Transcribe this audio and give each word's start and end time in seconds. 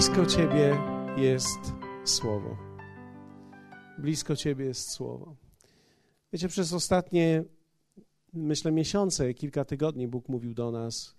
Blisko 0.00 0.26
Ciebie 0.26 0.78
jest 1.16 1.58
Słowo. 2.04 2.56
Blisko 3.98 4.36
Ciebie 4.36 4.64
jest 4.64 4.90
Słowo. 4.90 5.36
Wiecie, 6.32 6.48
przez 6.48 6.72
ostatnie, 6.72 7.44
myślę, 8.32 8.72
miesiące, 8.72 9.34
kilka 9.34 9.64
tygodni 9.64 10.08
Bóg 10.08 10.28
mówił 10.28 10.54
do 10.54 10.70
nas 10.70 11.16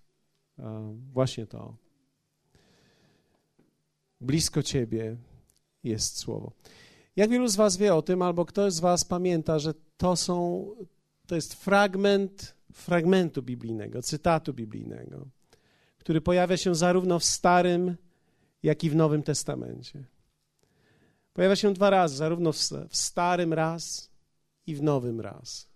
właśnie 1.14 1.46
to. 1.48 1.76
Blisko 4.22 4.64
Ciebie 4.64 5.18
jest 5.84 6.18
Słowo. 6.18 6.52
Jak 7.16 7.30
wielu 7.30 7.48
z 7.48 7.55
Was 7.55 7.77
wie 7.77 7.95
o 7.95 8.02
tym, 8.02 8.22
albo 8.22 8.45
ktoś 8.45 8.73
z 8.73 8.80
Was 8.80 9.05
pamięta, 9.05 9.59
że 9.59 9.73
to 9.98 10.16
są, 10.16 10.66
to 11.27 11.36
jest 11.36 11.54
fragment 11.54 12.55
fragmentu 12.73 13.41
biblijnego, 13.44 14.02
cytatu 14.02 14.54
biblijnego, 14.54 15.27
który 15.98 16.22
pojawia 16.22 16.58
się 16.58 16.76
zarówno 16.76 17.20
w 17.20 17.23
Starym, 17.23 17.98
jak 18.64 18.84
i 18.84 18.90
w 18.90 18.96
Nowym 18.96 19.24
Testamencie. 19.24 20.04
Pojawia 21.34 21.56
się 21.56 21.74
dwa 21.74 21.90
razy, 21.90 22.16
zarówno 22.16 22.52
w 22.90 22.96
Starym 22.98 23.54
raz 23.54 24.12
i 24.68 24.76
w 24.76 24.82
Nowym 24.82 25.22
raz. 25.22 25.72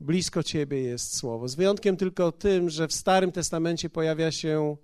Blisko 0.00 0.42
Ciebie 0.42 0.82
jest 0.82 1.16
Słowo. 1.16 1.48
Z 1.48 1.54
wyjątkiem 1.54 1.96
tylko 1.96 2.32
tym, 2.32 2.70
że 2.70 2.88
w 2.88 2.92
Starym 2.92 3.32
Testamencie 3.32 3.90
pojawia 3.90 4.30
się 4.30 4.76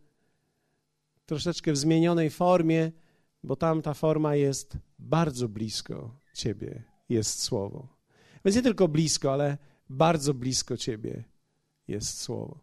troszeczkę 1.26 1.72
w 1.72 1.76
zmienionej 1.76 2.30
formie, 2.30 2.92
bo 3.42 3.56
tam 3.56 3.82
ta 3.82 3.94
forma 3.94 4.34
jest 4.34 4.76
bardzo 4.98 5.48
blisko 5.48 6.16
Ciebie, 6.34 6.82
jest 7.08 7.42
Słowo. 7.42 7.88
Więc 8.44 8.56
nie 8.56 8.62
tylko 8.62 8.88
blisko, 8.88 9.32
ale 9.32 9.58
bardzo 9.88 10.34
blisko 10.34 10.76
Ciebie 10.76 11.24
jest 11.88 12.20
Słowo. 12.20 12.58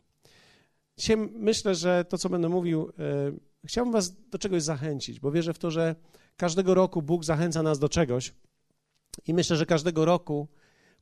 Dzisiaj 0.98 1.18
myślę, 1.18 1.76
że 1.76 2.06
to, 2.06 2.18
co 2.18 2.30
będę 2.30 2.50
mówił, 2.50 2.92
e, 3.00 3.32
chciałbym 3.66 3.94
Was 3.94 4.16
do 4.30 4.38
czegoś 4.38 4.64
zachęcić, 4.64 5.20
bo 5.20 5.32
wierzę 5.32 5.54
w 5.54 5.60
to, 5.60 5.72
że 5.72 5.96
każdego 6.38 6.74
roku 6.74 7.02
Bóg 7.02 7.24
zachęca 7.24 7.64
nas 7.64 7.80
do 7.80 7.90
czegoś 7.90 8.34
i 9.28 9.34
myślę, 9.34 9.58
że 9.58 9.66
każdego 9.66 10.06
roku 10.06 10.48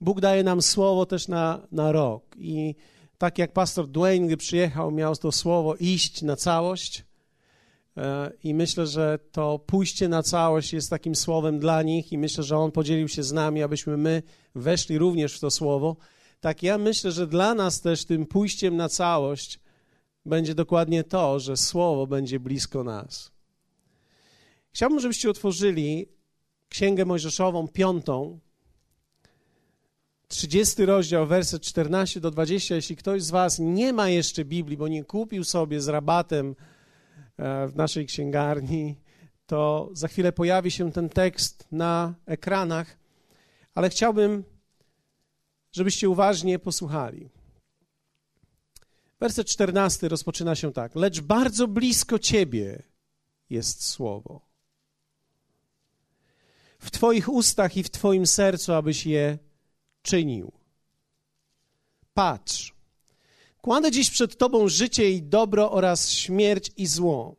Bóg 0.02 0.22
daje 0.22 0.44
nam 0.44 0.62
słowo 0.62 1.06
też 1.06 1.28
na, 1.28 1.68
na 1.72 1.92
rok. 1.92 2.24
I 2.38 2.76
tak 3.18 3.38
jak 3.38 3.54
pastor 3.54 3.88
Dwayne, 3.88 4.28
gdy 4.28 4.38
przyjechał, 4.38 4.92
miał 4.92 5.16
to 5.16 5.32
słowo 5.32 5.76
iść 5.76 6.22
na 6.22 6.36
całość. 6.36 7.06
E, 7.98 8.32
I 8.44 8.54
myślę, 8.54 8.88
że 8.88 9.20
to 9.32 9.60
pójście 9.60 10.08
na 10.08 10.24
całość 10.24 10.74
jest 10.74 10.90
takim 10.90 11.16
słowem 11.16 11.60
dla 11.60 11.84
nich, 11.84 12.12
i 12.12 12.18
myślę, 12.18 12.44
że 12.44 12.58
on 12.58 12.72
podzielił 12.72 13.08
się 13.08 13.24
z 13.24 13.32
nami, 13.32 13.64
abyśmy 13.64 13.98
my 13.98 14.24
weszli 14.56 14.98
również 14.98 15.34
w 15.36 15.40
to 15.40 15.52
słowo. 15.52 15.96
Tak, 16.40 16.64
ja 16.64 16.78
myślę, 16.78 17.12
że 17.12 17.28
dla 17.28 17.56
nas 17.56 17.82
też 17.82 18.06
tym 18.06 18.26
pójściem 18.26 18.76
na 18.78 18.90
całość 18.90 19.60
będzie 20.26 20.56
dokładnie 20.56 21.04
to, 21.04 21.40
że 21.40 21.58
słowo 21.58 22.08
będzie 22.08 22.40
blisko 22.40 22.84
nas. 22.84 23.32
Chciałbym, 24.72 25.00
żebyście 25.00 25.30
otworzyli 25.30 26.08
Księgę 26.70 27.06
Mojżeszową, 27.06 27.68
piątą, 27.68 28.40
30 30.28 30.86
rozdział, 30.86 31.28
werset 31.28 31.62
14 31.62 32.20
do 32.20 32.32
20. 32.32 32.76
Jeśli 32.76 32.96
ktoś 32.96 33.24
z 33.24 33.32
Was 33.32 33.60
nie 33.60 33.94
ma 33.94 34.10
jeszcze 34.10 34.46
Biblii, 34.46 34.78
bo 34.78 34.88
nie 34.88 35.04
kupił 35.04 35.44
sobie 35.44 35.82
z 35.82 35.88
rabatem 35.88 36.56
e, 37.38 37.68
w 37.68 37.76
naszej 37.76 38.06
księgarni, 38.06 38.96
to 39.46 39.90
za 39.94 40.08
chwilę 40.08 40.32
pojawi 40.32 40.72
się 40.72 40.92
ten 40.92 41.10
tekst 41.10 41.68
na 41.72 42.14
ekranach, 42.26 42.98
ale 43.76 43.90
chciałbym, 43.90 44.44
żebyście 45.72 46.10
uważnie 46.10 46.60
posłuchali. 46.60 47.30
Werset 49.20 49.48
14 49.48 50.08
rozpoczyna 50.08 50.56
się 50.56 50.74
tak: 50.74 50.96
Lecz 50.96 51.22
bardzo 51.22 51.68
blisko 51.68 52.20
Ciebie 52.20 52.84
jest 53.50 53.86
słowo. 53.86 54.50
W 56.80 56.92
Twoich 56.92 57.30
ustach 57.30 57.78
i 57.78 57.84
w 57.84 57.90
Twoim 57.90 58.28
sercu, 58.28 58.74
abyś 58.74 59.06
je 59.06 59.38
czynił. 60.02 60.52
Patrz, 62.14 62.74
kładę 63.62 63.92
dziś 63.92 64.12
przed 64.12 64.38
Tobą 64.38 64.68
życie 64.68 65.12
i 65.12 65.24
dobro 65.24 65.72
oraz 65.72 66.12
śmierć 66.12 66.72
i 66.78 66.88
zło. 66.88 67.36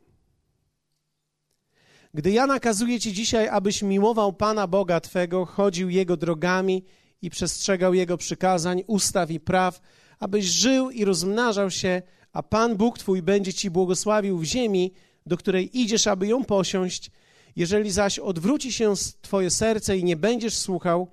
Gdy 2.14 2.30
ja 2.30 2.46
nakazuję 2.46 3.00
Ci 3.00 3.12
dzisiaj, 3.12 3.48
abyś 3.48 3.82
miłował 3.82 4.32
Pana 4.32 4.66
Boga 4.66 5.00
Twego, 5.00 5.46
chodził 5.46 5.90
Jego 5.90 6.16
drogami 6.16 6.84
i 7.22 7.30
przestrzegał 7.30 7.94
Jego 7.94 8.16
przykazań, 8.16 8.82
ustaw 8.86 9.30
i 9.30 9.40
praw, 9.40 9.80
abyś 10.20 10.44
żył 10.44 10.90
i 10.90 11.04
rozmnażał 11.04 11.70
się, 11.70 12.02
a 12.32 12.42
Pan 12.42 12.76
Bóg 12.76 12.98
Twój 12.98 13.22
będzie 13.22 13.52
Ci 13.52 13.70
błogosławił 13.70 14.38
w 14.38 14.44
ziemi, 14.44 14.92
do 15.26 15.36
której 15.36 15.80
idziesz, 15.80 16.06
aby 16.06 16.26
ją 16.26 16.44
posiąść. 16.44 17.10
Jeżeli 17.56 17.90
zaś 17.90 18.18
odwróci 18.18 18.72
się 18.72 18.94
Twoje 19.22 19.50
serce 19.50 19.98
i 19.98 20.04
nie 20.04 20.16
będziesz 20.16 20.54
słuchał, 20.54 21.08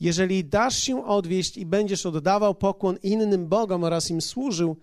jeżeli 0.00 0.44
dasz 0.44 0.82
się 0.82 1.06
odwieść 1.06 1.56
i 1.56 1.66
będziesz 1.66 2.06
oddawał 2.06 2.54
pokłon 2.54 2.96
innym 3.02 3.46
bogom 3.46 3.84
oraz 3.84 4.10
im 4.10 4.20
służył, 4.20 4.76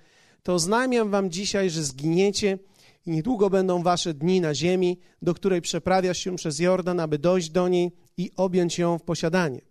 to 0.43 0.53
oznajmiam 0.53 1.09
wam 1.11 1.31
dzisiaj, 1.31 1.69
że 1.69 1.83
zginiecie 1.83 2.59
i 3.05 3.11
niedługo 3.11 3.49
będą 3.49 3.83
wasze 3.83 4.13
dni 4.13 4.41
na 4.41 4.55
ziemi, 4.55 4.99
do 5.21 5.33
której 5.33 5.61
przeprawiasz 5.61 6.17
się 6.17 6.35
przez 6.35 6.59
Jordan, 6.59 6.99
aby 6.99 7.19
dojść 7.19 7.49
do 7.49 7.67
niej 7.67 7.91
i 8.17 8.31
objąć 8.35 8.79
ją 8.79 8.97
w 8.97 9.03
posiadanie. 9.03 9.61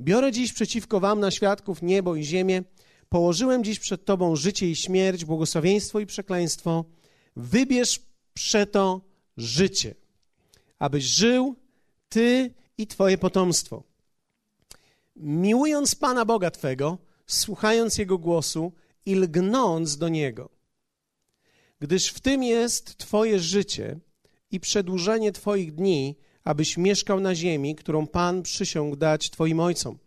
Biorę 0.00 0.32
dziś 0.32 0.52
przeciwko 0.52 1.00
wam 1.00 1.20
na 1.20 1.30
świadków 1.30 1.82
niebo 1.82 2.16
i 2.16 2.24
ziemię, 2.24 2.62
położyłem 3.08 3.64
dziś 3.64 3.78
przed 3.78 4.04
tobą 4.04 4.36
życie 4.36 4.70
i 4.70 4.76
śmierć, 4.76 5.24
błogosławieństwo 5.24 6.00
i 6.00 6.06
przekleństwo. 6.06 6.84
Wybierz 7.36 8.00
przeto 8.34 9.00
życie, 9.36 9.94
abyś 10.78 11.04
żył 11.04 11.56
ty 12.08 12.54
i 12.78 12.86
twoje 12.86 13.18
potomstwo 13.18 13.82
miłując 15.16 15.94
Pana 15.94 16.24
Boga 16.24 16.50
Twego, 16.50 16.98
słuchając 17.26 17.98
Jego 17.98 18.18
głosu 18.18 18.72
i 19.06 19.14
lgnąc 19.14 19.98
do 19.98 20.08
Niego. 20.08 20.50
Gdyż 21.80 22.08
w 22.08 22.20
tym 22.20 22.42
jest 22.42 22.96
Twoje 22.96 23.38
życie 23.38 23.98
i 24.50 24.60
przedłużenie 24.60 25.32
Twoich 25.32 25.74
dni, 25.74 26.16
abyś 26.44 26.76
mieszkał 26.76 27.20
na 27.20 27.34
ziemi, 27.34 27.74
którą 27.74 28.06
Pan 28.06 28.42
przysiągł 28.42 28.96
dać 28.96 29.30
Twoim 29.30 29.60
ojcom, 29.60 29.98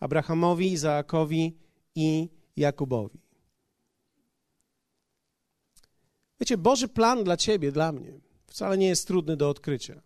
Abrahamowi, 0.00 0.72
Izaakowi 0.72 1.56
i 1.94 2.28
Jakubowi. 2.58 3.20
Wiecie, 6.40 6.56
Boży 6.56 6.88
plan 6.88 7.24
dla 7.24 7.36
Ciebie, 7.36 7.72
dla 7.72 7.92
mnie, 7.92 8.12
wcale 8.46 8.78
nie 8.78 8.88
jest 8.88 9.06
trudny 9.06 9.36
do 9.36 9.48
odkrycia. 9.50 10.02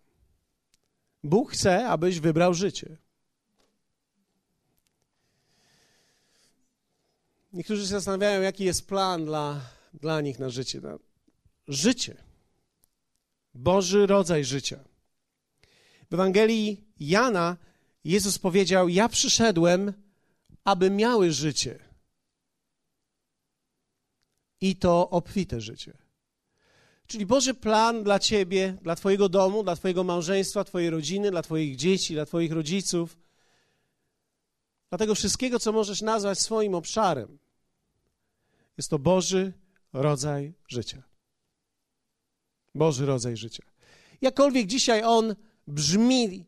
Bóg 1.23 1.51
chce, 1.51 1.87
abyś 1.87 2.19
wybrał 2.19 2.53
życie. 2.53 2.97
Niektórzy 7.53 7.81
się 7.81 7.87
zastanawiają, 7.87 8.41
jaki 8.41 8.63
jest 8.63 8.87
plan 8.87 9.25
dla, 9.25 9.61
dla 9.93 10.21
nich 10.21 10.39
na 10.39 10.49
życie. 10.49 10.81
No, 10.81 10.99
życie. 11.67 12.17
Boży 13.53 14.07
rodzaj 14.07 14.45
życia. 14.45 14.83
W 16.09 16.13
Ewangelii 16.13 16.83
Jana 16.99 17.57
Jezus 18.03 18.39
powiedział: 18.39 18.89
Ja 18.89 19.09
przyszedłem, 19.09 19.93
aby 20.63 20.89
miały 20.89 21.31
życie. 21.31 21.79
I 24.63 24.75
to 24.75 25.09
obfite 25.09 25.61
życie. 25.61 25.93
Czyli 27.07 27.25
Boży 27.25 27.53
plan 27.53 28.03
dla 28.03 28.19
ciebie, 28.19 28.77
dla 28.81 28.95
twojego 28.95 29.29
domu, 29.29 29.63
dla 29.63 29.75
twojego 29.75 30.03
małżeństwa, 30.03 30.63
twojej 30.63 30.89
rodziny, 30.89 31.31
dla 31.31 31.41
twoich 31.41 31.75
dzieci, 31.75 32.13
dla 32.13 32.25
twoich 32.25 32.51
rodziców, 32.51 33.17
dla 34.89 34.97
tego 34.97 35.15
wszystkiego, 35.15 35.59
co 35.59 35.71
możesz 35.71 36.01
nazwać 36.01 36.39
swoim 36.39 36.75
obszarem. 36.75 37.37
Jest 38.77 38.89
to 38.89 38.99
Boży 38.99 39.53
rodzaj 39.93 40.53
życia. 40.67 41.03
Boży 42.75 43.05
rodzaj 43.05 43.37
życia. 43.37 43.63
Jakkolwiek 44.21 44.67
dzisiaj 44.67 45.03
on 45.03 45.35
brzmi, 45.67 46.45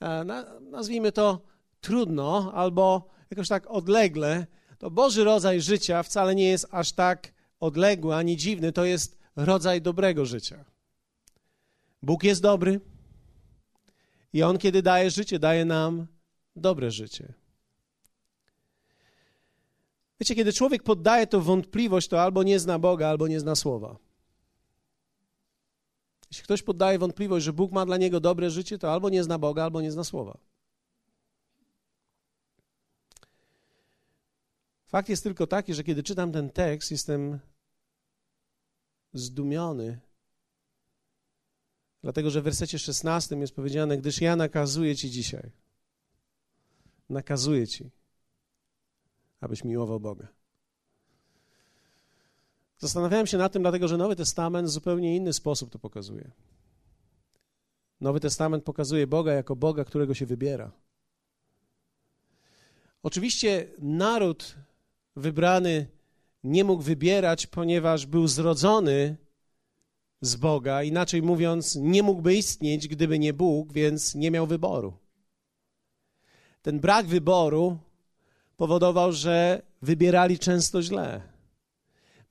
e, 0.00 0.24
nazwijmy 0.60 1.12
to 1.12 1.40
trudno 1.80 2.52
albo 2.54 3.10
jakoś 3.30 3.48
tak 3.48 3.66
odlegle, 3.66 4.46
to 4.78 4.90
Boży 4.90 5.24
rodzaj 5.24 5.60
życia 5.60 6.02
wcale 6.02 6.34
nie 6.34 6.48
jest 6.48 6.66
aż 6.70 6.92
tak 6.92 7.34
odległy 7.60 8.14
ani 8.14 8.36
dziwny. 8.36 8.72
To 8.72 8.84
jest 8.84 9.18
rodzaj 9.36 9.82
dobrego 9.82 10.26
życia. 10.26 10.64
Bóg 12.02 12.24
jest 12.24 12.42
dobry 12.42 12.80
i 14.32 14.42
On, 14.42 14.58
kiedy 14.58 14.82
daje 14.82 15.10
życie, 15.10 15.38
daje 15.38 15.64
nam 15.64 16.06
dobre 16.56 16.90
życie. 16.90 17.34
Wiecie, 20.20 20.34
kiedy 20.34 20.52
człowiek 20.52 20.82
poddaje 20.82 21.26
to 21.26 21.40
wątpliwość, 21.40 22.08
to 22.08 22.22
albo 22.22 22.42
nie 22.42 22.60
zna 22.60 22.78
Boga, 22.78 23.08
albo 23.08 23.28
nie 23.28 23.40
zna 23.40 23.54
słowa. 23.54 23.96
Jeśli 26.30 26.44
ktoś 26.44 26.62
poddaje 26.62 26.98
wątpliwość, 26.98 27.44
że 27.44 27.52
Bóg 27.52 27.72
ma 27.72 27.86
dla 27.86 27.96
niego 27.96 28.20
dobre 28.20 28.50
życie, 28.50 28.78
to 28.78 28.92
albo 28.92 29.10
nie 29.10 29.24
zna 29.24 29.38
Boga, 29.38 29.64
albo 29.64 29.80
nie 29.80 29.92
zna 29.92 30.04
słowa. 30.04 30.38
Fakt 34.94 35.08
jest 35.08 35.22
tylko 35.22 35.46
taki, 35.46 35.74
że 35.74 35.84
kiedy 35.84 36.02
czytam 36.02 36.32
ten 36.32 36.50
tekst, 36.50 36.90
jestem 36.90 37.38
zdumiony, 39.12 40.00
Dlatego, 42.02 42.30
że 42.30 42.40
w 42.40 42.44
wersecie 42.44 42.78
16 42.78 43.36
jest 43.36 43.54
powiedziane, 43.54 43.98
gdyż 43.98 44.20
ja 44.20 44.36
nakazuję 44.36 44.96
ci 44.96 45.10
dzisiaj. 45.10 45.50
Nakazuję 47.08 47.66
ci, 47.66 47.90
abyś 49.40 49.64
miłował 49.64 50.00
Boga. 50.00 50.28
Zastanawiałem 52.78 53.26
się 53.26 53.38
nad 53.38 53.52
tym, 53.52 53.62
dlatego 53.62 53.88
że 53.88 53.96
Nowy 53.96 54.16
Testament 54.16 54.68
w 54.68 54.70
zupełnie 54.70 55.16
inny 55.16 55.32
sposób 55.32 55.70
to 55.70 55.78
pokazuje. 55.78 56.30
Nowy 58.00 58.20
Testament 58.20 58.64
pokazuje 58.64 59.06
Boga 59.06 59.32
jako 59.32 59.56
Boga, 59.56 59.84
którego 59.84 60.14
się 60.14 60.26
wybiera. 60.26 60.72
Oczywiście 63.02 63.68
naród 63.78 64.56
wybrany 65.16 65.86
nie 66.44 66.64
mógł 66.64 66.82
wybierać, 66.82 67.46
ponieważ 67.46 68.06
był 68.06 68.28
zrodzony 68.28 69.16
z 70.20 70.36
Boga, 70.36 70.82
inaczej 70.82 71.22
mówiąc, 71.22 71.76
nie 71.76 72.02
mógłby 72.02 72.34
istnieć, 72.34 72.88
gdyby 72.88 73.18
nie 73.18 73.32
Bóg, 73.32 73.72
więc 73.72 74.14
nie 74.14 74.30
miał 74.30 74.46
wyboru. 74.46 74.92
Ten 76.62 76.80
brak 76.80 77.06
wyboru 77.06 77.78
powodował, 78.56 79.12
że 79.12 79.62
wybierali 79.82 80.38
często 80.38 80.82
źle. 80.82 81.22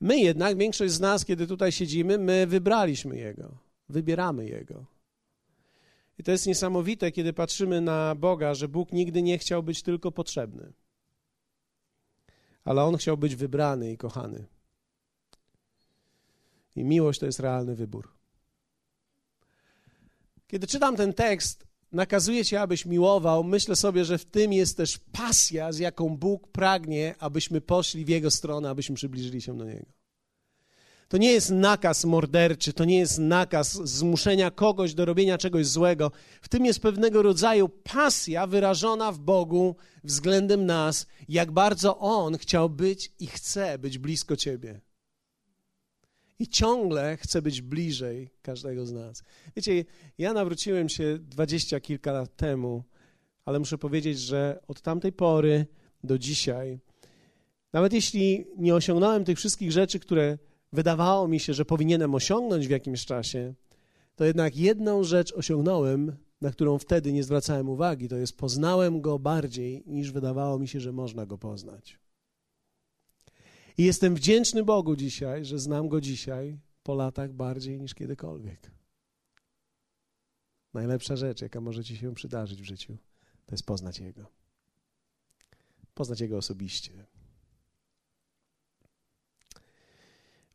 My 0.00 0.18
jednak, 0.18 0.56
większość 0.56 0.92
z 0.92 1.00
nas, 1.00 1.24
kiedy 1.24 1.46
tutaj 1.46 1.72
siedzimy, 1.72 2.18
my 2.18 2.46
wybraliśmy 2.46 3.16
Jego, 3.16 3.58
wybieramy 3.88 4.48
Jego. 4.48 4.84
I 6.18 6.22
to 6.22 6.30
jest 6.30 6.46
niesamowite, 6.46 7.12
kiedy 7.12 7.32
patrzymy 7.32 7.80
na 7.80 8.14
Boga, 8.14 8.54
że 8.54 8.68
Bóg 8.68 8.92
nigdy 8.92 9.22
nie 9.22 9.38
chciał 9.38 9.62
być 9.62 9.82
tylko 9.82 10.12
potrzebny, 10.12 10.72
ale 12.64 12.84
On 12.84 12.96
chciał 12.96 13.16
być 13.16 13.36
wybrany 13.36 13.92
i 13.92 13.96
kochany. 13.96 14.44
I 16.76 16.84
miłość 16.84 17.20
to 17.20 17.26
jest 17.26 17.40
realny 17.40 17.74
wybór. 17.74 18.12
Kiedy 20.46 20.66
czytam 20.66 20.96
ten 20.96 21.12
tekst, 21.12 21.66
nakazuje 21.92 22.44
cię, 22.44 22.60
abyś 22.60 22.86
miłował, 22.86 23.44
myślę 23.44 23.76
sobie, 23.76 24.04
że 24.04 24.18
w 24.18 24.24
tym 24.24 24.52
jest 24.52 24.76
też 24.76 24.98
pasja, 24.98 25.72
z 25.72 25.78
jaką 25.78 26.16
Bóg 26.16 26.48
pragnie, 26.48 27.14
abyśmy 27.18 27.60
poszli 27.60 28.04
w 28.04 28.08
Jego 28.08 28.30
stronę, 28.30 28.70
abyśmy 28.70 28.96
przybliżyli 28.96 29.42
się 29.42 29.58
do 29.58 29.64
Niego. 29.64 29.86
To 31.08 31.18
nie 31.18 31.32
jest 31.32 31.50
nakaz 31.50 32.04
morderczy, 32.04 32.72
to 32.72 32.84
nie 32.84 32.98
jest 32.98 33.18
nakaz 33.18 33.72
zmuszenia 33.72 34.50
kogoś 34.50 34.94
do 34.94 35.04
robienia 35.04 35.38
czegoś 35.38 35.66
złego. 35.66 36.12
W 36.42 36.48
tym 36.48 36.64
jest 36.64 36.80
pewnego 36.80 37.22
rodzaju 37.22 37.68
pasja 37.68 38.46
wyrażona 38.46 39.12
w 39.12 39.18
Bogu 39.18 39.76
względem 40.04 40.66
nas, 40.66 41.06
jak 41.28 41.52
bardzo 41.52 41.98
On 41.98 42.38
chciał 42.38 42.70
być 42.70 43.12
i 43.18 43.26
chce 43.26 43.78
być 43.78 43.98
blisko 43.98 44.36
Ciebie. 44.36 44.80
I 46.38 46.48
ciągle 46.48 47.16
chce 47.16 47.42
być 47.42 47.62
bliżej 47.62 48.30
każdego 48.42 48.86
z 48.86 48.92
nas. 48.92 49.22
Wiecie, 49.56 49.84
ja 50.18 50.32
nawróciłem 50.32 50.88
się 50.88 51.18
dwadzieścia 51.18 51.80
kilka 51.80 52.12
lat 52.12 52.36
temu, 52.36 52.82
ale 53.44 53.58
muszę 53.58 53.78
powiedzieć, 53.78 54.18
że 54.18 54.60
od 54.68 54.80
tamtej 54.80 55.12
pory 55.12 55.66
do 56.04 56.18
dzisiaj, 56.18 56.78
nawet 57.72 57.92
jeśli 57.92 58.46
nie 58.56 58.74
osiągnąłem 58.74 59.24
tych 59.24 59.38
wszystkich 59.38 59.72
rzeczy, 59.72 59.98
które 59.98 60.38
wydawało 60.74 61.28
mi 61.28 61.40
się, 61.40 61.54
że 61.54 61.64
powinienem 61.64 62.14
osiągnąć 62.14 62.66
w 62.66 62.70
jakimś 62.70 63.04
czasie, 63.04 63.54
to 64.16 64.24
jednak 64.24 64.56
jedną 64.56 65.04
rzecz 65.04 65.32
osiągnąłem, 65.32 66.16
na 66.40 66.50
którą 66.50 66.78
wtedy 66.78 67.12
nie 67.12 67.22
zwracałem 67.22 67.68
uwagi, 67.68 68.08
to 68.08 68.16
jest 68.16 68.36
poznałem 68.36 69.00
go 69.00 69.18
bardziej, 69.18 69.82
niż 69.86 70.12
wydawało 70.12 70.58
mi 70.58 70.68
się, 70.68 70.80
że 70.80 70.92
można 70.92 71.26
go 71.26 71.38
poznać. 71.38 71.98
I 73.78 73.84
jestem 73.84 74.14
wdzięczny 74.14 74.64
Bogu 74.64 74.96
dzisiaj, 74.96 75.44
że 75.44 75.58
znam 75.58 75.88
go 75.88 76.00
dzisiaj 76.00 76.58
po 76.82 76.94
latach 76.94 77.32
bardziej 77.32 77.80
niż 77.80 77.94
kiedykolwiek. 77.94 78.70
Najlepsza 80.74 81.16
rzecz, 81.16 81.42
jaka 81.42 81.60
może 81.60 81.84
ci 81.84 81.96
się 81.96 82.14
przydarzyć 82.14 82.62
w 82.62 82.64
życiu, 82.64 82.96
to 83.46 83.54
jest 83.54 83.66
poznać 83.66 84.00
Jego. 84.00 84.26
Poznać 85.94 86.20
Jego 86.20 86.36
osobiście. 86.36 87.06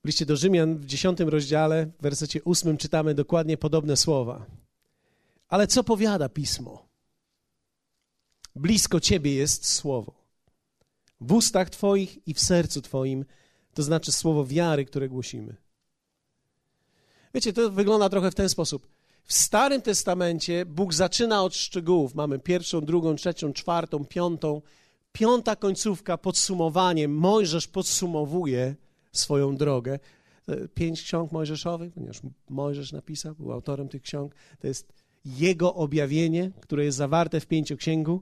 W 0.04 0.08
liście 0.08 0.26
do 0.26 0.36
Rzymian 0.36 0.78
w 0.78 0.86
dziesiątym 0.86 1.30
rozdziale, 1.30 1.86
w 2.00 2.02
wersecie 2.02 2.44
ósmym 2.44 2.78
czytamy 2.78 3.14
dokładnie 3.14 3.58
podobne 3.58 3.98
słowa. 3.98 4.46
Ale 5.48 5.68
co 5.68 5.84
powiada 5.84 6.30
Pismo? 6.30 6.88
Blisko 8.56 9.00
Ciebie 9.00 9.34
jest 9.34 9.68
Słowo. 9.68 10.14
W 11.22 11.34
ustach 11.34 11.70
Twoich 11.70 12.28
i 12.28 12.34
w 12.34 12.40
sercu 12.40 12.82
Twoim, 12.82 13.26
to 13.74 13.84
znaczy 13.84 14.12
słowo 14.12 14.46
wiary, 14.46 14.86
które 14.86 15.10
głosimy. 15.10 15.56
Wiecie, 17.34 17.54
to 17.54 17.72
wygląda 17.72 18.10
trochę 18.10 18.32
w 18.32 18.36
ten 18.36 18.50
sposób. 18.50 18.88
W 19.24 19.34
Starym 19.34 19.82
Testamencie 19.82 20.66
Bóg 20.66 20.94
zaczyna 20.94 21.44
od 21.44 21.56
szczegółów. 21.56 22.16
Mamy 22.16 22.40
pierwszą, 22.40 22.82
drugą, 22.82 23.16
trzecią, 23.16 23.54
czwartą, 23.54 24.06
piątą. 24.06 24.62
Piąta 25.12 25.56
końcówka, 25.56 26.18
podsumowanie. 26.18 27.08
Mojżesz 27.08 27.68
podsumowuje 27.68 28.76
swoją 29.12 29.56
drogę. 29.56 30.00
Pięć 30.74 31.04
ksiąg 31.04 31.32
mojżeszowych, 31.32 31.94
ponieważ 31.94 32.22
Mojżesz 32.50 32.92
napisał, 32.92 33.36
był 33.36 33.52
autorem 33.52 33.90
tych 33.90 34.02
ksiąg. 34.02 34.36
To 34.60 34.68
jest 34.68 34.94
jego 35.26 35.76
objawienie, 35.76 36.52
które 36.62 36.86
jest 36.86 36.98
zawarte 36.98 37.40
w 37.40 37.48
pięcioksięgu. 37.48 38.22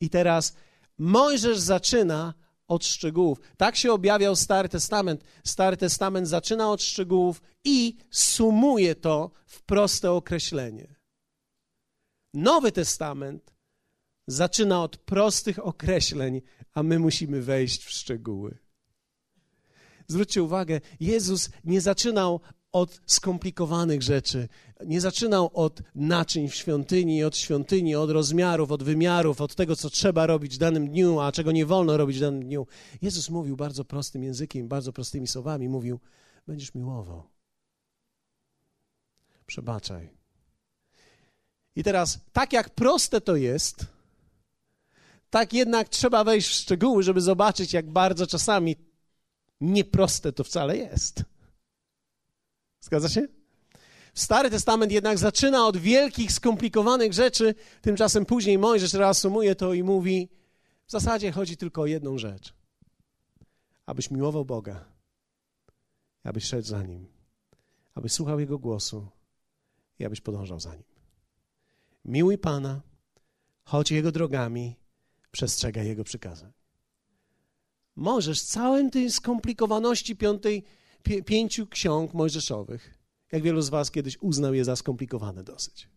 I 0.00 0.10
teraz 0.10 0.54
Mojżesz 0.98 1.58
zaczyna 1.58 2.34
od 2.68 2.86
szczegółów. 2.86 3.40
Tak 3.56 3.76
się 3.76 3.92
objawiał 3.92 4.36
Stary 4.36 4.68
Testament. 4.68 5.24
Stary 5.44 5.76
Testament 5.76 6.28
zaczyna 6.28 6.70
od 6.70 6.82
szczegółów 6.82 7.42
i 7.64 7.96
sumuje 8.10 8.94
to 8.94 9.30
w 9.46 9.62
proste 9.62 10.12
określenie. 10.12 10.94
Nowy 12.34 12.72
Testament 12.72 13.54
zaczyna 14.26 14.82
od 14.82 14.96
prostych 14.96 15.66
określeń, 15.66 16.42
a 16.74 16.82
my 16.82 16.98
musimy 16.98 17.42
wejść 17.42 17.84
w 17.84 17.90
szczegóły. 17.90 18.58
Zwróćcie 20.08 20.42
uwagę, 20.42 20.80
Jezus 21.00 21.50
nie 21.64 21.80
zaczynał 21.80 22.40
od 22.72 23.00
skomplikowanych 23.06 24.02
rzeczy. 24.02 24.48
Nie 24.86 25.00
zaczynał 25.00 25.50
od 25.54 25.82
naczyń 25.94 26.48
w 26.48 26.54
świątyni, 26.54 27.24
od 27.24 27.36
świątyni, 27.36 27.94
od 27.96 28.10
rozmiarów, 28.10 28.72
od 28.72 28.82
wymiarów, 28.82 29.40
od 29.40 29.54
tego, 29.54 29.76
co 29.76 29.90
trzeba 29.90 30.26
robić 30.26 30.54
w 30.54 30.58
danym 30.58 30.88
dniu, 30.88 31.20
a 31.20 31.32
czego 31.32 31.52
nie 31.52 31.66
wolno 31.66 31.96
robić 31.96 32.16
w 32.16 32.20
danym 32.20 32.42
dniu. 32.42 32.66
Jezus 33.02 33.30
mówił 33.30 33.56
bardzo 33.56 33.84
prostym 33.84 34.22
językiem, 34.22 34.68
bardzo 34.68 34.92
prostymi 34.92 35.26
słowami. 35.26 35.68
Mówił: 35.68 36.00
Będziesz 36.46 36.74
miłował. 36.74 37.22
Przebaczaj. 39.46 40.10
I 41.76 41.82
teraz, 41.82 42.20
tak 42.32 42.52
jak 42.52 42.70
proste 42.70 43.20
to 43.20 43.36
jest, 43.36 43.86
tak 45.30 45.52
jednak 45.52 45.88
trzeba 45.88 46.24
wejść 46.24 46.48
w 46.48 46.52
szczegóły, 46.52 47.02
żeby 47.02 47.20
zobaczyć, 47.20 47.72
jak 47.72 47.90
bardzo 47.90 48.26
czasami 48.26 48.76
nieproste 49.60 50.32
to 50.32 50.44
wcale 50.44 50.76
jest. 50.76 51.24
Zgadza 52.80 53.08
się? 53.08 53.28
Stary 54.14 54.50
Testament 54.50 54.92
jednak 54.92 55.18
zaczyna 55.18 55.66
od 55.66 55.76
wielkich, 55.76 56.32
skomplikowanych 56.32 57.12
rzeczy, 57.12 57.54
tymczasem 57.82 58.26
później 58.26 58.58
Mojżesz 58.58 58.92
reasumuje 58.92 59.54
to 59.54 59.74
i 59.74 59.82
mówi: 59.82 60.28
W 60.86 60.90
zasadzie 60.90 61.32
chodzi 61.32 61.56
tylko 61.56 61.82
o 61.82 61.86
jedną 61.86 62.18
rzecz: 62.18 62.54
abyś 63.86 64.10
miłował 64.10 64.44
Boga, 64.44 64.84
abyś 66.24 66.44
szedł 66.44 66.68
za 66.68 66.82
nim, 66.82 67.06
abyś 67.94 68.12
słuchał 68.12 68.40
Jego 68.40 68.58
głosu 68.58 69.08
i 69.98 70.04
abyś 70.04 70.20
podążał 70.20 70.60
za 70.60 70.74
nim. 70.74 70.84
Miłuj 72.04 72.38
Pana, 72.38 72.80
chodź 73.64 73.90
Jego 73.90 74.12
drogami, 74.12 74.76
przestrzegaj 75.30 75.86
Jego 75.86 76.04
przykazań. 76.04 76.57
Możesz 77.98 78.42
całym 78.42 78.90
tej 78.90 79.10
skomplikowaności 79.10 80.16
piątej 80.16 80.64
pięciu 81.26 81.66
ksiąg 81.66 82.14
mojżeszowych. 82.14 82.94
Jak 83.32 83.42
wielu 83.42 83.62
z 83.62 83.68
was 83.68 83.90
kiedyś 83.90 84.18
uznał 84.20 84.54
je 84.54 84.64
za 84.64 84.76
skomplikowane 84.76 85.44
dosyć. 85.44 85.88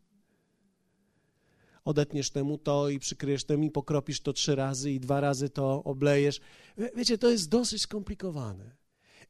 Odetniesz 1.85 2.31
temu 2.31 2.57
to 2.57 2.89
i 2.89 2.99
przykryjesz 2.99 3.43
temu 3.43 3.63
i 3.63 3.71
pokropisz 3.71 4.21
to 4.21 4.33
trzy 4.33 4.55
razy 4.55 4.91
i 4.91 4.99
dwa 4.99 5.21
razy 5.21 5.49
to 5.49 5.83
oblejesz. 5.83 6.39
Wiecie, 6.95 7.17
to 7.17 7.29
jest 7.29 7.49
dosyć 7.49 7.81
skomplikowane. 7.81 8.75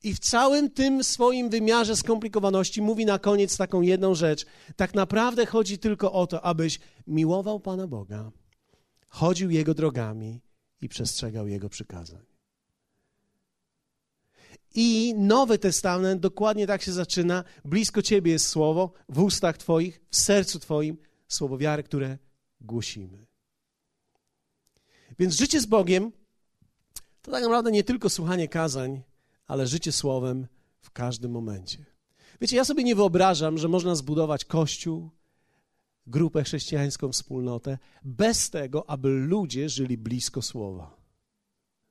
I 0.04 0.14
w 0.14 0.20
całym 0.20 0.70
tym 0.70 1.04
swoim 1.04 1.50
wymiarze 1.50 1.96
skomplikowaności 1.96 2.82
mówi 2.82 3.06
na 3.06 3.20
koniec 3.20 3.58
taką 3.58 3.82
jedną 3.82 4.16
rzecz. 4.16 4.46
Tak 4.76 4.94
naprawdę 4.94 5.46
chodzi 5.46 5.78
tylko 5.78 6.12
o 6.12 6.28
to, 6.28 6.42
abyś 6.42 6.80
miłował 7.08 7.60
Pana 7.60 7.88
Boga, 7.88 8.32
chodził 9.08 9.50
Jego 9.50 9.74
drogami 9.74 10.42
i 10.82 10.90
przestrzegał 10.90 11.48
Jego 11.48 11.70
przykazań. 11.70 12.31
I 14.76 15.14
Nowy 15.18 15.60
Testament 15.60 16.22
dokładnie 16.22 16.68
tak 16.68 16.82
się 16.82 16.92
zaczyna. 16.92 17.44
Blisko 17.66 18.02
Ciebie 18.02 18.32
jest 18.32 18.48
słowo, 18.48 18.94
w 19.10 19.20
ustach 19.20 19.58
Twoich, 19.58 20.02
w 20.10 20.16
sercu 20.16 20.60
Twoim, 20.60 20.98
słowo 21.28 21.58
wiary, 21.58 21.84
które 21.84 22.18
głosimy. 22.62 23.26
Więc 25.20 25.36
życie 25.36 25.62
z 25.62 25.66
Bogiem 25.66 26.12
to 27.22 27.32
tak 27.32 27.44
naprawdę 27.44 27.72
nie 27.72 27.84
tylko 27.84 28.10
słuchanie 28.10 28.48
kazań, 28.48 29.02
ale 29.48 29.68
życie 29.68 29.92
słowem 29.92 30.48
w 30.82 30.92
każdym 30.92 31.32
momencie. 31.32 31.86
Wiecie, 32.42 32.56
ja 32.58 32.66
sobie 32.66 32.84
nie 32.84 32.96
wyobrażam, 32.96 33.58
że 33.58 33.68
można 33.68 33.96
zbudować 33.96 34.46
kościół, 34.46 35.10
grupę 36.08 36.44
chrześcijańską, 36.44 37.12
wspólnotę, 37.12 37.78
bez 38.04 38.50
tego, 38.50 38.90
aby 38.90 39.10
ludzie 39.10 39.70
żyli 39.70 39.98
blisko 39.98 40.42
Słowa. 40.42 40.96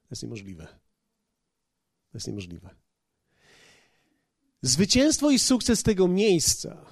To 0.03 0.09
jest 0.11 0.23
niemożliwe. 0.23 0.69
To 2.11 2.17
jest 2.17 2.27
niemożliwe. 2.27 2.71
Zwycięstwo 4.63 5.31
i 5.31 5.39
sukces 5.39 5.83
tego 5.83 6.09
miejsca 6.09 6.87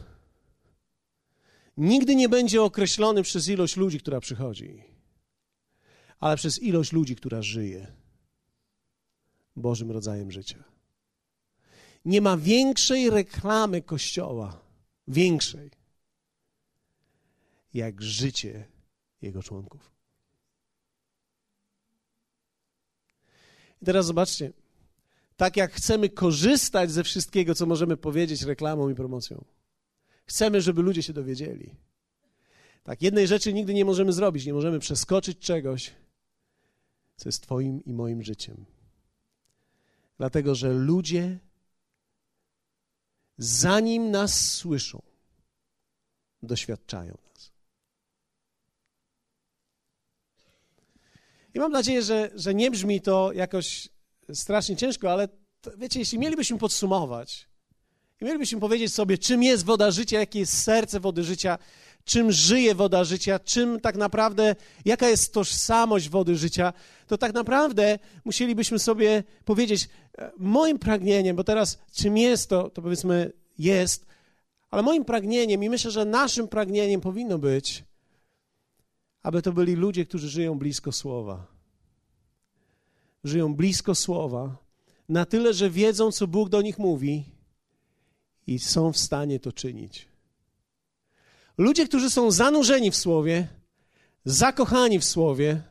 nigdy 1.77 2.17
nie 2.17 2.29
będzie 2.29 2.63
określony 2.63 3.23
przez 3.23 3.49
ilość 3.49 3.77
ludzi, 3.77 4.01
która 4.01 4.21
przychodzi, 4.21 4.85
ale 6.21 6.37
przez 6.37 6.63
ilość 6.63 6.93
ludzi, 6.93 7.17
która 7.17 7.43
żyje 7.43 7.93
Bożym 9.57 9.91
rodzajem 9.91 10.31
życia. 10.31 10.65
Nie 12.05 12.21
ma 12.21 12.37
większej 12.37 13.11
reklamy 13.11 13.83
Kościoła, 13.83 14.61
większej, 15.09 15.71
jak 17.75 18.03
życie 18.03 18.69
jego 19.23 19.43
członków. 19.43 19.93
I 23.83 23.85
teraz 23.85 24.07
zobaczcie, 24.07 24.53
tak 25.39 25.57
jak 25.57 25.73
chcemy 25.73 26.09
korzystać 26.09 26.91
ze 26.91 27.05
wszystkiego, 27.05 27.55
co 27.55 27.67
możemy 27.67 27.97
powiedzieć 27.97 28.43
reklamą 28.43 28.89
i 28.89 28.95
promocją. 28.95 29.45
Chcemy, 30.25 30.61
żeby 30.61 30.83
ludzie 30.83 31.03
się 31.03 31.13
dowiedzieli. 31.13 31.75
Tak, 32.83 33.03
jednej 33.03 33.27
rzeczy 33.27 33.53
nigdy 33.53 33.75
nie 33.75 33.85
możemy 33.85 34.13
zrobić, 34.13 34.47
nie 34.47 34.55
możemy 34.55 34.79
przeskoczyć 34.79 35.39
czegoś, 35.39 35.95
co 37.17 37.29
jest 37.29 37.43
Twoim 37.43 37.85
i 37.85 37.93
moim 37.93 38.23
życiem. 38.23 38.65
Dlatego, 40.17 40.55
że 40.55 40.73
ludzie, 40.73 41.39
zanim 43.39 44.11
nas 44.11 44.51
słyszą, 44.51 45.03
doświadczają 46.43 47.19
nas. 47.35 47.53
I 51.55 51.59
mam 51.59 51.73
nadzieję, 51.73 52.03
że, 52.03 52.31
że 52.35 52.55
nie 52.55 52.71
brzmi 52.71 53.01
to 53.01 53.33
jakoś 53.33 53.89
strasznie 54.35 54.77
ciężko, 54.77 55.13
ale 55.13 55.29
to, 55.61 55.71
wiecie, 55.77 55.99
jeśli 55.99 56.19
mielibyśmy 56.19 56.59
podsumować 56.59 57.49
i 58.21 58.25
mielibyśmy 58.25 58.61
powiedzieć 58.61 58.95
sobie, 58.95 59.19
czym 59.19 59.43
jest 59.43 59.65
woda 59.65 59.91
życia, 59.91 60.19
jakie 60.19 60.39
jest 60.39 60.63
serce 60.63 61.01
wody 61.01 61.25
życia, 61.25 61.59
czym 62.05 62.33
żyje 62.33 62.75
woda 62.75 63.05
życia, 63.05 63.39
czym 63.39 63.81
tak 63.81 63.97
naprawdę, 63.97 64.57
jaka 64.85 65.09
jest 65.09 65.35
tożsamość 65.35 66.09
wody 66.09 66.37
życia, 66.37 66.73
to 67.07 67.19
tak 67.19 67.35
naprawdę 67.35 67.99
musielibyśmy 68.25 68.79
sobie 68.79 69.25
powiedzieć, 69.45 69.89
e, 70.19 70.31
moim 70.39 70.79
pragnieniem, 70.79 71.37
bo 71.37 71.45
teraz 71.45 71.79
czym 71.93 72.17
jest 72.17 72.51
to, 72.51 72.71
to 72.71 72.83
powiedzmy 72.83 73.33
jest, 73.59 74.07
ale 74.71 74.83
moim 74.83 75.05
pragnieniem 75.05 75.65
i 75.65 75.69
myślę, 75.71 75.91
że 75.91 76.05
naszym 76.05 76.49
pragnieniem 76.49 77.01
powinno 77.01 77.39
być, 77.39 77.85
aby 79.23 79.43
to 79.43 79.53
byli 79.53 79.75
ludzie, 79.75 80.07
którzy 80.07 80.29
żyją 80.29 80.59
blisko 80.59 80.93
Słowa. 80.93 81.58
Żyją 83.25 83.55
blisko 83.55 83.95
Słowa, 83.95 84.57
na 85.09 85.27
tyle, 85.27 85.55
że 85.55 85.71
wiedzą, 85.71 86.13
co 86.13 86.27
Bóg 86.27 86.49
do 86.49 86.63
nich 86.63 86.79
mówi 86.79 87.25
i 88.47 88.59
są 88.59 88.93
w 88.93 88.99
stanie 88.99 89.41
to 89.41 89.53
czynić. 89.53 90.09
Ludzie, 91.59 91.89
którzy 91.89 92.11
są 92.11 92.31
zanurzeni 92.31 92.91
w 92.91 92.97
Słowie, 92.97 93.49
zakochani 94.25 94.99
w 94.99 95.05
Słowie, 95.05 95.63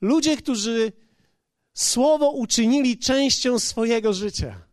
ludzie, 0.00 0.36
którzy 0.36 0.92
Słowo 1.74 2.30
uczynili 2.30 2.98
częścią 2.98 3.58
swojego 3.58 4.12
życia, 4.12 4.66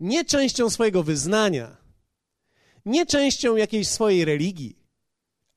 nie 0.00 0.24
częścią 0.24 0.70
swojego 0.70 1.02
wyznania, 1.02 1.76
nie 2.84 3.06
częścią 3.06 3.56
jakiejś 3.56 3.88
swojej 3.88 4.24
religii, 4.24 4.78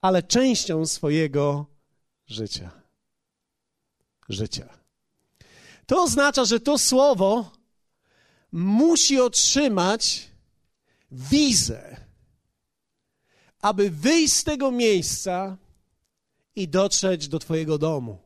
ale 0.01 0.23
częścią 0.23 0.85
swojego 0.85 1.65
życia. 2.27 2.71
Życia. 4.29 4.78
To 5.89 6.03
oznacza, 6.03 6.45
że 6.45 6.59
to 6.59 6.77
słowo 6.77 7.51
musi 8.51 9.19
otrzymać 9.19 10.29
wizę, 11.11 12.05
aby 13.61 13.89
wyjść 13.89 14.33
z 14.33 14.43
tego 14.43 14.71
miejsca 14.71 15.57
i 16.55 16.67
dotrzeć 16.67 17.27
do 17.27 17.39
Twojego 17.39 17.77
domu. 17.77 18.17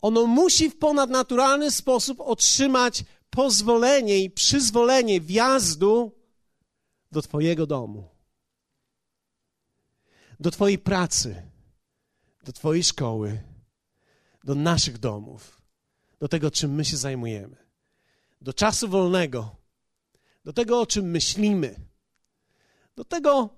Ono 0.00 0.26
musi 0.26 0.70
w 0.70 0.78
ponadnaturalny 0.78 1.70
sposób 1.70 2.20
otrzymać 2.20 3.04
pozwolenie 3.30 4.18
i 4.18 4.30
przyzwolenie 4.30 5.20
wjazdu 5.20 6.12
do 7.12 7.22
Twojego 7.22 7.66
domu, 7.66 8.08
do 10.40 10.50
Twojej 10.50 10.78
pracy, 10.78 11.42
do 12.44 12.52
Twojej 12.52 12.84
szkoły, 12.84 13.42
do 14.44 14.54
naszych 14.54 14.98
domów, 14.98 15.57
do 16.20 16.28
tego, 16.28 16.50
czym 16.50 16.74
my 16.74 16.84
się 16.84 16.96
zajmujemy, 16.96 17.56
do 18.40 18.52
czasu 18.52 18.88
wolnego, 18.88 19.56
do 20.44 20.52
tego, 20.52 20.80
o 20.80 20.86
czym 20.86 21.10
myślimy, 21.10 21.74
do 22.96 23.04
tego, 23.04 23.50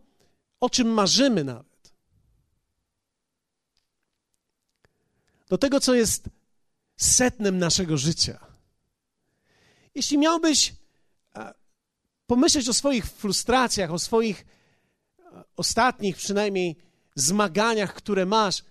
o 0.60 0.70
czym 0.70 0.88
marzymy 0.88 1.44
nawet, 1.44 1.92
do 5.48 5.58
tego, 5.58 5.80
co 5.80 5.94
jest 5.94 6.28
setnem 6.96 7.58
naszego 7.58 7.96
życia. 7.96 8.46
Jeśli 9.94 10.18
miałbyś 10.18 10.74
e, 11.34 11.54
pomyśleć 12.26 12.68
o 12.68 12.74
swoich 12.74 13.06
frustracjach, 13.06 13.90
o 13.90 13.98
swoich 13.98 14.46
e, 15.18 15.44
ostatnich 15.56 16.16
przynajmniej 16.16 16.76
zmaganiach, 17.14 17.94
które 17.94 18.26
masz, 18.26 18.62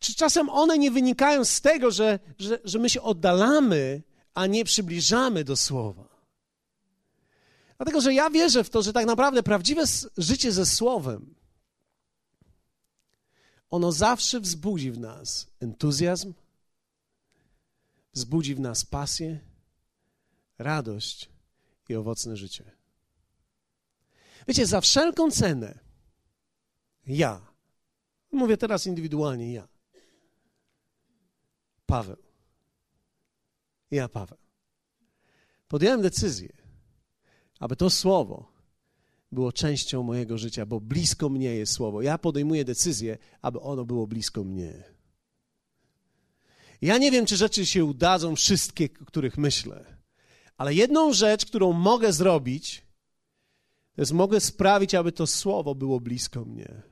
czy 0.00 0.14
czasem 0.14 0.48
one 0.48 0.78
nie 0.78 0.90
wynikają 0.90 1.44
z 1.44 1.60
tego, 1.60 1.90
że, 1.90 2.18
że, 2.38 2.58
że 2.64 2.78
my 2.78 2.90
się 2.90 3.02
oddalamy, 3.02 4.02
a 4.34 4.46
nie 4.46 4.64
przybliżamy 4.64 5.44
do 5.44 5.56
Słowa? 5.56 6.08
Dlatego, 7.76 8.00
że 8.00 8.14
ja 8.14 8.30
wierzę 8.30 8.64
w 8.64 8.70
to, 8.70 8.82
że 8.82 8.92
tak 8.92 9.06
naprawdę 9.06 9.42
prawdziwe 9.42 9.84
życie 10.18 10.52
ze 10.52 10.66
Słowem, 10.66 11.34
ono 13.70 13.92
zawsze 13.92 14.40
wzbudzi 14.40 14.90
w 14.90 14.98
nas 14.98 15.46
entuzjazm, 15.60 16.34
wzbudzi 18.12 18.54
w 18.54 18.60
nas 18.60 18.84
pasję, 18.84 19.40
radość 20.58 21.30
i 21.88 21.94
owocne 21.94 22.36
życie. 22.36 22.64
Wiecie, 24.48 24.66
za 24.66 24.80
wszelką 24.80 25.30
cenę 25.30 25.78
ja, 27.06 27.46
mówię 28.32 28.56
teraz 28.56 28.86
indywidualnie 28.86 29.52
ja, 29.52 29.68
Paweł, 31.90 32.16
ja, 33.90 34.08
Paweł, 34.08 34.38
podjąłem 35.68 36.02
decyzję, 36.02 36.52
aby 37.58 37.76
to 37.76 37.90
słowo 37.90 38.52
było 39.32 39.52
częścią 39.52 40.02
mojego 40.02 40.38
życia, 40.38 40.66
bo 40.66 40.80
blisko 40.80 41.28
mnie 41.28 41.54
jest 41.54 41.72
słowo. 41.72 42.02
Ja 42.02 42.18
podejmuję 42.18 42.64
decyzję, 42.64 43.18
aby 43.42 43.60
ono 43.60 43.84
było 43.84 44.06
blisko 44.06 44.44
mnie. 44.44 44.84
Ja 46.82 46.98
nie 46.98 47.10
wiem, 47.10 47.26
czy 47.26 47.36
rzeczy 47.36 47.66
się 47.66 47.84
udadzą 47.84 48.36
wszystkie, 48.36 48.88
o 49.02 49.04
których 49.04 49.38
myślę. 49.38 49.96
Ale 50.56 50.74
jedną 50.74 51.12
rzecz, 51.12 51.46
którą 51.46 51.72
mogę 51.72 52.12
zrobić, 52.12 52.82
to 53.94 54.02
jest 54.02 54.12
mogę 54.12 54.40
sprawić, 54.40 54.94
aby 54.94 55.12
to 55.12 55.26
słowo 55.26 55.74
było 55.74 56.00
blisko 56.00 56.44
mnie. 56.44 56.82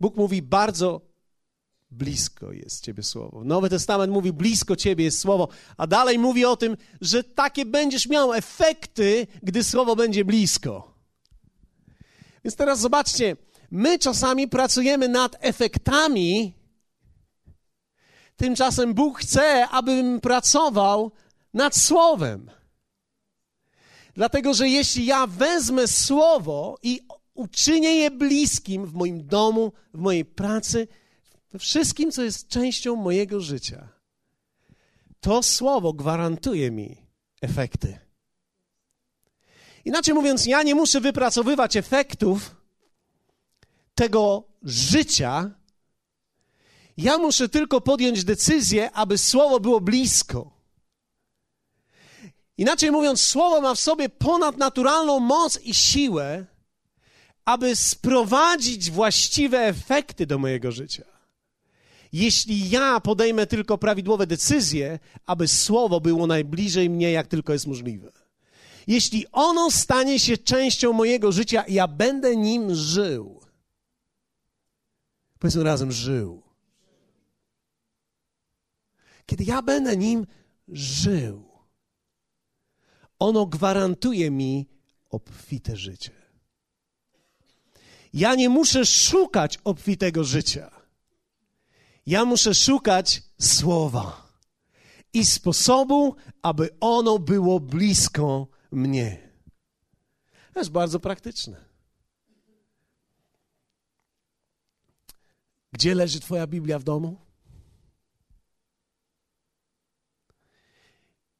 Bóg 0.00 0.16
mówi 0.16 0.42
bardzo 0.42 1.09
blisko 1.90 2.52
jest 2.52 2.84
Ciebie 2.84 3.02
słowo. 3.02 3.44
Nowy 3.44 3.70
Testament 3.70 4.12
mówi 4.12 4.32
blisko 4.32 4.76
Ciebie 4.76 5.04
jest 5.04 5.18
słowo, 5.20 5.48
a 5.76 5.86
dalej 5.86 6.18
mówi 6.18 6.44
o 6.44 6.56
tym, 6.56 6.76
że 7.00 7.24
takie 7.24 7.64
będziesz 7.64 8.08
miał 8.08 8.32
efekty, 8.32 9.26
gdy 9.42 9.64
słowo 9.64 9.96
będzie 9.96 10.24
blisko. 10.24 10.94
Więc 12.44 12.56
teraz 12.56 12.80
zobaczcie, 12.80 13.36
my 13.70 13.98
czasami 13.98 14.48
pracujemy 14.48 15.08
nad 15.08 15.36
efektami, 15.40 16.54
tymczasem 18.36 18.94
Bóg 18.94 19.18
chce, 19.18 19.68
abym 19.68 20.20
pracował 20.20 21.12
nad 21.54 21.76
Słowem. 21.76 22.50
Dlatego, 24.14 24.54
że 24.54 24.68
jeśli 24.68 25.06
ja 25.06 25.26
wezmę 25.26 25.86
Słowo 25.86 26.78
i 26.82 27.00
uczynię 27.34 27.94
je 27.94 28.10
bliskim 28.10 28.86
w 28.86 28.94
moim 28.94 29.26
domu, 29.26 29.72
w 29.94 29.98
mojej 29.98 30.24
pracy, 30.24 30.88
we 31.52 31.58
wszystkim, 31.58 32.12
co 32.12 32.22
jest 32.22 32.48
częścią 32.48 32.96
mojego 32.96 33.40
życia, 33.40 33.88
to 35.20 35.42
Słowo 35.42 35.92
gwarantuje 35.92 36.70
mi 36.70 36.96
efekty. 37.40 37.98
Inaczej 39.84 40.14
mówiąc, 40.14 40.46
ja 40.46 40.62
nie 40.62 40.74
muszę 40.74 41.00
wypracowywać 41.00 41.76
efektów 41.76 42.56
tego 43.94 44.44
życia, 44.62 45.50
ja 46.96 47.18
muszę 47.18 47.48
tylko 47.48 47.80
podjąć 47.80 48.24
decyzję, 48.24 48.92
aby 48.92 49.18
Słowo 49.18 49.60
było 49.60 49.80
blisko. 49.80 50.60
Inaczej 52.56 52.90
mówiąc, 52.90 53.20
słowo 53.20 53.60
ma 53.60 53.74
w 53.74 53.80
sobie 53.80 54.08
ponadnaturalną 54.08 55.20
moc 55.20 55.60
i 55.60 55.74
siłę, 55.74 56.46
aby 57.44 57.76
sprowadzić 57.76 58.90
właściwe 58.90 59.58
efekty 59.58 60.26
do 60.26 60.38
mojego 60.38 60.72
życia. 60.72 61.09
Jeśli 62.12 62.70
ja 62.70 63.00
podejmę 63.00 63.46
tylko 63.46 63.78
prawidłowe 63.78 64.26
decyzje, 64.26 64.98
aby 65.26 65.48
słowo 65.48 66.00
było 66.00 66.26
najbliżej 66.26 66.90
mnie, 66.90 67.10
jak 67.10 67.26
tylko 67.26 67.52
jest 67.52 67.66
możliwe. 67.66 68.12
Jeśli 68.86 69.26
ono 69.32 69.70
stanie 69.70 70.18
się 70.18 70.38
częścią 70.38 70.92
mojego 70.92 71.32
życia, 71.32 71.64
ja 71.68 71.88
będę 71.88 72.36
nim 72.36 72.74
żył. 72.74 73.40
Powiedzmy 75.38 75.64
razem, 75.64 75.92
żył. 75.92 76.42
Kiedy 79.26 79.44
ja 79.44 79.62
będę 79.62 79.96
nim 79.96 80.26
żył, 80.68 81.50
ono 83.18 83.46
gwarantuje 83.46 84.30
mi 84.30 84.68
obfite 85.10 85.76
życie. 85.76 86.12
Ja 88.12 88.34
nie 88.34 88.48
muszę 88.48 88.86
szukać 88.86 89.58
obfitego 89.64 90.24
życia. 90.24 90.79
Ja 92.10 92.24
muszę 92.24 92.54
szukać 92.54 93.22
słowa 93.40 94.28
i 95.12 95.24
sposobu, 95.24 96.16
aby 96.42 96.68
ono 96.80 97.18
było 97.18 97.60
blisko 97.60 98.46
mnie. 98.72 99.30
To 100.52 100.60
jest 100.60 100.70
bardzo 100.70 101.00
praktyczne. 101.00 101.64
Gdzie 105.72 105.94
leży 105.94 106.20
Twoja 106.20 106.46
Biblia 106.46 106.78
w 106.78 106.84
domu? 106.84 107.20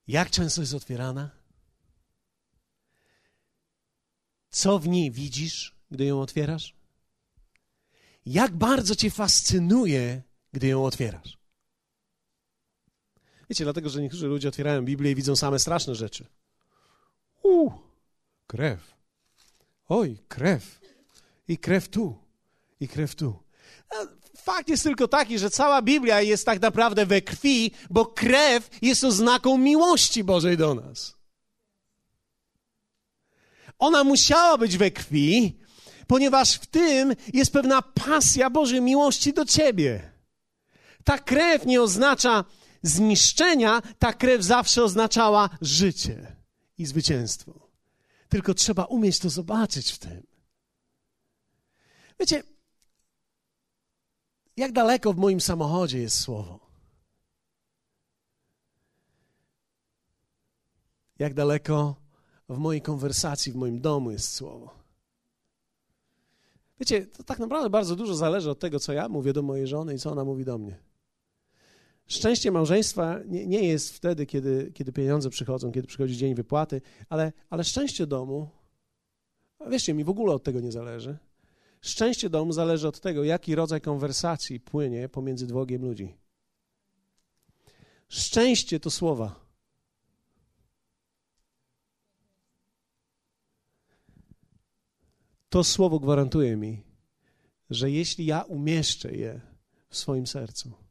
Jak 0.06 0.30
często 0.30 0.60
jest 0.60 0.74
otwierana? 0.74 1.30
Co 4.50 4.78
w 4.78 4.88
niej 4.88 5.10
widzisz, 5.10 5.76
gdy 5.90 6.04
ją 6.04 6.20
otwierasz? 6.20 6.76
Jak 8.26 8.56
bardzo 8.56 8.96
Cię 8.96 9.10
fascynuje, 9.10 10.29
gdy 10.52 10.66
ją 10.66 10.84
otwierasz? 10.84 11.38
Wiecie, 13.50 13.64
dlatego, 13.64 13.88
że 13.88 14.02
niektórzy 14.02 14.26
ludzie 14.26 14.48
otwierają 14.48 14.84
Biblię 14.84 15.10
i 15.10 15.14
widzą 15.14 15.36
same 15.36 15.58
straszne 15.58 15.94
rzeczy. 15.94 16.26
U, 17.42 17.70
krew. 18.46 18.94
Oj, 19.88 20.18
krew. 20.28 20.80
I 21.48 21.58
krew 21.58 21.88
tu. 21.88 22.18
I 22.80 22.88
krew 22.88 23.14
tu. 23.14 23.42
Fakt 24.36 24.68
jest 24.68 24.82
tylko 24.82 25.08
taki, 25.08 25.38
że 25.38 25.50
cała 25.50 25.82
Biblia 25.82 26.20
jest 26.20 26.46
tak 26.46 26.60
naprawdę 26.60 27.06
we 27.06 27.22
krwi, 27.22 27.70
bo 27.90 28.06
krew 28.06 28.70
jest 28.82 29.04
oznaką 29.04 29.58
miłości 29.58 30.24
Bożej 30.24 30.56
do 30.56 30.74
nas. 30.74 31.16
Ona 33.78 34.04
musiała 34.04 34.58
być 34.58 34.76
we 34.76 34.90
krwi, 34.90 35.58
ponieważ 36.06 36.54
w 36.54 36.66
tym 36.66 37.14
jest 37.32 37.52
pewna 37.52 37.82
pasja 37.82 38.50
Bożej 38.50 38.80
miłości 38.80 39.32
do 39.32 39.44
ciebie. 39.44 40.09
Ta 41.04 41.18
krew 41.18 41.66
nie 41.66 41.82
oznacza 41.82 42.44
zniszczenia, 42.82 43.82
ta 43.98 44.12
krew 44.12 44.42
zawsze 44.42 44.84
oznaczała 44.84 45.50
życie 45.60 46.36
i 46.78 46.86
zwycięstwo. 46.86 47.70
Tylko 48.28 48.54
trzeba 48.54 48.84
umieć 48.84 49.18
to 49.18 49.30
zobaczyć 49.30 49.92
w 49.92 49.98
tym. 49.98 50.26
Wiecie, 52.20 52.42
jak 54.56 54.72
daleko 54.72 55.12
w 55.12 55.16
moim 55.16 55.40
samochodzie 55.40 55.98
jest 55.98 56.20
słowo? 56.20 56.70
Jak 61.18 61.34
daleko 61.34 61.96
w 62.48 62.58
mojej 62.58 62.82
konwersacji, 62.82 63.52
w 63.52 63.56
moim 63.56 63.80
domu 63.80 64.10
jest 64.10 64.34
słowo? 64.34 64.74
Wiecie, 66.80 67.06
to 67.06 67.22
tak 67.22 67.38
naprawdę 67.38 67.70
bardzo 67.70 67.96
dużo 67.96 68.14
zależy 68.14 68.50
od 68.50 68.58
tego, 68.58 68.80
co 68.80 68.92
ja 68.92 69.08
mówię 69.08 69.32
do 69.32 69.42
mojej 69.42 69.66
żony 69.66 69.94
i 69.94 69.98
co 69.98 70.12
ona 70.12 70.24
mówi 70.24 70.44
do 70.44 70.58
mnie. 70.58 70.89
Szczęście 72.10 72.50
małżeństwa 72.50 73.18
nie, 73.26 73.46
nie 73.46 73.62
jest 73.68 73.92
wtedy, 73.96 74.26
kiedy, 74.26 74.72
kiedy 74.74 74.92
pieniądze 74.92 75.30
przychodzą, 75.30 75.72
kiedy 75.72 75.86
przychodzi 75.86 76.16
dzień 76.16 76.34
wypłaty, 76.34 76.80
ale, 77.08 77.32
ale 77.50 77.64
szczęście 77.64 78.06
domu, 78.06 78.48
wierzcie 79.66 79.94
mi, 79.94 80.04
w 80.04 80.08
ogóle 80.08 80.34
od 80.34 80.42
tego 80.42 80.60
nie 80.60 80.72
zależy. 80.72 81.18
Szczęście 81.80 82.30
domu 82.30 82.52
zależy 82.52 82.88
od 82.88 83.00
tego, 83.00 83.24
jaki 83.24 83.54
rodzaj 83.54 83.80
konwersacji 83.80 84.60
płynie 84.60 85.08
pomiędzy 85.08 85.46
dwogiem 85.46 85.82
ludzi. 85.82 86.14
Szczęście 88.08 88.80
to 88.80 88.90
słowa. 88.90 89.40
To 95.48 95.64
słowo 95.64 96.00
gwarantuje 96.00 96.56
mi, 96.56 96.82
że 97.70 97.90
jeśli 97.90 98.26
ja 98.26 98.42
umieszczę 98.42 99.16
je 99.16 99.40
w 99.88 99.96
swoim 99.96 100.26
sercu 100.26 100.89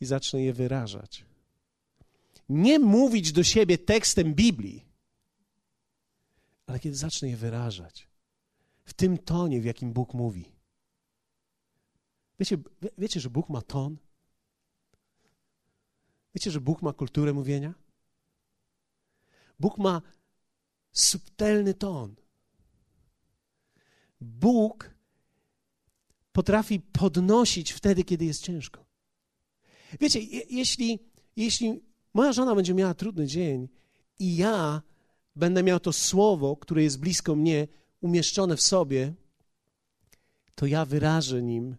i 0.00 0.06
zacznę 0.06 0.42
je 0.42 0.52
wyrażać, 0.52 1.24
nie 2.48 2.78
mówić 2.78 3.32
do 3.32 3.44
siebie 3.44 3.78
tekstem 3.78 4.34
Biblii, 4.34 4.84
ale 6.66 6.80
kiedy 6.80 6.96
zacznę 6.96 7.28
je 7.28 7.36
wyrażać, 7.36 8.08
w 8.84 8.92
tym 8.92 9.18
tonie, 9.18 9.60
w 9.60 9.64
jakim 9.64 9.92
Bóg 9.92 10.14
mówi. 10.14 10.52
Wiecie, 12.38 12.58
wiecie, 12.98 13.20
że 13.20 13.30
Bóg 13.30 13.48
ma 13.48 13.62
ton? 13.62 13.96
Wiecie, 16.34 16.50
że 16.50 16.60
Bóg 16.60 16.82
ma 16.82 16.92
kulturę 16.92 17.32
mówienia? 17.32 17.74
Bóg 19.60 19.78
ma 19.78 20.02
subtelny 20.92 21.74
ton. 21.74 22.16
Bóg 24.20 24.90
potrafi 26.32 26.80
podnosić 26.80 27.72
wtedy, 27.72 28.04
kiedy 28.04 28.24
jest 28.24 28.42
ciężko. 28.42 28.87
Wiecie, 30.00 30.20
jeśli, 30.50 30.98
jeśli 31.36 31.82
moja 32.14 32.32
żona 32.32 32.54
będzie 32.54 32.74
miała 32.74 32.94
trudny 32.94 33.26
dzień 33.26 33.68
i 34.18 34.36
ja 34.36 34.82
będę 35.36 35.62
miał 35.62 35.80
to 35.80 35.92
słowo, 35.92 36.56
które 36.56 36.82
jest 36.82 37.00
blisko 37.00 37.34
mnie, 37.34 37.68
umieszczone 38.00 38.56
w 38.56 38.62
sobie, 38.62 39.14
to 40.54 40.66
ja 40.66 40.84
wyrażę 40.84 41.42
nim 41.42 41.76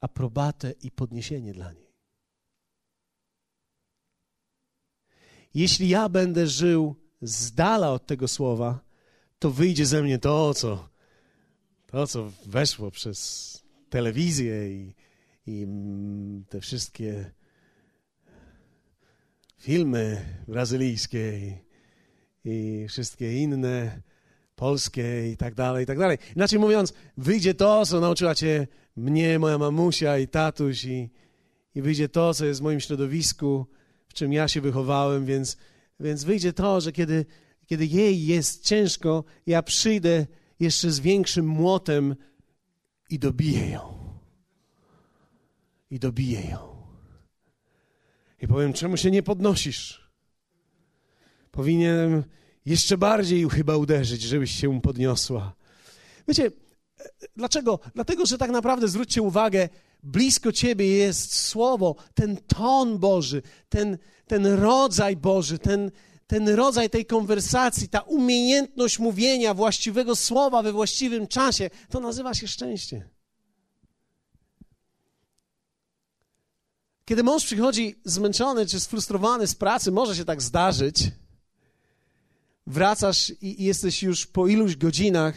aprobatę 0.00 0.74
i 0.82 0.90
podniesienie 0.90 1.52
dla 1.52 1.72
niej. 1.72 1.88
Jeśli 5.54 5.88
ja 5.88 6.08
będę 6.08 6.46
żył 6.46 6.94
z 7.22 7.52
dala 7.52 7.92
od 7.92 8.06
tego 8.06 8.28
słowa, 8.28 8.80
to 9.38 9.50
wyjdzie 9.50 9.86
ze 9.86 10.02
mnie 10.02 10.18
to, 10.18 10.54
co, 10.54 10.88
to, 11.86 12.06
co 12.06 12.32
weszło 12.46 12.90
przez 12.90 13.62
telewizję 13.90 14.72
i, 14.72 14.94
i 15.48 15.66
te 16.48 16.60
wszystkie 16.60 17.30
filmy 19.58 20.24
brazylijskie 20.48 21.38
i, 21.38 21.52
i 22.44 22.88
wszystkie 22.88 23.32
inne 23.32 24.02
polskie 24.56 25.30
i 25.32 25.36
tak 25.36 25.54
dalej, 25.54 25.84
i 25.84 25.86
tak 25.86 25.98
dalej. 25.98 26.18
Inaczej 26.36 26.58
mówiąc, 26.58 26.92
wyjdzie 27.16 27.54
to, 27.54 27.86
co 27.86 28.00
nauczyła 28.00 28.34
cię 28.34 28.66
mnie, 28.96 29.38
moja 29.38 29.58
mamusia 29.58 30.18
i 30.18 30.28
tatuś 30.28 30.84
i, 30.84 31.10
i 31.74 31.82
wyjdzie 31.82 32.08
to, 32.08 32.34
co 32.34 32.46
jest 32.46 32.60
w 32.60 32.62
moim 32.62 32.80
środowisku, 32.80 33.66
w 34.08 34.14
czym 34.14 34.32
ja 34.32 34.48
się 34.48 34.60
wychowałem, 34.60 35.26
więc, 35.26 35.56
więc 36.00 36.24
wyjdzie 36.24 36.52
to, 36.52 36.80
że 36.80 36.92
kiedy, 36.92 37.26
kiedy 37.66 37.86
jej 37.86 38.26
jest 38.26 38.64
ciężko, 38.64 39.24
ja 39.46 39.62
przyjdę 39.62 40.26
jeszcze 40.60 40.90
z 40.90 41.00
większym 41.00 41.46
młotem 41.46 42.16
i 43.10 43.18
dobiję 43.18 43.70
ją. 43.70 43.97
I 45.90 45.98
dobiję 45.98 46.40
ją. 46.40 46.78
I 48.40 48.48
powiem, 48.48 48.72
czemu 48.72 48.96
się 48.96 49.10
nie 49.10 49.22
podnosisz? 49.22 50.10
Powinienem 51.50 52.24
jeszcze 52.66 52.98
bardziej 52.98 53.50
chyba 53.50 53.76
uderzyć, 53.76 54.22
żebyś 54.22 54.50
się 54.50 54.80
podniosła. 54.80 55.54
Wiecie, 56.28 56.50
dlaczego? 57.36 57.80
Dlatego, 57.94 58.26
że 58.26 58.38
tak 58.38 58.50
naprawdę 58.50 58.88
zwróćcie 58.88 59.22
uwagę, 59.22 59.68
blisko 60.02 60.52
ciebie 60.52 60.86
jest 60.86 61.36
słowo, 61.36 61.96
ten 62.14 62.36
ton 62.36 62.98
Boży, 62.98 63.42
ten, 63.68 63.98
ten 64.26 64.46
rodzaj 64.46 65.16
Boży, 65.16 65.58
ten, 65.58 65.90
ten 66.26 66.48
rodzaj 66.48 66.90
tej 66.90 67.06
konwersacji, 67.06 67.88
ta 67.88 68.00
umiejętność 68.00 68.98
mówienia 68.98 69.54
właściwego 69.54 70.16
słowa 70.16 70.62
we 70.62 70.72
właściwym 70.72 71.26
czasie, 71.26 71.70
to 71.90 72.00
nazywa 72.00 72.34
się 72.34 72.48
szczęście. 72.48 73.08
Kiedy 77.08 77.22
mąż 77.22 77.44
przychodzi 77.44 78.00
zmęczony 78.04 78.66
czy 78.66 78.80
sfrustrowany 78.80 79.46
z 79.46 79.54
pracy, 79.54 79.92
może 79.92 80.16
się 80.16 80.24
tak 80.24 80.42
zdarzyć, 80.42 81.10
wracasz 82.66 83.32
i 83.40 83.64
jesteś 83.64 84.02
już 84.02 84.26
po 84.26 84.46
iluś 84.46 84.76
godzinach 84.76 85.34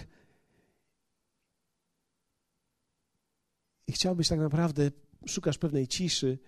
i 3.87 3.91
chciałbyś 3.91 4.27
tak 4.27 4.39
naprawdę, 4.39 4.91
szukasz 5.27 5.57
pewnej 5.57 5.87
ciszy 5.87 6.39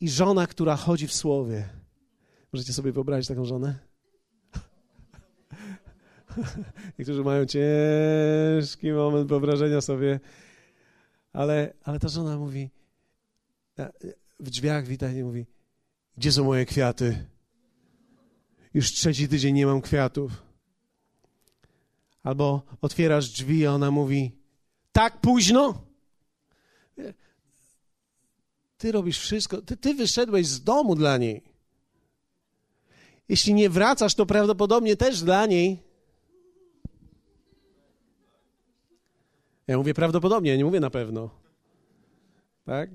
i 0.00 0.08
żona, 0.08 0.46
która 0.46 0.76
chodzi 0.76 1.06
w 1.06 1.14
słowie, 1.14 1.68
Możecie 2.52 2.72
sobie 2.72 2.92
wyobrazić 2.92 3.28
taką 3.28 3.44
żonę? 3.44 3.78
Niektórzy 6.98 7.24
mają 7.24 7.44
ciężki 7.46 8.92
moment 8.92 9.28
wyobrażenia 9.28 9.80
sobie, 9.80 10.20
ale, 11.32 11.72
ale 11.84 11.98
ta 11.98 12.08
żona 12.08 12.36
mówi, 12.36 12.70
w 14.40 14.50
drzwiach 14.50 14.86
wita 14.86 15.12
i 15.12 15.22
mówi, 15.22 15.46
gdzie 16.16 16.32
są 16.32 16.44
moje 16.44 16.66
kwiaty? 16.66 17.26
Już 18.74 18.92
trzeci 18.92 19.28
tydzień 19.28 19.54
nie 19.54 19.66
mam 19.66 19.80
kwiatów. 19.80 20.42
Albo 22.22 22.62
otwierasz 22.80 23.28
drzwi, 23.28 23.66
a 23.66 23.72
ona 23.72 23.90
mówi, 23.90 24.32
tak 24.92 25.20
późno? 25.20 25.82
Ty 28.78 28.92
robisz 28.92 29.18
wszystko, 29.18 29.62
ty, 29.62 29.76
ty 29.76 29.94
wyszedłeś 29.94 30.46
z 30.46 30.64
domu 30.64 30.94
dla 30.94 31.16
niej. 31.16 31.42
Jeśli 33.28 33.54
nie 33.54 33.70
wracasz, 33.70 34.14
to 34.14 34.26
prawdopodobnie 34.26 34.96
też 34.96 35.22
dla 35.22 35.46
niej. 35.46 35.82
Ja 39.66 39.78
mówię 39.78 39.94
prawdopodobnie, 39.94 40.50
ja 40.50 40.56
nie 40.56 40.64
mówię 40.64 40.80
na 40.80 40.90
pewno. 40.90 41.30
Tak? 42.64 42.90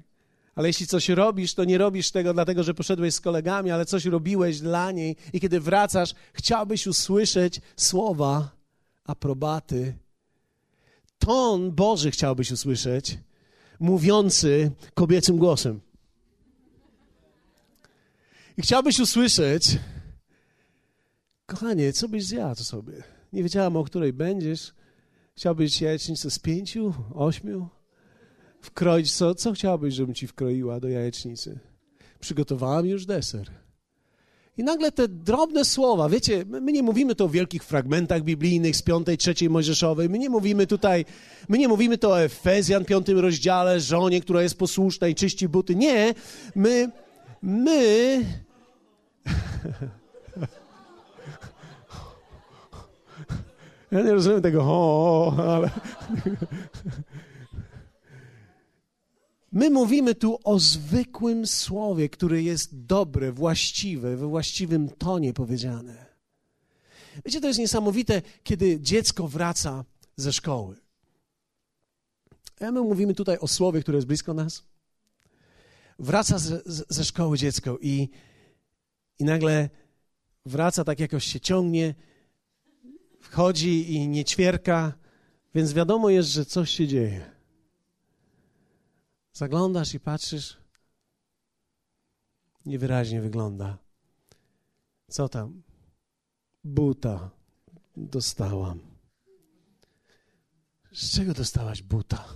Ale 0.55 0.67
jeśli 0.67 0.87
coś 0.87 1.09
robisz, 1.09 1.53
to 1.53 1.63
nie 1.63 1.77
robisz 1.77 2.11
tego 2.11 2.33
dlatego, 2.33 2.63
że 2.63 2.73
poszedłeś 2.73 3.13
z 3.13 3.21
kolegami, 3.21 3.71
ale 3.71 3.85
coś 3.85 4.05
robiłeś 4.05 4.59
dla 4.59 4.91
niej 4.91 5.15
i 5.33 5.39
kiedy 5.39 5.59
wracasz, 5.59 6.13
chciałbyś 6.33 6.87
usłyszeć 6.87 7.61
słowa 7.75 8.49
aprobaty. 9.03 9.97
Ton 11.19 11.71
Boży 11.71 12.11
chciałbyś 12.11 12.51
usłyszeć, 12.51 13.17
mówiący 13.79 14.71
kobiecym 14.93 15.37
głosem. 15.37 15.81
I 18.57 18.61
chciałbyś 18.61 18.99
usłyszeć, 18.99 19.77
kochanie, 21.45 21.93
co 21.93 22.09
byś 22.09 22.25
zjadł 22.25 22.63
sobie? 22.63 23.03
Nie 23.33 23.43
wiedziałam, 23.43 23.77
o 23.77 23.83
której 23.83 24.13
będziesz. 24.13 24.73
Chciałbyś 25.35 25.81
jajecznicę 25.81 26.31
z 26.31 26.39
pięciu, 26.39 26.93
ośmiu? 27.13 27.69
Wkroić 28.61 29.13
co? 29.13 29.35
Co 29.35 29.53
chciałbyś, 29.53 29.93
żebym 29.93 30.15
ci 30.15 30.27
wkroiła 30.27 30.79
do 30.79 30.89
jajecznicy? 30.89 31.59
Przygotowałam 32.19 32.85
już 32.85 33.05
deser. 33.05 33.51
I 34.57 34.63
nagle 34.63 34.91
te 34.91 35.07
drobne 35.07 35.65
słowa, 35.65 36.09
wiecie, 36.09 36.45
my 36.47 36.71
nie 36.71 36.83
mówimy 36.83 37.15
to 37.15 37.25
o 37.25 37.29
wielkich 37.29 37.63
fragmentach 37.63 38.23
biblijnych 38.23 38.75
z 38.75 38.81
piątej, 38.81 39.17
trzeciej 39.17 39.49
Mojżeszowej, 39.49 40.09
my 40.09 40.19
nie 40.19 40.29
mówimy 40.29 40.67
tutaj, 40.67 41.05
my 41.49 41.57
nie 41.57 41.67
mówimy 41.67 41.97
to 41.97 42.09
o 42.09 42.21
Efezjan, 42.21 42.85
piątym 42.85 43.19
rozdziale, 43.19 43.79
żonie, 43.79 44.21
która 44.21 44.41
jest 44.41 44.57
posłuszna 44.57 45.07
i 45.07 45.15
czyści 45.15 45.49
buty. 45.49 45.75
Nie, 45.75 46.13
my, 46.55 46.91
my... 47.41 48.25
Ja 53.91 54.01
nie 54.01 54.13
rozumiem 54.13 54.41
tego, 54.41 54.63
o, 54.63 55.33
ale... 55.55 55.69
My 59.51 59.69
mówimy 59.69 60.15
tu 60.15 60.39
o 60.43 60.59
zwykłym 60.59 61.47
słowie, 61.47 62.09
które 62.09 62.41
jest 62.41 62.85
dobre, 62.85 63.31
właściwe, 63.31 64.17
we 64.17 64.27
właściwym 64.27 64.89
tonie 64.89 65.33
powiedziane. 65.33 66.05
Wiecie, 67.25 67.41
to 67.41 67.47
jest 67.47 67.59
niesamowite, 67.59 68.21
kiedy 68.43 68.79
dziecko 68.79 69.27
wraca 69.27 69.85
ze 70.15 70.33
szkoły. 70.33 70.75
A 72.59 72.71
my 72.71 72.81
mówimy 72.81 73.13
tutaj 73.13 73.37
o 73.37 73.47
słowie, 73.47 73.81
które 73.81 73.97
jest 73.97 74.07
blisko 74.07 74.33
nas. 74.33 74.63
Wraca 75.99 76.37
ze, 76.37 76.61
ze 76.65 77.05
szkoły 77.05 77.37
dziecko 77.37 77.77
i, 77.81 78.09
i 79.19 79.23
nagle 79.23 79.69
wraca, 80.45 80.83
tak 80.83 80.99
jakoś 80.99 81.25
się 81.25 81.39
ciągnie, 81.39 81.95
wchodzi 83.21 83.93
i 83.93 84.07
nie 84.07 84.25
ćwierka, 84.25 84.93
więc 85.55 85.73
wiadomo 85.73 86.09
jest, 86.09 86.29
że 86.29 86.45
coś 86.45 86.71
się 86.71 86.87
dzieje. 86.87 87.30
Zaglądasz 89.33 89.93
i 89.93 89.99
patrzysz, 89.99 90.57
niewyraźnie 92.65 93.21
wygląda. 93.21 93.77
Co 95.09 95.29
tam? 95.29 95.61
Buta 96.63 97.29
dostałam. 97.97 98.79
Z 100.91 101.15
czego 101.15 101.33
dostałaś 101.33 101.81
buta? 101.81 102.27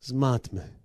Z 0.00 0.12
matmy. 0.12 0.78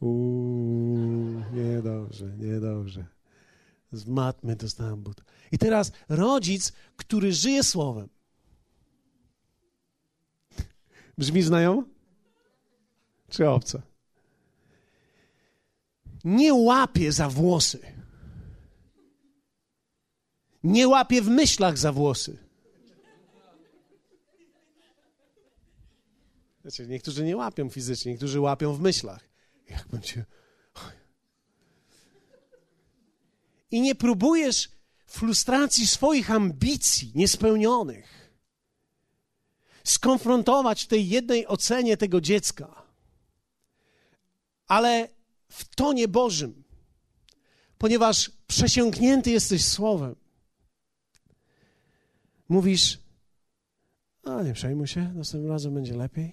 Uuu, 0.00 1.44
niedobrze, 1.52 2.36
niedobrze. 2.36 3.06
Z 3.92 4.06
matmy 4.06 4.56
dostałam 4.56 5.02
buta. 5.02 5.22
I 5.52 5.58
teraz 5.58 5.92
rodzic, 6.08 6.72
który 6.96 7.32
żyje 7.32 7.64
słowem, 7.64 8.08
Brzmi 11.18 11.42
znajomo? 11.42 11.84
Czy 13.30 13.48
obce? 13.48 13.82
Nie 16.24 16.54
łapie 16.54 17.12
za 17.12 17.28
włosy. 17.28 17.78
Nie 20.62 20.88
łapie 20.88 21.22
w 21.22 21.28
myślach 21.28 21.78
za 21.78 21.92
włosy. 21.92 22.38
Wiecie, 26.64 26.86
niektórzy 26.86 27.24
nie 27.24 27.36
łapią 27.36 27.70
fizycznie, 27.70 28.12
niektórzy 28.12 28.40
łapią 28.40 28.74
w 28.74 28.80
myślach. 28.80 29.28
Jak 29.70 29.88
będzie. 29.88 30.24
I 33.70 33.80
nie 33.80 33.94
próbujesz 33.94 34.70
frustracji 35.06 35.86
swoich 35.86 36.30
ambicji 36.30 37.12
niespełnionych 37.14 38.17
skonfrontować 39.90 40.84
w 40.84 40.86
tej 40.86 41.08
jednej 41.08 41.46
ocenie 41.46 41.96
tego 41.96 42.20
dziecka, 42.20 42.82
ale 44.66 45.08
w 45.48 45.74
tonie 45.74 46.08
Bożym, 46.08 46.64
ponieważ 47.78 48.30
przesiąknięty 48.46 49.30
jesteś 49.30 49.64
słowem. 49.64 50.16
Mówisz, 52.48 52.98
a 54.24 54.42
nie 54.42 54.52
przejmuj 54.52 54.86
się, 54.86 55.12
następnym 55.14 55.52
razem 55.52 55.74
będzie 55.74 55.96
lepiej. 55.96 56.32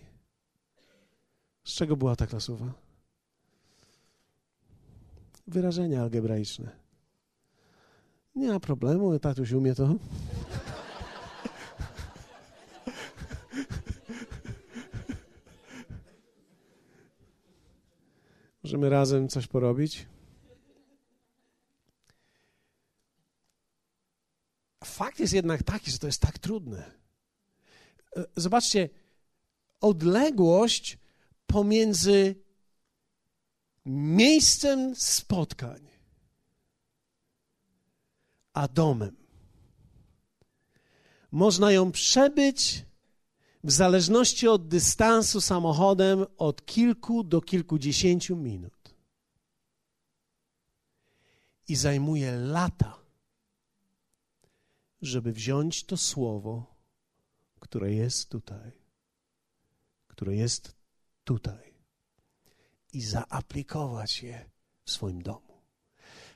Z 1.64 1.74
czego 1.74 1.98
była 1.98 2.16
ta 2.16 2.28
klasowa? 2.28 2.74
Wyrażenia 5.48 6.02
algebraiczne. 6.02 6.72
Nie 8.36 8.48
ma 8.48 8.60
problemu, 8.60 9.20
tatuś 9.20 9.52
umie 9.52 9.76
to. 9.76 9.96
Możemy 18.76 18.90
razem 18.90 19.30
coś 19.30 19.48
porobić? 19.48 20.06
Fakt 24.84 25.20
jest 25.20 25.34
jednak 25.34 25.64
taki, 25.64 25.92
że 25.92 26.00
to 26.00 26.08
jest 26.08 26.22
tak 26.22 26.40
trudne. 26.40 26.92
E, 28.18 28.26
zobaczcie, 28.36 28.90
odległość 29.82 30.98
pomiędzy 31.48 32.36
miejscem 33.86 34.96
spotkań 34.96 35.88
a 38.54 38.68
domem. 38.68 39.16
Można 41.32 41.72
ją 41.72 41.92
przebyć 41.92 42.86
w 43.66 43.72
zależności 43.72 44.48
od 44.48 44.68
dystansu 44.68 45.42
samochodem 45.42 46.26
od 46.38 46.66
kilku 46.66 47.24
do 47.24 47.42
kilkudziesięciu 47.42 48.36
minut. 48.36 48.96
I 51.68 51.76
zajmuje 51.76 52.36
lata, 52.36 52.98
żeby 55.02 55.34
wziąć 55.34 55.84
to 55.84 55.98
słowo, 55.98 56.76
które 57.60 57.94
jest 57.94 58.30
tutaj, 58.30 58.72
które 60.08 60.36
jest 60.36 60.76
tutaj 61.24 61.74
i 62.94 63.02
zaaplikować 63.02 64.24
je 64.24 64.50
w 64.86 64.92
swoim 64.92 65.22
domu. 65.22 65.62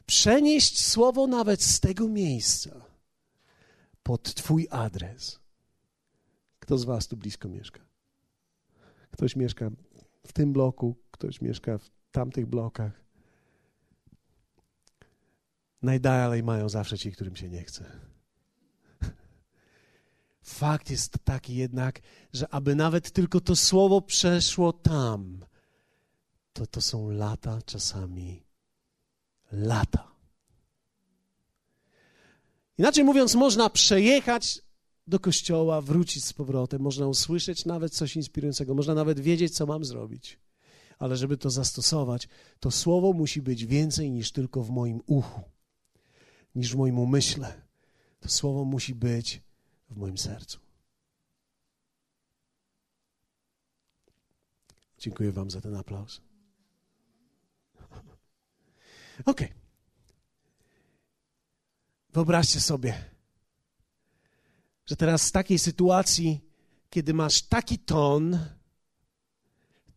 Przenieść 0.06 0.86
słowo 0.86 1.28
nawet 1.28 1.64
z 1.64 1.80
tego 1.80 2.08
miejsca 2.08 2.86
pod 4.04 4.34
Twój 4.34 4.68
adres 4.72 5.40
kto 6.70 6.78
z 6.78 6.84
Was 6.84 7.08
tu 7.08 7.18
blisko 7.18 7.50
mieszka? 7.50 7.80
Ktoś 9.12 9.36
mieszka 9.36 9.70
w 10.28 10.34
tym 10.34 10.54
bloku, 10.54 10.96
ktoś 11.12 11.42
mieszka 11.42 11.78
w 11.78 11.90
tamtych 12.12 12.46
blokach. 12.46 12.92
Najdalej 15.82 16.44
mają 16.44 16.70
zawsze 16.70 16.98
ci, 16.98 17.12
którym 17.12 17.36
się 17.36 17.50
nie 17.50 17.64
chce. 17.64 18.00
Fakt 20.60 20.90
jest 20.90 21.18
taki 21.24 21.56
jednak, 21.56 22.00
że 22.34 22.54
aby 22.54 22.76
nawet 22.76 23.12
tylko 23.12 23.42
to 23.42 23.56
słowo 23.56 24.02
przeszło 24.02 24.74
tam, 24.74 25.46
to 26.54 26.68
to 26.68 26.82
są 26.82 27.10
lata, 27.10 27.62
czasami 27.66 28.44
lata. 29.52 30.12
Inaczej 32.78 33.04
mówiąc, 33.04 33.36
można 33.36 33.70
przejechać 33.70 34.69
do 35.10 35.20
kościoła, 35.20 35.82
wrócić 35.82 36.26
z 36.26 36.34
powrotem, 36.34 36.82
można 36.82 37.08
usłyszeć 37.08 37.66
nawet 37.66 37.94
coś 37.94 38.16
inspirującego, 38.16 38.76
można 38.76 38.94
nawet 38.94 39.20
wiedzieć, 39.20 39.56
co 39.56 39.66
mam 39.66 39.86
zrobić. 39.86 40.40
Ale 41.00 41.18
żeby 41.18 41.38
to 41.38 41.50
zastosować, 41.50 42.28
to 42.60 42.72
słowo 42.72 43.14
musi 43.14 43.42
być 43.42 43.66
więcej 43.66 44.12
niż 44.12 44.32
tylko 44.32 44.64
w 44.64 44.70
moim 44.70 45.02
uchu, 45.06 45.42
niż 46.56 46.74
w 46.74 46.78
moim 46.78 47.00
umyśle. 47.00 47.62
To 48.20 48.30
słowo 48.30 48.66
musi 48.66 48.96
być 48.96 49.42
w 49.90 49.98
moim 49.98 50.18
sercu. 50.18 50.60
Dziękuję 54.98 55.32
Wam 55.32 55.52
za 55.52 55.62
ten 55.62 55.76
aplauz. 55.76 56.22
Ok. 59.26 59.42
Wyobraźcie 62.14 62.60
sobie, 62.60 62.94
że 64.90 64.96
teraz 64.96 65.22
z 65.22 65.32
takiej 65.32 65.60
sytuacji, 65.60 66.42
kiedy 66.90 67.14
masz 67.14 67.42
taki 67.42 67.78
ton, 67.78 68.40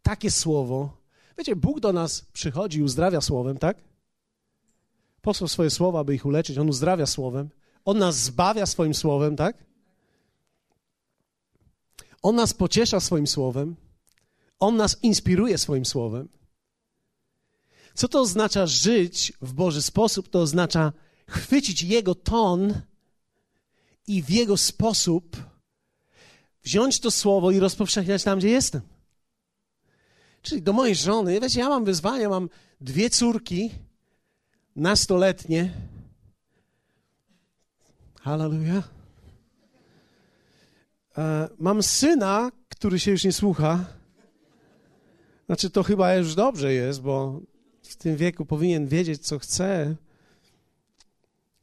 takie 0.02 0.30
słowo, 0.30 0.96
wiecie, 1.38 1.56
Bóg 1.56 1.80
do 1.80 1.92
nas 1.92 2.20
przychodzi 2.32 2.78
i 2.78 2.82
uzdrawia 2.82 3.20
słowem, 3.20 3.58
tak? 3.58 3.76
Posłał 5.22 5.48
swoje 5.48 5.70
słowa, 5.70 6.00
aby 6.00 6.14
ich 6.14 6.26
uleczyć, 6.26 6.58
On 6.58 6.68
uzdrawia 6.68 7.06
słowem, 7.06 7.50
On 7.84 7.98
nas 7.98 8.16
zbawia 8.16 8.66
swoim 8.66 8.94
słowem, 8.94 9.36
tak? 9.36 9.64
On 12.22 12.34
nas 12.34 12.54
pociesza 12.54 13.00
swoim 13.00 13.26
słowem, 13.26 13.76
On 14.58 14.76
nas 14.76 14.96
inspiruje 15.02 15.58
swoim 15.58 15.84
słowem. 15.84 16.28
Co 17.94 18.08
to 18.08 18.20
oznacza 18.20 18.66
żyć 18.66 19.32
w 19.40 19.52
Boży 19.52 19.82
sposób? 19.82 20.28
To 20.28 20.40
oznacza 20.40 20.92
chwycić 21.28 21.82
Jego 21.82 22.14
ton 22.14 22.82
i 24.06 24.22
w 24.22 24.30
Jego 24.30 24.56
sposób 24.56 25.36
wziąć 26.64 27.00
to 27.00 27.10
słowo 27.10 27.50
i 27.50 27.58
rozpowszechniać 27.58 28.24
tam, 28.24 28.38
gdzie 28.38 28.48
jestem. 28.48 28.80
Czyli 30.42 30.62
do 30.62 30.72
mojej 30.72 30.94
żony, 30.94 31.40
wiecie, 31.40 31.60
ja 31.60 31.68
mam 31.68 31.84
wyzwanie, 31.84 32.28
mam 32.28 32.48
dwie 32.80 33.10
córki, 33.10 33.70
nastoletnie. 34.76 35.72
Hallelujah. 38.20 38.88
E, 41.18 41.48
mam 41.58 41.82
syna, 41.82 42.52
który 42.68 43.00
się 43.00 43.10
już 43.10 43.24
nie 43.24 43.32
słucha. 43.32 43.84
Znaczy, 45.46 45.70
to 45.70 45.82
chyba 45.82 46.14
już 46.14 46.34
dobrze 46.34 46.72
jest, 46.72 47.02
bo 47.02 47.40
w 47.82 47.96
tym 47.96 48.16
wieku 48.16 48.46
powinien 48.46 48.86
wiedzieć, 48.86 49.26
co 49.26 49.38
chce. 49.38 49.96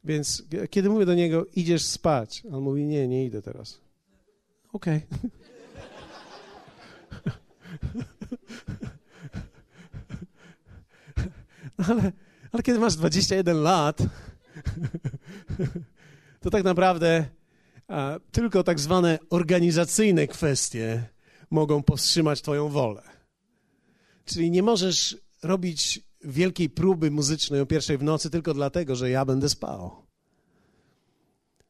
Więc 0.04 0.42
kiedy 0.70 0.88
mówię 0.88 1.06
do 1.06 1.14
niego, 1.14 1.46
idziesz 1.56 1.84
spać, 1.84 2.42
on 2.52 2.62
mówi, 2.62 2.84
nie, 2.84 3.08
nie 3.08 3.24
idę 3.24 3.42
teraz. 3.42 3.80
Okej. 4.72 5.00
Okay. 5.10 5.30
ale, 11.88 12.12
ale 12.52 12.62
kiedy 12.62 12.78
masz 12.78 12.96
21 12.96 13.62
lat, 13.62 13.98
to 16.40 16.50
tak 16.50 16.64
naprawdę 16.64 17.26
a, 17.88 18.18
tylko 18.32 18.62
tak 18.62 18.80
zwane 18.80 19.18
organizacyjne 19.30 20.26
kwestie 20.26 21.04
mogą 21.50 21.82
powstrzymać 21.82 22.42
Twoją 22.42 22.68
wolę. 22.68 23.02
Czyli 24.24 24.50
nie 24.50 24.62
możesz 24.62 25.16
robić 25.42 26.00
wielkiej 26.24 26.70
próby 26.70 27.10
muzycznej 27.10 27.60
o 27.60 27.66
pierwszej 27.66 27.98
w 27.98 28.02
nocy 28.02 28.30
tylko 28.30 28.54
dlatego, 28.54 28.96
że 28.96 29.10
ja 29.10 29.24
będę 29.24 29.48
spał. 29.48 30.06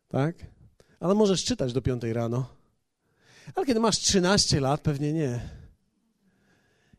Tak? 0.08 0.36
Ale 1.00 1.14
możesz 1.14 1.44
czytać 1.44 1.72
do 1.72 1.82
piątej 1.82 2.12
rano. 2.12 2.54
Ale 3.54 3.66
kiedy 3.66 3.80
masz 3.80 3.98
13 3.98 4.60
lat, 4.60 4.80
pewnie 4.80 5.12
nie. 5.12 5.48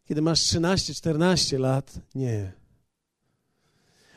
Kiedy 0.06 0.22
masz 0.22 0.40
13, 0.40 0.94
14 0.94 1.60
lat, 1.60 1.94
nie. 2.16 2.54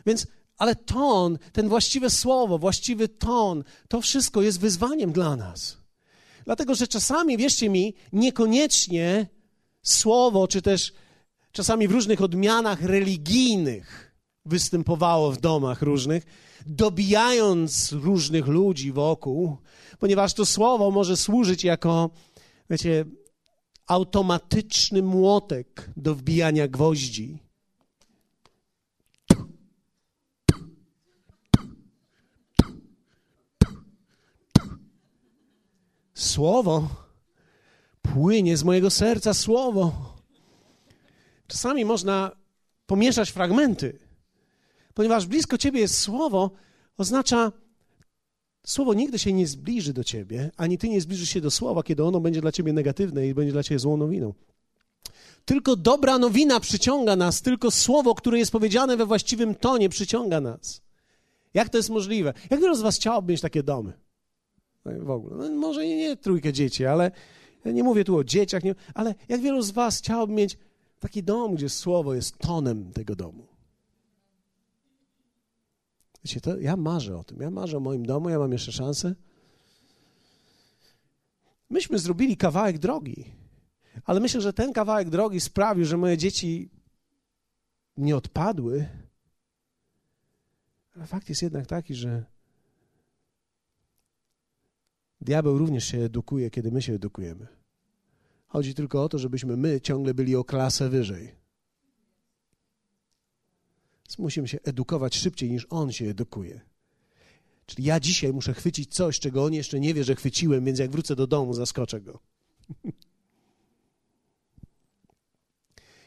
Więc, 0.07 0.27
ale 0.59 0.77
ton, 0.77 1.39
ten 1.53 1.69
właściwe 1.69 2.11
słowo, 2.11 2.59
właściwy 2.59 3.09
ton, 3.09 3.65
to 3.89 4.01
wszystko 4.01 4.43
jest 4.43 4.61
wyzwaniem 4.61 5.13
dla 5.13 5.37
nas. 5.37 5.77
Dlatego, 6.45 6.75
że 6.75 6.89
czasami, 6.89 7.37
wierzcie 7.37 7.69
mi, 7.69 7.95
niekoniecznie 8.13 9.27
słowo, 9.83 10.49
czy 10.49 10.63
też 10.63 10.93
czasami 11.55 11.89
w 11.89 11.93
różnych 11.93 12.23
odmianach 12.23 12.83
religijnych 12.83 14.15
występowało 14.45 15.33
w 15.33 15.41
domach 15.41 15.83
różnych, 15.83 16.25
dobijając 16.67 17.93
różnych 17.93 18.47
ludzi 18.47 18.93
wokół, 18.93 19.57
ponieważ 19.99 20.35
to 20.35 20.47
słowo 20.47 20.91
może 20.91 21.17
służyć 21.17 21.65
jako, 21.65 22.11
wiecie, 22.71 23.05
automatyczny 23.87 25.03
młotek 25.03 25.91
do 25.97 26.15
wbijania 26.15 26.69
gwoździ. 26.69 27.39
Słowo 36.15 36.89
płynie 38.03 38.57
z 38.57 38.65
mojego 38.65 38.91
serca, 38.91 39.35
słowo 39.35 40.04
Czasami 41.55 41.85
można 41.85 42.37
pomieszać 42.87 43.31
fragmenty, 43.31 43.99
ponieważ 44.95 45.27
blisko 45.27 45.59
ciebie 45.59 45.81
jest 45.81 45.99
słowo, 45.99 46.51
oznacza, 46.99 47.53
słowo 48.67 48.95
nigdy 48.95 49.19
się 49.19 49.33
nie 49.33 49.47
zbliży 49.47 49.93
do 49.93 50.05
ciebie, 50.05 50.51
ani 50.57 50.79
ty 50.79 50.89
nie 50.89 51.01
zbliżysz 51.01 51.29
się 51.29 51.41
do 51.41 51.51
słowa, 51.51 51.83
kiedy 51.83 52.05
ono 52.05 52.21
będzie 52.21 52.41
dla 52.41 52.53
ciebie 52.53 52.73
negatywne 52.73 53.27
i 53.27 53.35
będzie 53.35 53.53
dla 53.53 53.63
ciebie 53.63 53.79
złą 53.79 53.97
nowiną. 53.97 54.35
Tylko 55.45 55.77
dobra 55.77 56.19
nowina 56.19 56.61
przyciąga 56.61 57.17
nas, 57.17 57.43
tylko 57.43 57.71
słowo, 57.71 58.15
które 58.15 58.39
jest 58.39 58.53
powiedziane 58.53 58.97
we 58.97 59.07
właściwym 59.07 59.55
tonie, 59.55 59.89
przyciąga 59.89 60.41
nas. 60.41 60.83
Jak 61.55 61.69
to 61.69 61.77
jest 61.77 61.91
możliwe? 61.91 62.35
Jak 62.51 62.61
wielu 62.61 62.75
z 62.75 62.81
Was 62.81 62.97
chciałoby 62.97 63.33
mieć 63.33 63.41
takie 63.41 63.63
domy? 63.63 63.93
No 64.85 64.93
w 65.05 65.11
ogóle. 65.11 65.37
No, 65.37 65.57
może 65.57 65.87
nie, 65.87 65.97
nie 65.97 66.17
trójkę 66.17 66.53
dzieci, 66.53 66.87
ale 66.87 67.11
ja 67.65 67.73
nie 67.73 67.83
mówię 67.83 68.05
tu 68.05 68.17
o 68.17 68.25
dzieciach, 68.25 68.65
nie, 68.65 68.75
ale 68.95 69.15
jak 69.29 69.41
wielu 69.41 69.63
z 69.63 69.71
Was 69.71 69.99
chciałoby 69.99 70.33
mieć 70.33 70.59
Taki 71.05 71.23
dom, 71.23 71.55
gdzie 71.55 71.69
słowo 71.69 72.15
jest 72.15 72.39
tonem 72.39 72.93
tego 72.93 73.17
domu. 73.17 73.47
Wiecie, 76.25 76.41
to 76.41 76.59
ja 76.59 76.77
marzę 76.77 77.17
o 77.17 77.25
tym. 77.25 77.41
Ja 77.41 77.51
marzę 77.51 77.77
o 77.77 77.81
moim 77.81 78.07
domu, 78.07 78.29
ja 78.29 78.39
mam 78.39 78.53
jeszcze 78.53 78.73
szansę. 78.73 79.15
Myśmy 81.71 81.99
zrobili 81.99 82.37
kawałek 82.37 82.79
drogi, 82.79 83.33
ale 84.05 84.21
myślę, 84.21 84.41
że 84.41 84.53
ten 84.53 84.73
kawałek 84.73 85.11
drogi 85.11 85.41
sprawił, 85.41 85.85
że 85.85 85.97
moje 85.97 86.19
dzieci 86.19 86.71
nie 87.97 88.17
odpadły. 88.17 88.89
Ale 90.97 91.07
fakt 91.07 91.29
jest 91.29 91.43
jednak 91.43 91.67
taki, 91.67 91.95
że 91.95 92.25
diabeł 95.21 95.59
również 95.59 95.85
się 95.85 95.99
edukuje, 95.99 96.51
kiedy 96.51 96.71
my 96.71 96.83
się 96.83 96.93
edukujemy. 96.93 97.64
Chodzi 98.55 98.75
tylko 98.75 99.05
o 99.05 99.09
to, 99.09 99.19
żebyśmy 99.19 99.57
my 99.57 99.81
ciągle 99.81 100.15
byli 100.15 100.37
o 100.37 100.45
klasę 100.45 100.89
wyżej. 100.89 101.35
Więc 104.05 104.19
musimy 104.19 104.49
się 104.49 104.59
edukować 104.65 105.17
szybciej 105.17 105.51
niż 105.51 105.67
on 105.71 105.93
się 105.93 106.05
edukuje. 106.05 106.61
Czyli 107.67 107.85
ja 107.85 108.01
dzisiaj 108.01 108.33
muszę 108.33 108.55
chwycić 108.55 108.95
coś, 108.95 109.21
czego 109.21 109.45
on 109.45 109.53
jeszcze 109.55 109.81
nie 109.81 109.95
wie, 109.95 110.05
że 110.05 110.15
chwyciłem, 110.15 110.65
więc 110.65 110.79
jak 110.79 110.91
wrócę 110.91 111.17
do 111.17 111.27
domu, 111.27 111.55
zaskoczę 111.55 112.01
go. 112.01 112.19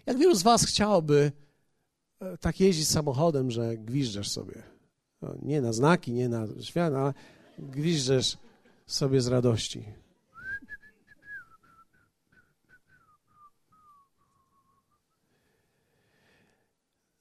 Jak 0.05 0.17
wielu 0.17 0.35
z 0.35 0.43
Was 0.43 0.65
chciałoby 0.65 1.31
e, 2.19 2.37
tak 2.37 2.59
jeździć 2.59 2.87
samochodem, 2.87 3.51
że 3.51 3.77
gwiżdżesz 3.77 4.29
sobie? 4.29 4.63
No, 5.21 5.35
nie 5.41 5.61
na 5.61 5.73
znaki, 5.73 6.13
nie 6.13 6.29
na 6.29 6.47
świat, 6.61 6.93
ale 6.93 7.13
gwiżdżesz 7.59 8.37
sobie 8.85 9.21
z 9.21 9.27
radości. 9.27 10.06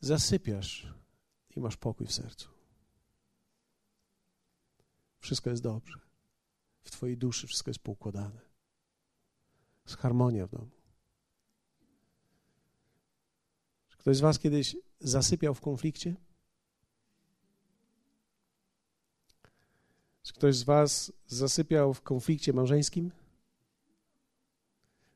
Zasypiasz 0.07 0.95
i 1.57 1.61
masz 1.61 1.77
pokój 1.77 2.07
w 2.07 2.13
sercu. 2.13 2.49
Wszystko 5.19 5.51
jest 5.51 5.63
dobrze. 5.63 5.99
W 6.83 6.91
Twojej 6.91 7.17
duszy 7.17 7.47
wszystko 7.47 7.71
jest 7.71 7.81
poukładane. 7.81 8.41
Jest 9.85 9.97
harmonia 9.97 10.47
w 10.47 10.51
domu. 10.51 10.71
Czy 13.89 13.97
ktoś 13.97 14.17
z 14.17 14.21
Was 14.21 14.39
kiedyś 14.39 14.77
zasypiał 15.01 15.55
w 15.55 15.61
konflikcie? 15.61 16.15
Czy 20.23 20.33
ktoś 20.33 20.57
z 20.57 20.63
Was 20.63 21.13
zasypiał 21.27 21.95
w 21.95 22.03
konflikcie 22.03 22.53
małżeńskim? 22.53 23.11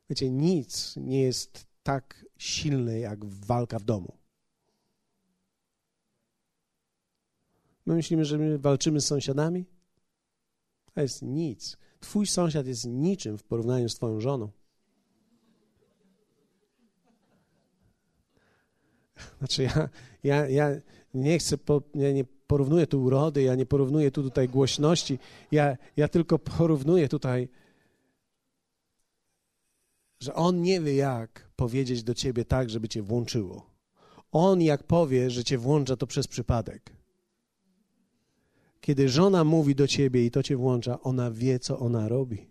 Wiecie, 0.09 0.29
nic 0.29 0.95
nie 0.97 1.21
jest 1.21 1.67
tak 1.83 2.25
silne 2.37 2.99
jak 2.99 3.25
walka 3.25 3.79
w 3.79 3.83
domu. 3.83 4.20
My 7.91 7.95
myślimy, 7.95 8.25
że 8.25 8.37
my 8.37 8.57
walczymy 8.57 9.01
z 9.01 9.05
sąsiadami? 9.05 9.65
To 10.93 11.01
jest 11.01 11.21
nic. 11.21 11.77
Twój 11.99 12.27
sąsiad 12.27 12.67
jest 12.67 12.85
niczym 12.85 13.37
w 13.37 13.43
porównaniu 13.43 13.89
z 13.89 13.95
Twoją 13.95 14.19
żoną. 14.19 14.51
Znaczy, 19.39 19.63
ja, 19.63 19.89
ja, 20.23 20.49
ja 20.49 20.69
nie 21.13 21.39
chcę, 21.39 21.57
po, 21.57 21.81
ja 21.95 22.11
nie 22.11 22.25
porównuję 22.47 22.87
tu 22.87 23.03
urody, 23.03 23.41
ja 23.41 23.55
nie 23.55 23.65
porównuję 23.65 24.11
tu 24.11 24.23
tutaj 24.23 24.49
głośności, 24.49 25.19
ja, 25.51 25.77
ja 25.97 26.07
tylko 26.07 26.39
porównuję 26.39 27.09
tutaj, 27.09 27.49
że 30.19 30.33
on 30.33 30.61
nie 30.61 30.81
wie, 30.81 30.95
jak 30.95 31.51
powiedzieć 31.55 32.03
do 32.03 32.13
ciebie 32.13 32.45
tak, 32.45 32.69
żeby 32.69 32.87
cię 32.87 33.01
włączyło. 33.01 33.65
On, 34.31 34.61
jak 34.61 34.83
powie, 34.83 35.29
że 35.29 35.43
cię 35.43 35.57
włącza, 35.57 35.95
to 35.95 36.07
przez 36.07 36.27
przypadek. 36.27 37.00
Kiedy 38.81 39.09
żona 39.09 39.43
mówi 39.43 39.75
do 39.75 39.87
ciebie 39.87 40.25
i 40.25 40.31
to 40.31 40.43
cię 40.43 40.57
włącza, 40.57 41.01
ona 41.01 41.31
wie, 41.31 41.59
co 41.59 41.79
ona 41.79 42.07
robi. 42.07 42.47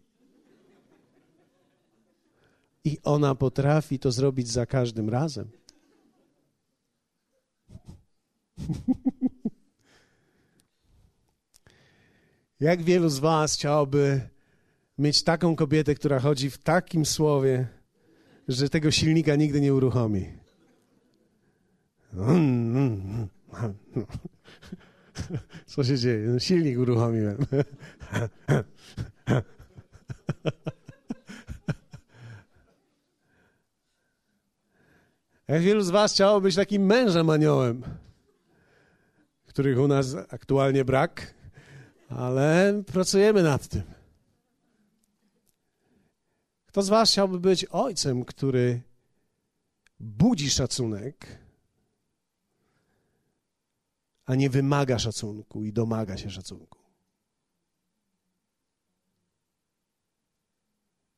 I 2.84 2.98
ona 3.02 3.34
potrafi 3.34 3.98
to 3.98 4.12
zrobić 4.12 4.48
za 4.48 4.66
każdym 4.66 5.08
razem. 5.08 5.50
Jak 12.60 12.82
wielu 12.82 13.08
z 13.08 13.18
Was 13.18 13.54
chciałoby 13.54 14.20
mieć 14.98 15.22
taką 15.22 15.56
kobietę, 15.56 15.94
która 15.94 16.20
chodzi 16.20 16.50
w 16.50 16.58
takim 16.58 17.06
słowie, 17.06 17.68
że 18.48 18.68
tego 18.68 18.90
silnika 18.90 19.36
nigdy 19.36 19.60
nie 19.60 19.74
uruchomi? 19.74 20.26
Co 25.66 25.84
się 25.84 25.98
dzieje? 25.98 26.28
No, 26.28 26.38
silnik 26.38 26.78
uruchomiłem. 26.78 27.36
Jak 35.48 35.62
wielu 35.62 35.80
z 35.82 35.90
Was 35.90 36.12
chciało 36.12 36.40
być 36.40 36.56
takim 36.56 36.86
mężem 36.86 37.30
aniołem, 37.30 37.82
których 39.46 39.78
u 39.78 39.88
nas 39.88 40.14
aktualnie 40.14 40.84
brak, 40.84 41.34
ale 42.08 42.82
pracujemy 42.86 43.42
nad 43.42 43.68
tym. 43.68 43.82
Kto 46.66 46.82
z 46.82 46.88
Was 46.88 47.10
chciałby 47.10 47.40
być 47.40 47.64
ojcem, 47.64 48.24
który 48.24 48.80
budzi 50.00 50.50
szacunek, 50.50 51.38
a 54.30 54.34
nie 54.34 54.50
wymaga 54.50 54.98
szacunku 54.98 55.64
i 55.64 55.72
domaga 55.72 56.16
się 56.16 56.30
szacunku? 56.30 56.78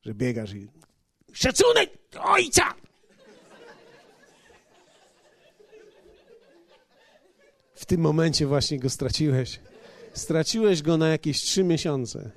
Że 0.02 0.14
biegasz 0.14 0.54
i 0.54 0.68
szacunek 1.32 1.90
ojca! 2.20 2.74
W 7.74 7.86
tym 7.86 8.00
momencie 8.00 8.46
właśnie 8.46 8.78
go 8.78 8.90
straciłeś. 8.90 9.60
Straciłeś 10.14 10.82
go 10.82 10.96
na 10.96 11.08
jakieś 11.08 11.40
trzy 11.40 11.64
miesiące. 11.64 12.30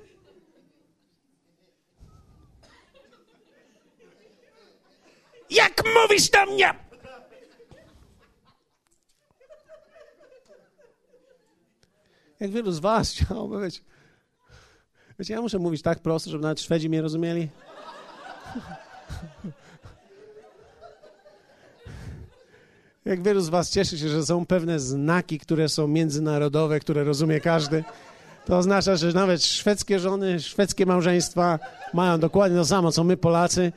Jak 5.50 5.82
mówisz 5.94 6.30
do 6.30 6.46
mnie? 6.46 6.85
Jak 12.40 12.50
wielu 12.50 12.72
z 12.72 12.78
was 12.78 13.10
chciałoby 13.12 13.60
być... 13.60 13.82
Wiecie, 15.18 15.34
ja 15.34 15.40
muszę 15.40 15.58
mówić 15.58 15.82
tak 15.82 15.98
prosto, 15.98 16.30
żeby 16.30 16.42
nawet 16.42 16.60
Szwedzi 16.60 16.88
mnie 16.88 17.02
rozumieli. 17.02 17.48
Jak 23.04 23.22
wielu 23.22 23.40
z 23.40 23.48
Was 23.48 23.70
cieszy 23.70 23.98
się, 23.98 24.08
że 24.08 24.26
są 24.26 24.46
pewne 24.46 24.80
znaki, 24.80 25.38
które 25.38 25.68
są 25.68 25.88
międzynarodowe, 25.88 26.80
które 26.80 27.04
rozumie 27.04 27.40
każdy. 27.40 27.84
To 28.46 28.58
oznacza, 28.58 28.96
że 28.96 29.12
nawet 29.12 29.44
szwedzkie 29.44 29.98
żony, 29.98 30.40
szwedzkie 30.40 30.86
małżeństwa 30.86 31.58
mają 31.94 32.20
dokładnie 32.20 32.58
to 32.58 32.64
samo, 32.64 32.92
co 32.92 33.04
my 33.04 33.16
Polacy. 33.16 33.72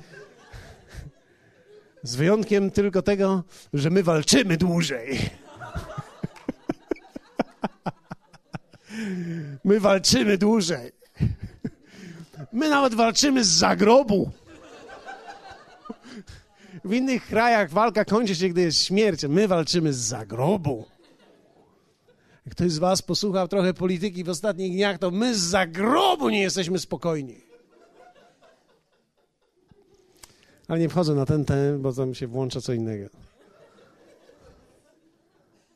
Z 2.04 2.16
wyjątkiem 2.16 2.72
tylko 2.72 3.02
tego, 3.02 3.44
że 3.74 3.90
my 3.90 4.04
walczymy 4.04 4.58
dłużej. 4.58 5.20
My 9.64 9.80
walczymy 9.80 10.38
dłużej. 10.38 10.92
My 12.54 12.70
nawet 12.70 12.94
walczymy 12.94 13.44
z 13.44 13.48
zagrobu. 13.48 14.32
W 16.86 16.94
innych 16.94 17.28
krajach 17.28 17.72
walka 17.72 18.06
kończy 18.06 18.36
się, 18.36 18.50
gdy 18.50 18.62
jest 18.62 18.80
śmierć. 18.80 19.24
My 19.24 19.48
walczymy 19.48 19.94
z 19.94 19.98
zagrobu. 19.98 20.86
Ktoś 22.50 22.72
z 22.72 22.78
was 22.78 23.02
posłuchał 23.02 23.48
trochę 23.48 23.74
polityki 23.74 24.24
w 24.24 24.30
ostatnich 24.30 24.72
dniach, 24.72 24.98
to 24.98 25.12
my 25.12 25.36
z 25.36 25.40
zagrobu 25.40 26.30
nie 26.30 26.42
jesteśmy 26.42 26.80
spokojni. 26.80 27.42
Ale 30.68 30.80
nie 30.80 30.90
wchodzę 30.90 31.16
na 31.16 31.26
ten 31.26 31.46
temat, 31.46 31.82
bo 31.82 31.94
tam 31.94 32.16
się 32.16 32.28
włącza 32.28 32.62
co 32.62 32.74
innego. 32.74 33.10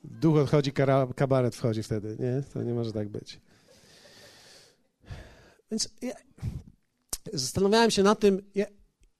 Duch 0.03 0.37
odchodzi, 0.37 0.71
kabaret 1.15 1.55
wchodzi 1.55 1.83
wtedy, 1.83 2.17
nie? 2.19 2.43
To 2.53 2.63
nie 2.63 2.73
może 2.73 2.93
tak 2.93 3.09
być. 3.09 3.41
Więc 5.71 5.89
ja 6.01 6.13
zastanawiałem 7.33 7.91
się 7.91 8.03
nad 8.03 8.19
tym, 8.19 8.41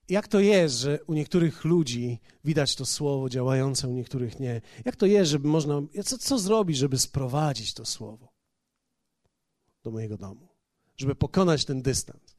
jak 0.09 0.27
to 0.27 0.39
jest, 0.39 0.75
że 0.75 0.99
u 1.07 1.13
niektórych 1.13 1.65
ludzi 1.65 2.19
widać 2.43 2.75
to 2.75 2.85
słowo 2.85 3.29
działające, 3.29 3.87
u 3.87 3.91
niektórych 3.91 4.39
nie? 4.39 4.61
Jak 4.85 4.95
to 4.95 5.05
jest, 5.05 5.31
żeby 5.31 5.47
można. 5.47 5.81
Co, 6.05 6.17
co 6.17 6.39
zrobić, 6.39 6.77
żeby 6.77 6.97
sprowadzić 6.97 7.73
to 7.73 7.85
słowo 7.85 8.33
do 9.83 9.91
mojego 9.91 10.17
domu? 10.17 10.47
Żeby 10.97 11.15
pokonać 11.15 11.65
ten 11.65 11.81
dystans. 11.81 12.35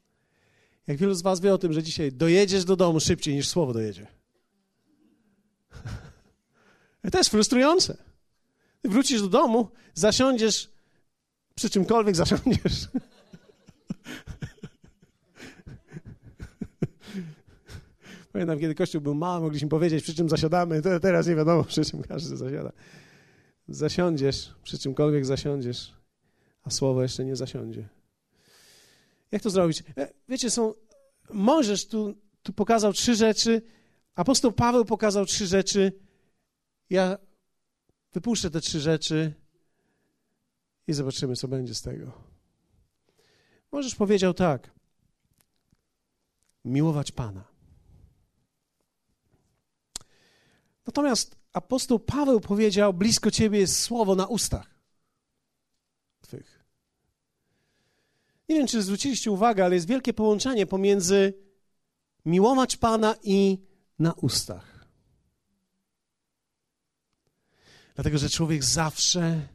Jak 0.87 0.97
wielu 0.97 1.15
z 1.15 1.23
Was 1.23 1.41
wie 1.41 1.55
o 1.55 1.59
tym, 1.59 1.73
że 1.73 1.83
dzisiaj 1.83 2.13
dojedziesz 2.13 2.65
do 2.65 2.77
domu 2.77 3.01
szybciej 3.01 3.35
niż 3.35 3.49
słowo 3.49 3.73
dojedzie. 3.73 4.07
To 7.13 7.19
jest 7.19 7.31
frustrujące. 7.31 8.14
Wrócisz 8.85 9.21
do 9.23 9.29
domu, 9.29 9.69
zasiądziesz 9.95 10.71
przy 11.55 11.71
czymkolwiek 11.71 12.17
zasiądziesz. 12.17 12.89
Pamiętam, 18.33 18.59
kiedy 18.59 18.75
kościół 18.75 19.01
był 19.01 19.15
mały, 19.15 19.41
mogliśmy 19.41 19.69
powiedzieć, 19.69 20.05
przy 20.05 20.15
czym 20.15 20.29
zasiadamy. 20.29 20.83
Teraz 21.03 21.27
nie 21.27 21.35
wiadomo, 21.35 21.65
przy 21.65 21.85
czym 21.85 22.03
każdy 22.03 22.37
zasiada. 22.37 22.73
Zasiądziesz, 23.69 24.55
przy 24.63 24.79
czymkolwiek 24.79 25.27
zasiądziesz, 25.27 25.95
a 26.63 26.71
słowo 26.71 27.03
jeszcze 27.03 27.25
nie 27.25 27.37
zasiądzie. 27.37 27.89
Jak 29.33 29.43
to 29.43 29.51
zrobić? 29.51 29.83
E, 29.97 30.09
wiecie, 30.29 30.51
są. 30.51 30.75
Możesz 31.31 31.87
tu, 31.87 32.15
tu 32.43 32.53
pokazał 32.53 32.93
trzy 32.93 33.15
rzeczy. 33.15 33.63
Apostoł 34.15 34.53
Paweł 34.53 34.85
pokazał 34.85 35.27
trzy 35.27 35.47
rzeczy. 35.47 35.93
Ja 36.91 37.19
wypuszczę 38.15 38.51
te 38.51 38.61
trzy 38.61 38.81
rzeczy 38.81 39.35
i 40.87 40.93
zobaczymy, 40.93 41.37
co 41.37 41.49
będzie 41.49 41.75
z 41.75 41.83
tego. 41.83 42.13
Możesz 43.73 43.95
powiedział 43.95 44.35
tak. 44.35 44.71
Miłować 46.65 47.13
Pana. 47.13 47.45
Natomiast 50.87 51.37
apostoł 51.53 51.99
Paweł 51.99 52.41
powiedział: 52.41 52.95
Blisko 52.95 53.31
ciebie 53.31 53.59
jest 53.59 53.81
słowo 53.81 54.15
na 54.15 54.27
ustach 54.27 54.75
twych. 56.21 56.65
Nie 58.49 58.57
wiem, 58.57 58.67
czy 58.67 58.83
zwróciliście 58.83 59.31
uwagę, 59.31 59.65
ale 59.65 59.75
jest 59.75 59.89
wielkie 59.89 60.15
połączenie 60.15 60.67
pomiędzy 60.67 61.35
miłować 62.25 62.77
Pana 62.77 63.15
i 63.23 63.59
na 63.99 64.13
ustach. 64.13 64.74
Dlatego, 67.95 68.19
że 68.19 68.31
człowiek 68.31 68.65
zawsze 68.65 69.49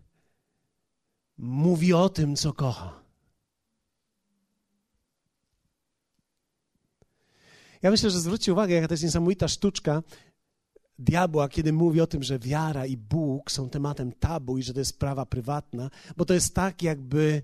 mówi 1.38 1.94
o 1.94 2.10
tym, 2.10 2.36
co 2.36 2.54
kocha. 2.54 3.00
Ja 7.82 7.92
myślę, 7.92 8.10
że 8.10 8.20
zwróćcie 8.20 8.54
uwagę, 8.54 8.76
jaka 8.76 8.88
to 8.88 8.94
jest 8.94 9.04
niesamowita 9.04 9.48
sztuczka, 9.48 10.04
diabła, 11.00 11.50
kiedy 11.50 11.74
mówi 11.74 12.02
o 12.02 12.08
tym, 12.08 12.24
że 12.24 12.40
wiara 12.40 12.86
i 12.86 12.98
Bóg 12.98 13.52
są 13.52 13.70
tematem 13.70 14.12
tabu 14.12 14.58
i 14.58 14.64
że 14.64 14.74
to 14.74 14.80
jest 14.80 14.92
sprawa 14.92 15.26
prywatna, 15.26 15.90
bo 16.18 16.26
to 16.26 16.34
jest 16.34 16.56
tak, 16.56 16.84
jakby, 16.84 17.42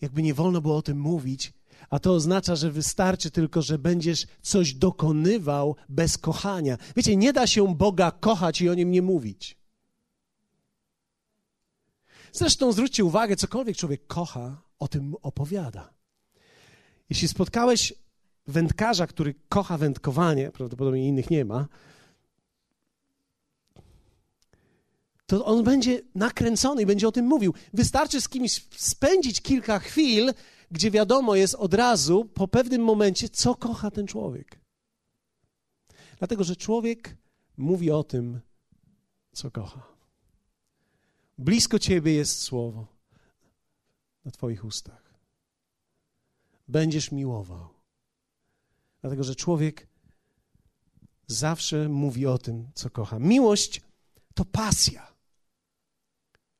jakby 0.00 0.22
nie 0.22 0.34
wolno 0.34 0.60
było 0.60 0.76
o 0.76 0.82
tym 0.82 1.00
mówić, 1.00 1.52
A 1.90 1.98
to 1.98 2.14
oznacza, 2.14 2.56
że 2.56 2.70
wystarczy 2.70 3.30
tylko, 3.30 3.62
że 3.62 3.78
będziesz 3.78 4.26
coś 4.42 4.74
dokonywał 4.74 5.76
bez 5.88 6.18
kochania. 6.18 6.78
Wiecie, 6.96 7.16
nie 7.16 7.32
da 7.32 7.46
się 7.46 7.74
Boga 7.74 8.10
kochać 8.10 8.60
i 8.60 8.68
o 8.68 8.74
nim 8.74 8.90
nie 8.90 9.02
mówić. 9.02 9.56
Zresztą 12.36 12.72
zwróćcie 12.72 13.04
uwagę, 13.04 13.36
cokolwiek 13.36 13.76
człowiek 13.76 14.06
kocha, 14.06 14.62
o 14.78 14.88
tym 14.88 15.14
opowiada. 15.22 15.94
Jeśli 17.10 17.28
spotkałeś 17.28 17.94
wędkarza, 18.46 19.06
który 19.06 19.34
kocha 19.48 19.78
wędkowanie, 19.78 20.50
prawdopodobnie 20.50 21.08
innych 21.08 21.30
nie 21.30 21.44
ma, 21.44 21.68
to 25.26 25.44
on 25.44 25.64
będzie 25.64 26.02
nakręcony 26.14 26.82
i 26.82 26.86
będzie 26.86 27.08
o 27.08 27.12
tym 27.12 27.26
mówił. 27.26 27.54
Wystarczy 27.72 28.20
z 28.20 28.28
kimś 28.28 28.66
spędzić 28.70 29.40
kilka 29.40 29.78
chwil, 29.78 30.32
gdzie 30.70 30.90
wiadomo 30.90 31.34
jest 31.34 31.54
od 31.54 31.74
razu, 31.74 32.24
po 32.24 32.48
pewnym 32.48 32.84
momencie, 32.84 33.28
co 33.28 33.54
kocha 33.54 33.90
ten 33.90 34.06
człowiek. 34.06 34.60
Dlatego, 36.18 36.44
że 36.44 36.56
człowiek 36.56 37.16
mówi 37.56 37.90
o 37.90 38.04
tym, 38.04 38.40
co 39.32 39.50
kocha. 39.50 39.95
Blisko 41.38 41.78
ciebie 41.78 42.14
jest 42.14 42.42
słowo 42.42 42.86
na 44.24 44.30
Twoich 44.30 44.64
ustach. 44.64 45.14
Będziesz 46.68 47.12
miłował. 47.12 47.68
Dlatego, 49.00 49.24
że 49.24 49.34
człowiek 49.34 49.88
zawsze 51.26 51.88
mówi 51.88 52.26
o 52.26 52.38
tym, 52.38 52.68
co 52.74 52.90
kocha. 52.90 53.18
Miłość 53.18 53.80
to 54.34 54.44
pasja. 54.44 55.12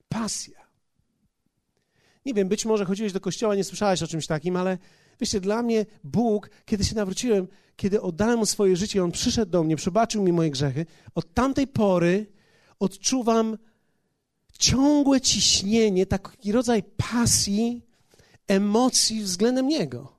Pasja. 0.08 0.66
Nie 2.24 2.34
wiem, 2.34 2.48
być 2.48 2.64
może 2.64 2.84
chodziłeś 2.84 3.12
do 3.12 3.20
kościoła, 3.20 3.54
nie 3.54 3.64
słyszałeś 3.64 4.02
o 4.02 4.06
czymś 4.06 4.26
takim, 4.26 4.56
ale 4.56 4.78
wiecie, 5.20 5.40
dla 5.40 5.62
mnie 5.62 5.86
Bóg, 6.04 6.50
kiedy 6.64 6.84
się 6.84 6.94
nawróciłem, 6.94 7.48
kiedy 7.76 8.00
oddałem 8.00 8.38
mu 8.38 8.46
swoje 8.46 8.76
życie, 8.76 9.04
on 9.04 9.12
przyszedł 9.12 9.52
do 9.52 9.62
mnie, 9.62 9.76
przebaczył 9.76 10.22
mi 10.22 10.32
moje 10.32 10.50
grzechy, 10.50 10.86
od 11.14 11.34
tamtej 11.34 11.66
pory 11.66 12.32
odczuwam 12.78 13.58
ciągłe 14.56 15.20
ciśnienie, 15.20 16.06
taki 16.06 16.52
rodzaj 16.52 16.82
pasji, 16.82 17.82
emocji 18.48 19.22
względem 19.22 19.68
Niego. 19.68 20.16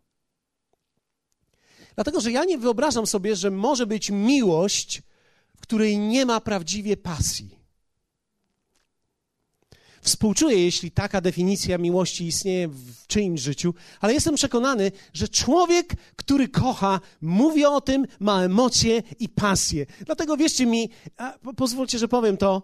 Dlatego, 1.95 2.21
że 2.21 2.31
ja 2.31 2.45
nie 2.45 2.57
wyobrażam 2.57 3.07
sobie, 3.07 3.35
że 3.35 3.51
może 3.51 3.87
być 3.87 4.09
miłość, 4.09 5.01
w 5.57 5.61
której 5.61 5.97
nie 5.97 6.25
ma 6.25 6.41
prawdziwie 6.41 6.97
pasji. 6.97 7.57
Współczuję, 10.01 10.65
jeśli 10.65 10.91
taka 10.91 11.21
definicja 11.21 11.77
miłości 11.77 12.27
istnieje 12.27 12.67
w 12.67 13.07
czyimś 13.07 13.41
życiu, 13.41 13.73
ale 14.01 14.13
jestem 14.13 14.35
przekonany, 14.35 14.91
że 15.13 15.27
człowiek, 15.27 15.93
który 16.15 16.47
kocha, 16.47 16.99
mówi 17.21 17.65
o 17.65 17.81
tym, 17.81 18.07
ma 18.19 18.43
emocje 18.43 19.03
i 19.19 19.29
pasję. 19.29 19.85
Dlatego 20.05 20.37
wierzcie 20.37 20.65
mi, 20.65 20.89
pozwólcie, 21.55 21.99
że 21.99 22.07
powiem 22.07 22.37
to, 22.37 22.61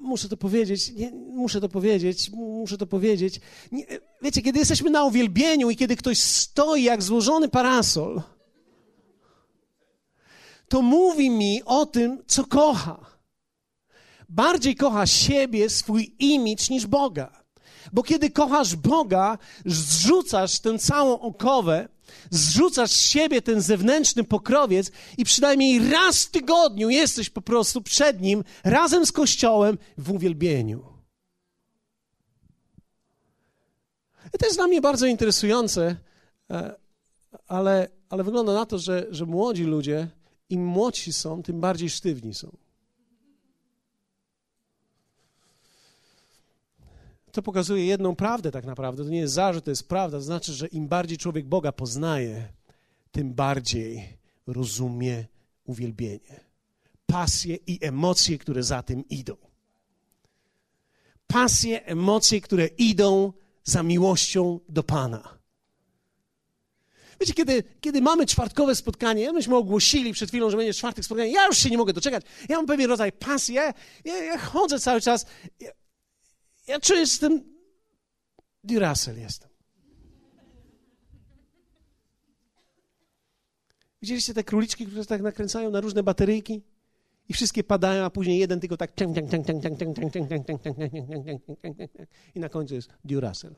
muszę 0.00 0.28
to 0.28 0.36
powiedzieć, 0.36 0.92
nie, 0.92 1.10
muszę 1.10 1.60
to 1.60 1.68
powiedzieć, 1.68 2.30
muszę 2.30 2.78
to 2.78 2.86
powiedzieć. 2.86 3.40
Nie, 3.72 3.86
wiecie, 4.22 4.42
kiedy 4.42 4.58
jesteśmy 4.58 4.90
na 4.90 5.04
uwielbieniu 5.04 5.70
i 5.70 5.76
kiedy 5.76 5.96
ktoś 5.96 6.18
stoi 6.18 6.82
jak 6.82 7.02
złożony 7.02 7.48
parasol, 7.48 8.22
to 10.68 10.82
mówi 10.82 11.30
mi 11.30 11.62
o 11.64 11.86
tym, 11.86 12.22
co 12.26 12.44
kocha. 12.44 13.06
Bardziej 14.28 14.76
kocha 14.76 15.06
siebie, 15.06 15.70
swój 15.70 16.14
imidż 16.18 16.70
niż 16.70 16.86
Boga. 16.86 17.44
Bo 17.92 18.02
kiedy 18.02 18.30
kochasz 18.30 18.76
Boga, 18.76 19.38
zrzucasz 19.66 20.60
tę 20.60 20.78
całą 20.78 21.20
okowę, 21.20 21.88
zrzucasz 22.30 22.90
z 22.90 23.02
siebie 23.02 23.42
ten 23.42 23.60
zewnętrzny 23.60 24.24
pokrowiec 24.24 24.90
i 25.18 25.24
przynajmniej 25.24 25.90
raz 25.90 26.24
w 26.24 26.30
tygodniu 26.30 26.90
jesteś 26.90 27.30
po 27.30 27.42
prostu 27.42 27.82
przed 27.82 28.20
Nim 28.20 28.44
razem 28.64 29.06
z 29.06 29.12
Kościołem 29.12 29.78
w 29.98 30.10
uwielbieniu. 30.10 30.84
I 34.34 34.38
to 34.38 34.46
jest 34.46 34.58
dla 34.58 34.66
mnie 34.66 34.80
bardzo 34.80 35.06
interesujące, 35.06 35.96
e, 36.50 36.74
ale, 37.46 37.88
ale 38.08 38.24
wygląda 38.24 38.52
na 38.54 38.66
to, 38.66 38.78
że, 38.78 39.06
że 39.10 39.26
młodzi 39.26 39.64
ludzie, 39.64 40.08
im 40.50 40.64
młodsi 40.64 41.12
są, 41.12 41.42
tym 41.42 41.60
bardziej 41.60 41.90
sztywni 41.90 42.34
są. 42.34 42.56
To 47.32 47.42
pokazuje 47.42 47.86
jedną 47.86 48.16
prawdę 48.16 48.50
tak 48.50 48.64
naprawdę. 48.64 49.04
To 49.04 49.10
nie 49.10 49.18
jest 49.18 49.34
zarzut, 49.34 49.64
to 49.64 49.70
jest 49.70 49.88
prawda. 49.88 50.16
To 50.16 50.22
znaczy, 50.22 50.52
że 50.52 50.66
im 50.66 50.88
bardziej 50.88 51.18
człowiek 51.18 51.46
Boga 51.46 51.72
poznaje, 51.72 52.48
tym 53.12 53.34
bardziej 53.34 54.18
rozumie 54.46 55.26
uwielbienie. 55.64 56.40
Pasje 57.06 57.56
i 57.66 57.78
emocje, 57.82 58.38
które 58.38 58.62
za 58.62 58.82
tym 58.82 59.08
idą. 59.08 59.36
Pasje, 61.26 61.84
emocje, 61.84 62.40
które 62.40 62.66
idą 62.66 63.32
za 63.64 63.82
miłością 63.82 64.60
do 64.68 64.82
Pana. 64.82 65.38
Wiecie, 67.20 67.34
kiedy, 67.34 67.64
kiedy 67.80 68.00
mamy 68.00 68.26
czwartkowe 68.26 68.74
spotkanie, 68.74 69.32
myśmy 69.32 69.56
ogłosili 69.56 70.12
przed 70.12 70.28
chwilą, 70.28 70.50
że 70.50 70.56
będzie 70.56 70.74
czwartek 70.74 71.04
spotkanie, 71.04 71.32
ja 71.32 71.46
już 71.46 71.58
się 71.58 71.70
nie 71.70 71.78
mogę 71.78 71.92
doczekać. 71.92 72.24
Ja 72.48 72.56
mam 72.56 72.66
pewien 72.66 72.90
rodzaj 72.90 73.12
pasji, 73.12 73.54
ja, 73.54 73.74
ja, 74.04 74.22
ja 74.22 74.38
chodzę 74.38 74.80
cały 74.80 75.00
czas. 75.00 75.26
Ja, 75.60 75.70
ja 76.68 76.78
że 76.82 76.96
jestem 76.96 77.42
Duracell 78.64 79.18
jestem. 79.18 79.50
Widzieliście 84.02 84.34
te 84.34 84.44
króliczki, 84.44 84.86
które 84.86 85.04
tak 85.04 85.22
nakręcają 85.22 85.70
na 85.70 85.80
różne 85.80 86.02
bateryjki? 86.02 86.62
I 87.28 87.32
wszystkie 87.32 87.64
padają, 87.64 88.04
a 88.04 88.10
później 88.10 88.38
jeden 88.38 88.60
tylko 88.60 88.76
tak 88.76 88.92
i 92.34 92.40
na 92.40 92.48
końcu 92.48 92.74
jest 92.74 92.90
Duracell. 93.04 93.54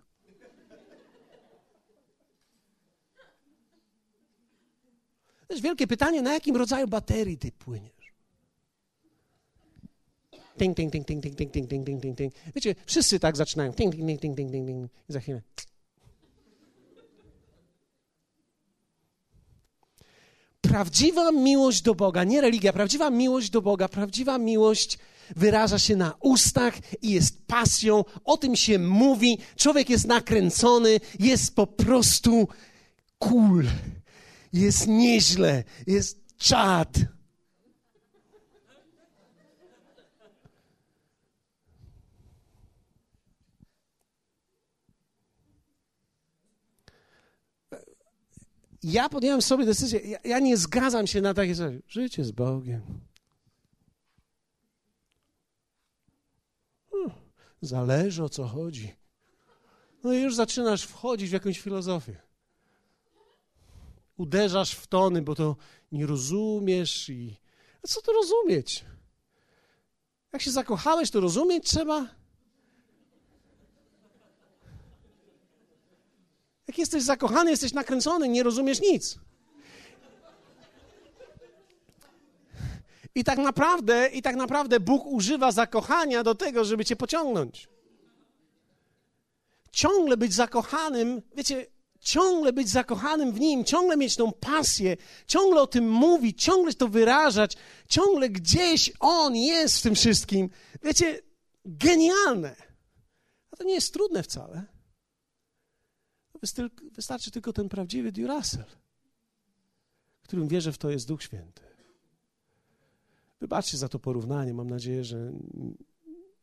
To 5.47 5.55
jest 5.55 5.63
wielkie 5.63 5.87
pytanie, 5.87 6.23
na 6.23 6.35
jakim 6.35 6.57
rodzaju 6.57 6.89
baterii 6.89 7.39
ty 7.39 7.53
płyniesz? 7.53 8.00
Ting, 10.61 10.77
ting, 10.77 10.93
ting, 10.93 11.07
ting, 11.07 11.23
ting, 11.23 11.37
ting, 11.37 11.51
ting, 11.53 11.69
ting, 11.69 11.85
ting, 11.87 12.01
ting, 12.03 12.17
ting. 12.17 12.33
Wiecie, 12.55 12.75
wszyscy 12.87 13.21
tak 13.21 13.37
zaczynają. 13.37 13.73
Ting, 13.73 13.95
ting, 13.95 14.07
ting, 14.07 14.21
ting, 14.21 14.37
ting, 14.37 14.53
ting, 14.53 14.67
ting. 14.67 14.91
I 15.09 15.13
za 15.13 15.21
chwilę. 15.21 15.43
Prawdziwa 20.61 21.33
miłość 21.33 21.83
do 21.83 21.95
Boga, 21.95 22.25
nie 22.25 22.41
religia, 22.41 22.73
prawdziwa 22.73 23.11
miłość 23.11 23.51
do 23.51 23.63
Boga, 23.63 23.89
prawdziwa 23.89 24.39
miłość 24.39 24.99
wyraża 25.37 25.79
się 25.79 25.97
na 25.97 26.15
ustach 26.21 26.75
i 27.03 27.11
jest 27.11 27.47
pasją, 27.47 28.05
o 28.25 28.37
tym 28.37 28.57
się 28.57 28.79
mówi, 28.79 29.39
człowiek 29.57 29.91
jest 29.91 30.07
nakręcony, 30.07 31.01
jest 31.19 31.55
po 31.55 31.67
prostu 31.67 32.49
cool, 33.19 33.65
jest 34.53 34.87
nieźle, 34.87 35.65
jest 35.87 36.37
czad. 36.37 36.89
Ja 48.83 49.09
podjąłem 49.09 49.43
sobie 49.43 49.67
decyzję, 49.67 50.01
ja, 50.01 50.19
ja 50.25 50.39
nie 50.39 50.57
zgadzam 50.57 51.07
się 51.07 51.21
na 51.21 51.35
takie. 51.35 51.55
Życie 51.89 52.25
z 52.25 52.31
Bogiem. 52.31 52.83
Hmm, 56.91 57.11
zależy 57.61 58.25
o 58.25 58.29
co 58.29 58.47
chodzi. 58.47 58.95
No 60.05 60.13
i 60.13 60.21
już 60.21 60.35
zaczynasz 60.35 60.83
wchodzić 60.83 61.31
w 61.31 61.33
jakąś 61.33 61.61
filozofię. 61.61 62.17
Uderzasz 64.17 64.75
w 64.75 64.87
tony, 64.87 65.23
bo 65.23 65.35
to 65.35 65.57
nie 65.93 66.07
rozumiesz 66.07 67.09
i. 67.09 67.37
A 67.85 67.89
co 67.89 68.03
to 68.03 68.13
rozumieć? 68.13 68.85
Jak 70.33 70.43
się 70.43 70.51
zakochałeś, 70.51 71.11
to 71.11 71.21
rozumieć 71.21 71.65
trzeba. 71.65 72.20
Jak 76.69 76.79
jesteś 76.79 77.03
zakochany, 77.03 77.51
jesteś 77.51 77.73
nakręcony, 77.73 78.29
nie 78.29 78.43
rozumiesz 78.43 78.81
nic. 78.81 79.19
I 83.15 83.25
tak 83.25 83.39
naprawdę, 83.39 84.09
i 84.09 84.23
tak 84.23 84.37
naprawdę 84.37 84.81
Bóg 84.81 85.07
używa 85.07 85.53
zakochania 85.53 86.23
do 86.23 86.35
tego, 86.35 86.65
żeby 86.65 86.85
cię 86.85 86.97
pociągnąć. 86.97 87.69
Ciągle 89.73 90.17
być 90.17 90.35
zakochanym, 90.35 91.23
wiecie, 91.37 91.67
ciągle 92.01 92.53
być 92.53 92.69
zakochanym 92.69 93.33
w 93.33 93.41
Nim, 93.41 93.65
ciągle 93.65 93.97
mieć 93.97 94.17
tą 94.17 94.33
pasję, 94.33 94.97
ciągle 95.27 95.63
o 95.63 95.67
tym 95.67 95.91
mówić, 95.91 96.43
ciągle 96.43 96.75
to 96.75 96.89
wyrażać, 96.89 97.57
ciągle 97.89 98.29
gdzieś 98.29 98.93
On 99.01 99.37
jest 99.37 99.79
w 99.79 99.83
tym 99.83 99.95
wszystkim. 99.95 100.51
Wiecie, 100.83 101.21
genialne. 101.65 102.57
A 103.51 103.57
to 103.57 103.65
nie 103.65 103.75
jest 103.75 103.93
trudne 103.93 104.23
wcale. 104.23 104.65
Wystarczy 106.93 107.31
tylko 107.31 107.53
ten 107.53 107.69
prawdziwy 107.69 108.13
Duracell, 108.13 108.65
którym 110.23 110.49
wierzę 110.49 110.73
w 110.73 110.79
to 110.79 110.91
jest 110.91 111.09
Duch 111.09 111.23
Święty. 111.23 111.63
Wybaczcie 113.41 113.79
za 113.79 113.89
to 113.89 113.99
porównanie. 113.99 114.55
Mam 114.55 114.71
nadzieję, 114.71 115.05
że 115.05 115.33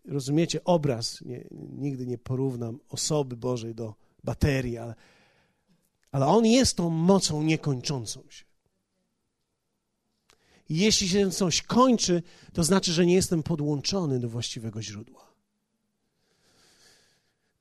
rozumiecie 0.06 0.64
obraz. 0.64 1.22
Nie, 1.22 1.48
nigdy 1.52 2.08
nie 2.08 2.18
porównam 2.18 2.80
osoby 2.90 3.38
Bożej 3.38 3.76
do 3.76 3.96
baterii, 4.24 4.78
ale, 4.78 4.96
ale 6.12 6.26
On 6.26 6.46
jest 6.46 6.78
tą 6.78 6.90
mocą 6.90 7.44
niekończącą 7.44 8.24
się. 8.30 8.46
Jeśli 10.70 11.10
się 11.10 11.32
coś 11.32 11.62
kończy, 11.62 12.24
to 12.54 12.64
znaczy, 12.64 12.94
że 12.94 13.06
nie 13.06 13.14
jestem 13.14 13.44
podłączony 13.44 14.20
do 14.20 14.30
właściwego 14.30 14.82
źródła. 14.82 15.27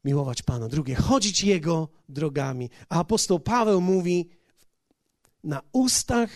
Miłować 0.06 0.42
Pana. 0.42 0.68
Drugie, 0.68 0.94
chodzić 0.94 1.44
Jego 1.44 1.88
drogami. 2.08 2.70
A 2.88 2.98
apostoł 2.98 3.40
Paweł 3.40 3.80
mówi 3.80 4.30
na 5.44 5.62
ustach 5.72 6.30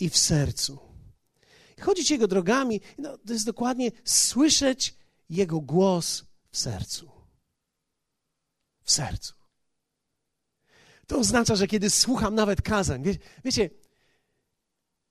i 0.00 0.10
w 0.10 0.18
sercu. 0.18 0.78
Chodzić 1.80 2.10
Jego 2.10 2.28
drogami, 2.28 2.80
no, 2.98 3.18
to 3.18 3.32
jest 3.32 3.46
dokładnie 3.46 3.90
słyszeć 4.04 4.94
Jego 5.30 5.60
głos 5.60 6.24
w 6.50 6.58
sercu. 6.58 7.10
W 8.82 8.92
sercu. 8.92 9.34
To 11.06 11.18
oznacza, 11.18 11.56
że 11.56 11.66
kiedy 11.66 11.90
słucham 11.90 12.34
nawet 12.34 12.62
kazań, 12.62 13.02
wie, 13.02 13.16
wiecie, 13.44 13.70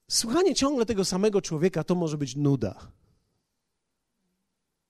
słuchanie 0.10 0.56
ciągle 0.56 0.86
tego 0.86 1.06
samego 1.06 1.42
człowieka 1.42 1.84
to 1.84 1.96
może 1.96 2.18
być 2.18 2.36
nuda. 2.36 2.92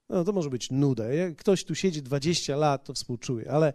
No, 0.09 0.23
to 0.23 0.33
może 0.33 0.49
być 0.49 0.71
nuda. 0.71 1.13
Jak 1.13 1.35
ktoś 1.35 1.63
tu 1.63 1.75
siedzi 1.75 2.01
20 2.01 2.55
lat, 2.55 2.83
to 2.83 2.93
współczuję, 2.93 3.51
ale 3.51 3.73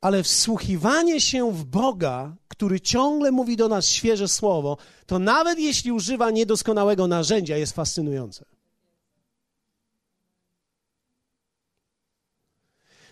ale 0.00 0.22
wsłuchiwanie 0.22 1.20
się 1.20 1.52
w 1.52 1.64
Boga, 1.64 2.36
który 2.48 2.80
ciągle 2.80 3.32
mówi 3.32 3.56
do 3.56 3.68
nas 3.68 3.88
świeże 3.88 4.28
słowo, 4.28 4.76
to 5.06 5.18
nawet 5.18 5.58
jeśli 5.58 5.92
używa 5.92 6.30
niedoskonałego 6.30 7.06
narzędzia, 7.06 7.56
jest 7.56 7.72
fascynujące. 7.72 8.55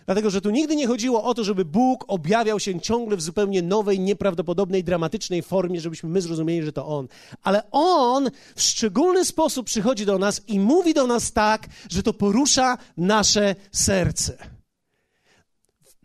Dlatego, 0.05 0.29
że 0.29 0.41
tu 0.41 0.49
nigdy 0.49 0.75
nie 0.75 0.87
chodziło 0.87 1.23
o 1.23 1.33
to, 1.33 1.43
żeby 1.43 1.65
Bóg 1.65 2.05
objawiał 2.07 2.59
się 2.59 2.79
ciągle 2.79 3.17
w 3.17 3.21
zupełnie 3.21 3.61
nowej, 3.61 3.99
nieprawdopodobnej, 3.99 4.83
dramatycznej 4.83 5.41
formie, 5.41 5.81
żebyśmy 5.81 6.09
my 6.09 6.21
zrozumieli, 6.21 6.65
że 6.65 6.73
to 6.73 6.87
On. 6.87 7.07
Ale 7.43 7.63
On 7.71 8.29
w 8.55 8.61
szczególny 8.61 9.25
sposób 9.25 9.65
przychodzi 9.65 10.05
do 10.05 10.17
nas 10.17 10.41
i 10.47 10.59
mówi 10.59 10.93
do 10.93 11.07
nas 11.07 11.31
tak, 11.31 11.67
że 11.89 12.03
to 12.03 12.13
porusza 12.13 12.77
nasze 12.97 13.55
serce 13.71 14.37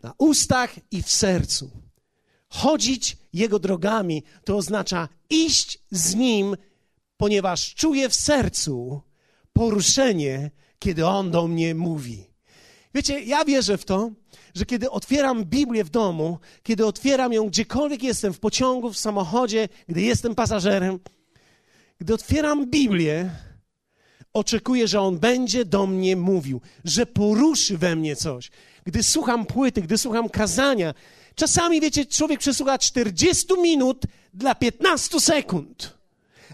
na 0.03 0.13
ustach 0.17 0.75
i 0.91 1.03
w 1.03 1.11
sercu. 1.11 1.71
Chodzić 2.49 3.17
Jego 3.33 3.59
drogami 3.59 4.23
to 4.43 4.57
oznacza 4.57 5.09
iść 5.29 5.79
z 5.91 6.15
Nim, 6.15 6.57
ponieważ 7.17 7.75
czuję 7.75 8.09
w 8.09 8.15
sercu 8.15 9.01
poruszenie, 9.53 10.51
kiedy 10.79 11.05
On 11.05 11.31
do 11.31 11.47
mnie 11.47 11.75
mówi. 11.75 12.30
Wiecie, 12.93 13.19
ja 13.19 13.45
wierzę 13.45 13.77
w 13.77 13.85
to, 13.85 14.11
że 14.55 14.65
kiedy 14.65 14.89
otwieram 14.89 15.45
Biblię 15.45 15.83
w 15.83 15.89
domu, 15.89 16.39
kiedy 16.63 16.85
otwieram 16.85 17.33
ją 17.33 17.47
gdziekolwiek 17.47 18.03
jestem, 18.03 18.33
w 18.33 18.39
pociągu, 18.39 18.93
w 18.93 18.97
samochodzie, 18.97 19.69
gdy 19.87 20.01
jestem 20.01 20.35
pasażerem, 20.35 20.99
gdy 21.99 22.13
otwieram 22.13 22.65
Biblię, 22.65 23.29
oczekuję, 24.33 24.87
że 24.87 25.01
On 25.01 25.19
będzie 25.19 25.65
do 25.65 25.87
mnie 25.87 26.15
mówił, 26.15 26.61
że 26.83 27.05
poruszy 27.05 27.77
we 27.77 27.95
mnie 27.95 28.15
coś 28.15 28.51
gdy 28.85 29.03
słucham 29.03 29.45
płyty, 29.45 29.81
gdy 29.81 29.97
słucham 29.97 30.29
kazania, 30.29 30.93
czasami, 31.35 31.81
wiecie, 31.81 32.05
człowiek 32.05 32.39
przesłucha 32.39 32.77
40 32.77 33.45
minut 33.61 34.03
dla 34.33 34.55
15 34.55 35.19
sekund. 35.19 36.00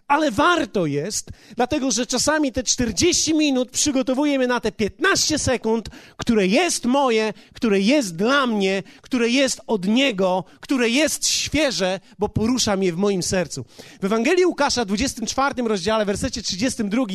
Ale 0.08 0.32
warto 0.32 0.86
jest, 0.86 1.30
dlatego 1.56 1.92
że 1.92 2.06
czasami 2.06 2.52
te 2.52 2.64
40 2.64 3.34
minut 3.34 3.72
przygotowujemy 3.72 4.48
na 4.48 4.60
te 4.60 4.72
15 4.72 5.40
sekund, 5.40 5.90
które 6.18 6.48
jest 6.48 6.86
moje, 6.86 7.34
które 7.54 7.80
jest 7.80 8.16
dla 8.16 8.48
mnie, 8.48 8.84
które 9.02 9.30
jest 9.30 9.62
od 9.68 9.88
Niego, 9.88 10.44
które 10.60 10.90
jest 10.90 11.28
świeże, 11.28 12.00
bo 12.20 12.30
porusza 12.30 12.78
mnie 12.78 12.94
w 12.94 12.98
moim 12.98 13.24
sercu. 13.24 13.66
W 14.02 14.06
Ewangelii 14.06 14.46
Łukasza, 14.46 14.86
24 14.86 15.64
rozdziale, 15.64 16.06
wersecie 16.06 16.42
32, 16.42 17.06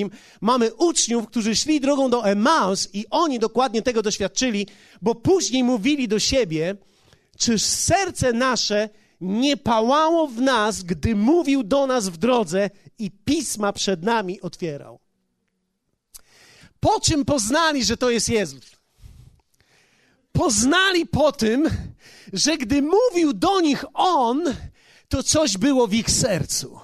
mamy 0.41 0.75
uczniów, 0.75 1.27
którzy 1.27 1.57
szli 1.57 1.81
drogą 1.81 2.11
do 2.11 2.27
Emaus 2.27 2.89
i 2.93 3.05
oni 3.11 3.39
dokładnie 3.39 3.83
tego 3.83 4.03
doświadczyli, 4.03 4.67
bo 5.03 5.15
później 5.15 5.65
mówili 5.65 6.09
do 6.09 6.19
siebie, 6.19 6.77
czyż 7.39 7.63
serce 7.63 8.33
nasze 8.33 8.89
nie 9.23 9.57
pałało 9.57 10.29
w 10.29 10.41
nas, 10.41 10.83
gdy 10.83 11.17
mówił 11.17 11.63
do 11.63 11.87
nas 11.87 12.09
w 12.09 12.17
drodze 12.17 12.71
i 12.99 13.11
pisma 13.11 13.73
przed 13.73 14.03
nami 14.03 14.41
otwierał. 14.41 15.01
Po 16.81 17.01
czym 17.01 17.25
poznali, 17.25 17.85
że 17.85 17.97
to 17.97 18.11
jest 18.11 18.29
Jezus? 18.29 18.77
Poznali 20.33 21.07
po 21.07 21.33
tym, 21.33 21.71
że 22.33 22.59
gdy 22.59 22.83
mówił 22.83 23.33
do 23.33 23.61
nich 23.61 23.85
On, 23.95 24.45
to 25.09 25.23
coś 25.23 25.59
było 25.59 25.87
w 25.87 25.95
ich 25.95 26.11
sercu. 26.11 26.81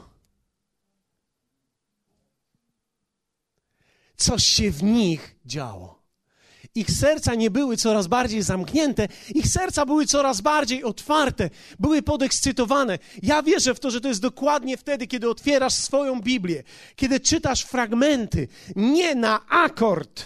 Coś 4.16 4.44
się 4.44 4.70
w 4.70 4.82
nich 4.82 5.36
działo. 5.46 5.97
Ich 6.78 6.90
serca 6.90 7.34
nie 7.34 7.50
były 7.50 7.76
coraz 7.76 8.06
bardziej 8.06 8.42
zamknięte, 8.42 9.08
ich 9.34 9.46
serca 9.46 9.86
były 9.86 10.06
coraz 10.06 10.40
bardziej 10.40 10.84
otwarte, 10.84 11.50
były 11.78 12.02
podekscytowane. 12.02 12.98
Ja 13.22 13.42
wierzę 13.42 13.74
w 13.74 13.80
to, 13.80 13.90
że 13.90 14.00
to 14.00 14.08
jest 14.08 14.20
dokładnie 14.20 14.76
wtedy, 14.76 15.06
kiedy 15.06 15.30
otwierasz 15.30 15.74
swoją 15.74 16.20
Biblię, 16.20 16.62
kiedy 16.96 17.20
czytasz 17.20 17.62
fragmenty, 17.62 18.48
nie 18.76 19.14
na 19.14 19.46
akord, 19.48 20.24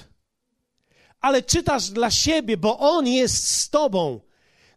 ale 1.21 1.43
czytasz 1.43 1.91
dla 1.91 2.11
siebie, 2.11 2.57
bo 2.57 2.79
On 2.79 3.07
jest 3.07 3.49
z 3.51 3.71
Tobą. 3.71 4.21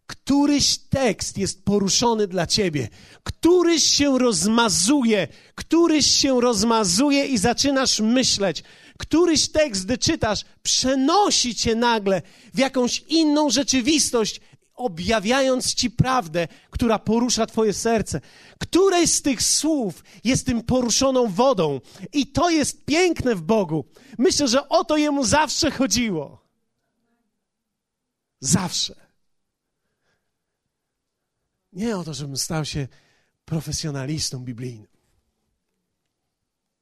Któryś 0.07 0.77
tekst 0.77 1.37
jest 1.37 1.65
poruszony 1.65 2.27
dla 2.27 2.47
ciebie, 2.47 2.87
któryś 3.23 3.83
się 3.83 4.19
rozmazuje, 4.19 5.27
któryś 5.55 6.05
się 6.05 6.41
rozmazuje 6.41 7.25
i 7.25 7.37
zaczynasz 7.37 7.99
myśleć, 7.99 8.63
któryś 8.97 9.49
tekst, 9.49 9.85
gdy 9.85 9.97
czytasz, 9.97 10.45
przenosi 10.63 11.55
cię 11.55 11.75
nagle 11.75 12.21
w 12.53 12.59
jakąś 12.59 12.99
inną 12.99 13.49
rzeczywistość, 13.49 14.41
objawiając 14.75 15.73
ci 15.73 15.91
prawdę, 15.91 16.47
która 16.69 16.99
porusza 16.99 17.45
twoje 17.45 17.73
serce. 17.73 18.21
Któreś 18.59 19.11
z 19.11 19.21
tych 19.21 19.43
słów 19.43 20.03
jest 20.23 20.45
tym 20.45 20.63
poruszoną 20.63 21.27
wodą. 21.27 21.81
I 22.13 22.27
to 22.27 22.49
jest 22.49 22.85
piękne 22.85 23.35
w 23.35 23.41
Bogu. 23.41 23.85
Myślę, 24.17 24.47
że 24.47 24.69
o 24.69 24.83
to 24.85 24.97
jemu 24.97 25.23
zawsze 25.23 25.71
chodziło. 25.71 26.45
Zawsze. 28.39 28.95
Nie 31.73 31.97
o 31.97 32.03
to, 32.03 32.13
żebym 32.13 32.37
stał 32.37 32.65
się 32.65 32.87
profesjonalistą 33.45 34.39
biblijnym. 34.39 34.87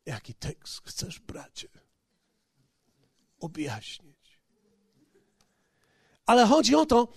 Jaki 0.06 0.34
tekst 0.34 0.82
chcesz, 0.86 1.20
bracie? 1.20 1.68
Objaśnić. 3.44 4.40
Ale 6.26 6.46
chodzi 6.46 6.76
o 6.76 6.86
to, 6.86 7.08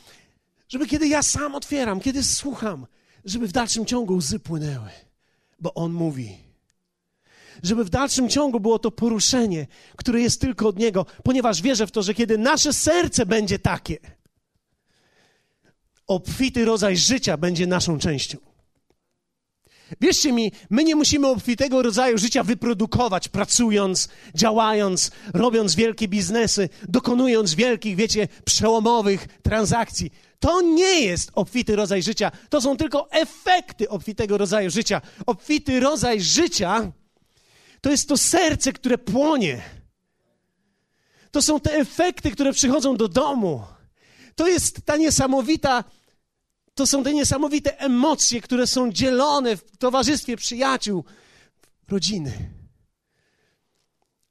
żeby 0.68 0.86
kiedy 0.86 1.08
ja 1.08 1.22
sam 1.22 1.54
otwieram, 1.54 2.00
kiedy 2.00 2.24
słucham, 2.24 2.86
żeby 3.24 3.48
w 3.48 3.52
dalszym 3.52 3.86
ciągu 3.86 4.14
łzy 4.14 4.38
płynęły, 4.38 4.90
bo 5.60 5.74
On 5.74 5.92
mówi. 5.92 6.38
Żeby 7.62 7.84
w 7.84 7.90
dalszym 7.90 8.28
ciągu 8.28 8.60
było 8.60 8.78
to 8.78 8.90
poruszenie, 8.90 9.66
które 9.96 10.20
jest 10.20 10.40
tylko 10.40 10.68
od 10.68 10.78
Niego, 10.78 11.06
ponieważ 11.24 11.62
wierzę 11.62 11.86
w 11.86 11.90
to, 11.90 12.02
że 12.02 12.14
kiedy 12.14 12.38
nasze 12.38 12.72
serce 12.72 13.26
będzie 13.26 13.58
takie, 13.58 13.98
obfity 16.06 16.64
rodzaj 16.64 16.96
życia 16.96 17.36
będzie 17.36 17.66
naszą 17.66 17.98
częścią. 17.98 18.38
Wierzcie 20.00 20.32
mi, 20.32 20.52
my 20.70 20.84
nie 20.84 20.96
musimy 20.96 21.26
obfitego 21.26 21.82
rodzaju 21.82 22.18
życia 22.18 22.42
wyprodukować, 22.42 23.28
pracując, 23.28 24.08
działając, 24.34 25.10
robiąc 25.34 25.74
wielkie 25.74 26.08
biznesy, 26.08 26.68
dokonując 26.88 27.54
wielkich, 27.54 27.96
wiecie, 27.96 28.28
przełomowych 28.44 29.26
transakcji. 29.42 30.10
To 30.40 30.60
nie 30.60 31.00
jest 31.00 31.30
obfity 31.34 31.76
rodzaj 31.76 32.02
życia, 32.02 32.32
to 32.50 32.60
są 32.60 32.76
tylko 32.76 33.10
efekty 33.10 33.88
obfitego 33.88 34.38
rodzaju 34.38 34.70
życia. 34.70 35.00
Obfity 35.26 35.80
rodzaj 35.80 36.20
życia 36.20 36.92
to 37.80 37.90
jest 37.90 38.08
to 38.08 38.16
serce, 38.16 38.72
które 38.72 38.98
płonie. 38.98 39.62
To 41.30 41.42
są 41.42 41.60
te 41.60 41.72
efekty, 41.72 42.30
które 42.30 42.52
przychodzą 42.52 42.96
do 42.96 43.08
domu. 43.08 43.62
To 44.34 44.48
jest 44.48 44.82
ta 44.84 44.96
niesamowita 44.96 45.84
to 46.76 46.86
są 46.86 47.04
te 47.04 47.14
niesamowite 47.14 47.78
emocje, 47.78 48.40
które 48.40 48.66
są 48.66 48.92
dzielone 48.92 49.56
w 49.56 49.76
towarzystwie 49.76 50.36
przyjaciół, 50.36 51.04
rodziny. 51.88 52.50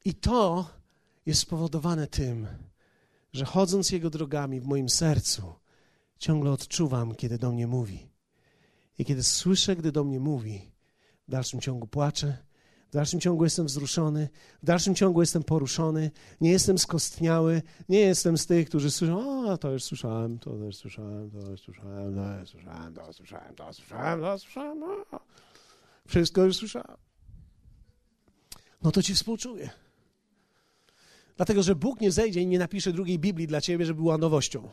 I 0.05 0.13
to 0.13 0.69
jest 1.25 1.41
spowodowane 1.41 2.07
tym, 2.07 2.47
że 3.33 3.45
chodząc 3.45 3.91
Jego 3.91 4.09
drogami 4.09 4.59
w 4.59 4.65
moim 4.65 4.89
sercu, 4.89 5.53
ciągle 6.19 6.51
odczuwam, 6.51 7.15
kiedy 7.15 7.37
do 7.37 7.51
mnie 7.51 7.67
mówi. 7.67 8.09
I 8.97 9.05
kiedy 9.05 9.23
słyszę, 9.23 9.75
gdy 9.75 9.91
do 9.91 10.03
mnie 10.03 10.19
mówi, 10.19 10.71
w 11.27 11.31
dalszym 11.31 11.61
ciągu 11.61 11.87
płaczę, 11.87 12.37
w 12.95 12.97
dalszym 12.97 13.19
ciągu 13.19 13.43
jestem 13.43 13.65
wzruszony, 13.65 14.29
w 14.63 14.65
dalszym 14.65 14.95
ciągu 14.95 15.21
jestem 15.21 15.43
poruszony, 15.43 16.11
nie 16.41 16.51
jestem 16.51 16.77
skostniały, 16.77 17.61
nie 17.89 17.99
jestem 17.99 18.37
z 18.37 18.45
tych, 18.45 18.69
którzy 18.69 18.91
słyszą, 18.91 19.51
a 19.51 19.57
to 19.57 19.71
już 19.71 19.83
słyszałem, 19.83 20.39
to 20.39 20.53
już 20.53 20.75
słyszałem, 20.75 21.31
to 21.31 21.51
już 21.51 21.61
słyszałem, 21.61 22.15
to 22.15 22.39
już 22.39 22.49
słyszałem, 22.49 22.93
to 22.93 23.07
już 23.07 23.15
słyszałem, 23.15 23.55
to 23.55 23.67
już 23.67 23.75
słyszałem, 23.75 24.21
to 24.21 24.31
już 24.31 24.41
słyszałem, 24.41 24.79
no. 24.79 25.19
wszystko 26.07 26.43
już 26.43 26.55
słyszałem. 26.55 26.97
No 28.83 28.91
to 28.91 29.03
ci 29.03 29.13
współczuję. 29.15 29.69
Dlatego, 31.37 31.63
że 31.63 31.75
Bóg 31.75 32.01
nie 32.01 32.11
zejdzie 32.11 32.41
i 32.41 32.47
nie 32.47 32.59
napisze 32.59 32.93
drugiej 32.93 33.19
Biblii 33.19 33.47
dla 33.47 33.61
ciebie, 33.61 33.85
żeby 33.85 34.01
była 34.01 34.17
nowością. 34.17 34.69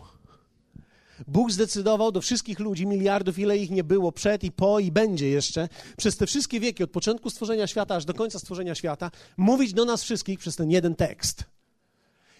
Bóg 1.26 1.52
zdecydował 1.52 2.12
do 2.12 2.20
wszystkich 2.20 2.58
ludzi, 2.58 2.86
miliardów, 2.86 3.38
ile 3.38 3.58
ich 3.58 3.70
nie 3.70 3.84
było 3.84 4.12
przed 4.12 4.44
i 4.44 4.52
po 4.52 4.80
i 4.80 4.92
będzie 4.92 5.28
jeszcze, 5.28 5.68
przez 5.96 6.16
te 6.16 6.26
wszystkie 6.26 6.60
wieki, 6.60 6.84
od 6.84 6.90
początku 6.90 7.30
stworzenia 7.30 7.66
świata 7.66 7.94
aż 7.94 8.04
do 8.04 8.14
końca 8.14 8.38
stworzenia 8.38 8.74
świata, 8.74 9.10
mówić 9.36 9.72
do 9.72 9.84
nas 9.84 10.02
wszystkich 10.02 10.38
przez 10.38 10.56
ten 10.56 10.70
jeden 10.70 10.94
tekst. 10.94 11.44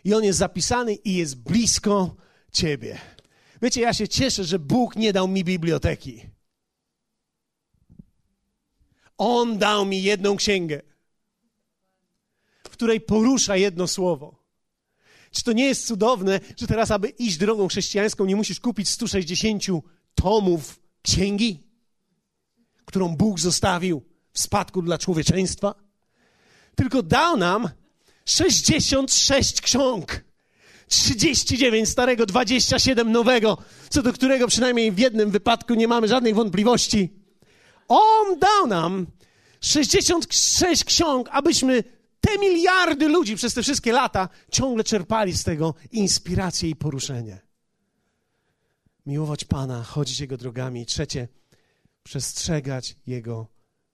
I 0.04 0.14
on 0.14 0.24
jest 0.24 0.38
zapisany 0.38 0.94
i 0.94 1.14
jest 1.14 1.36
blisko 1.36 2.14
ciebie. 2.52 2.98
Wiecie, 3.62 3.80
ja 3.80 3.94
się 3.94 4.08
cieszę, 4.08 4.44
że 4.44 4.58
Bóg 4.58 4.96
nie 4.96 5.12
dał 5.12 5.28
mi 5.28 5.44
biblioteki. 5.44 6.22
On 9.18 9.58
dał 9.58 9.86
mi 9.86 10.02
jedną 10.02 10.36
księgę, 10.36 10.82
w 12.64 12.68
której 12.68 13.00
porusza 13.00 13.56
jedno 13.56 13.86
słowo. 13.86 14.41
Czy 15.32 15.44
to 15.44 15.52
nie 15.52 15.64
jest 15.64 15.86
cudowne, 15.86 16.40
że 16.56 16.66
teraz, 16.66 16.90
aby 16.90 17.08
iść 17.08 17.36
drogą 17.36 17.68
chrześcijańską, 17.68 18.24
nie 18.24 18.36
musisz 18.36 18.60
kupić 18.60 18.88
160 18.88 19.64
tomów 20.14 20.80
księgi, 21.02 21.60
którą 22.84 23.16
Bóg 23.16 23.40
zostawił 23.40 24.02
w 24.32 24.40
spadku 24.40 24.82
dla 24.82 24.98
człowieczeństwa? 24.98 25.74
Tylko 26.76 27.02
dał 27.02 27.36
nam 27.36 27.68
66 28.24 29.60
ksiąg. 29.60 30.24
39 30.88 31.88
starego, 31.88 32.26
27 32.26 33.12
nowego, 33.12 33.58
co 33.90 34.02
do 34.02 34.12
którego 34.12 34.48
przynajmniej 34.48 34.92
w 34.92 34.98
jednym 34.98 35.30
wypadku 35.30 35.74
nie 35.74 35.88
mamy 35.88 36.08
żadnej 36.08 36.34
wątpliwości. 36.34 37.12
On 37.88 38.38
dał 38.38 38.66
nam 38.66 39.06
66 39.60 40.84
ksiąg, 40.84 41.28
abyśmy 41.32 41.84
te 42.22 42.38
miliardy 42.38 43.08
ludzi 43.08 43.36
przez 43.36 43.54
te 43.54 43.62
wszystkie 43.62 43.92
lata 43.92 44.28
ciągle 44.50 44.84
czerpali 44.84 45.32
z 45.32 45.44
tego 45.44 45.74
inspirację 45.90 46.70
i 46.70 46.76
poruszenie. 46.76 47.40
Miłować 49.06 49.44
Pana, 49.44 49.82
chodzić 49.82 50.20
Jego 50.20 50.36
drogami. 50.36 50.86
Trzecie, 50.86 51.28
przestrzegać 52.02 52.96
Jego 53.06 53.46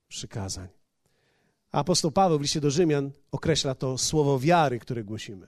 przykazań. 0.07 0.67
Apostoł 1.71 2.11
Paweł 2.11 2.39
w 2.39 2.41
liście 2.41 2.61
do 2.61 2.71
Rzymian 2.71 3.11
określa 3.31 3.75
to 3.75 3.97
słowo 3.97 4.39
wiary, 4.39 4.79
które 4.79 5.03
głosimy. 5.03 5.47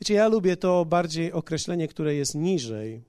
Wiecie, 0.00 0.14
ja 0.14 0.28
lubię 0.28 0.56
to 0.56 0.84
bardziej 0.84 1.32
określenie, 1.32 1.88
które 1.88 2.14
jest 2.14 2.34
niżej, 2.34 3.02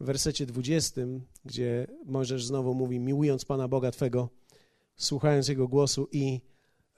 w 0.00 0.04
wersecie 0.04 0.46
20, 0.46 1.00
gdzie 1.44 1.86
Mojżesz 2.04 2.44
znowu 2.44 2.74
mówi, 2.74 3.00
miłując 3.00 3.44
Pana 3.44 3.68
Boga 3.68 3.90
Twego, 3.90 4.28
słuchając 4.98 5.48
Jego 5.48 5.68
głosu 5.68 6.08
i 6.12 6.40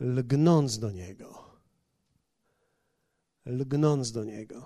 lgnąc 0.00 0.78
do 0.78 0.90
Niego. 0.90 1.44
Lgnąc 3.46 4.12
do 4.12 4.24
Niego. 4.24 4.64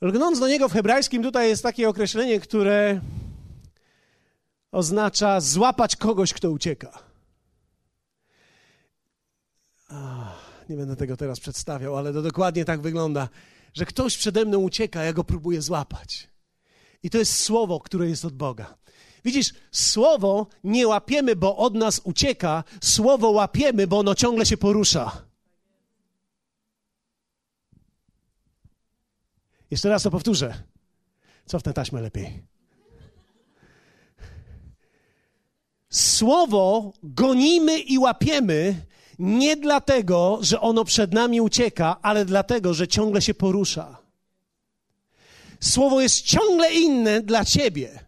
Lgnąc 0.00 0.38
do 0.38 0.48
Niego 0.48 0.68
w 0.68 0.72
hebrajskim 0.72 1.22
tutaj 1.22 1.48
jest 1.48 1.62
takie 1.62 1.88
określenie, 1.88 2.40
które 2.40 3.00
oznacza 4.72 5.40
złapać 5.40 5.96
kogoś, 5.96 6.32
kto 6.32 6.50
ucieka. 6.50 6.98
Ach, 9.88 10.64
nie 10.68 10.76
będę 10.76 10.96
tego 10.96 11.16
teraz 11.16 11.40
przedstawiał, 11.40 11.96
ale 11.96 12.12
to 12.12 12.22
dokładnie 12.22 12.64
tak 12.64 12.80
wygląda, 12.80 13.28
że 13.74 13.86
ktoś 13.86 14.16
przede 14.16 14.44
mną 14.44 14.58
ucieka, 14.58 15.04
ja 15.04 15.12
go 15.12 15.24
próbuję 15.24 15.62
złapać. 15.62 16.28
I 17.02 17.10
to 17.10 17.18
jest 17.18 17.36
słowo, 17.36 17.80
które 17.80 18.08
jest 18.08 18.24
od 18.24 18.34
Boga. 18.34 18.74
Widzisz, 19.24 19.54
słowo 19.72 20.46
nie 20.64 20.88
łapiemy, 20.88 21.36
bo 21.36 21.56
od 21.56 21.74
nas 21.74 22.00
ucieka, 22.04 22.64
słowo 22.82 23.30
łapiemy, 23.30 23.86
bo 23.86 23.98
ono 23.98 24.14
ciągle 24.14 24.46
się 24.46 24.56
porusza. 24.56 25.22
Jeszcze 29.70 29.88
raz 29.88 30.02
to 30.02 30.10
powtórzę. 30.10 30.62
Co 31.46 31.58
w 31.58 31.62
tę 31.62 31.72
taśmę 31.72 32.00
lepiej? 32.00 32.42
Słowo 35.90 36.92
gonimy 37.02 37.78
i 37.78 37.98
łapiemy 37.98 38.86
nie 39.18 39.56
dlatego, 39.56 40.38
że 40.42 40.60
ono 40.60 40.84
przed 40.84 41.12
nami 41.12 41.40
ucieka, 41.40 41.96
ale 42.02 42.24
dlatego, 42.24 42.74
że 42.74 42.88
ciągle 42.88 43.22
się 43.22 43.34
porusza. 43.34 43.98
Słowo 45.60 46.00
jest 46.00 46.22
ciągle 46.22 46.74
inne 46.74 47.22
dla 47.22 47.44
ciebie 47.44 48.03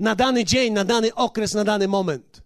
na 0.00 0.14
dany 0.14 0.44
dzień, 0.44 0.72
na 0.72 0.84
dany 0.84 1.14
okres, 1.14 1.54
na 1.54 1.64
dany 1.64 1.88
moment. 1.88 2.42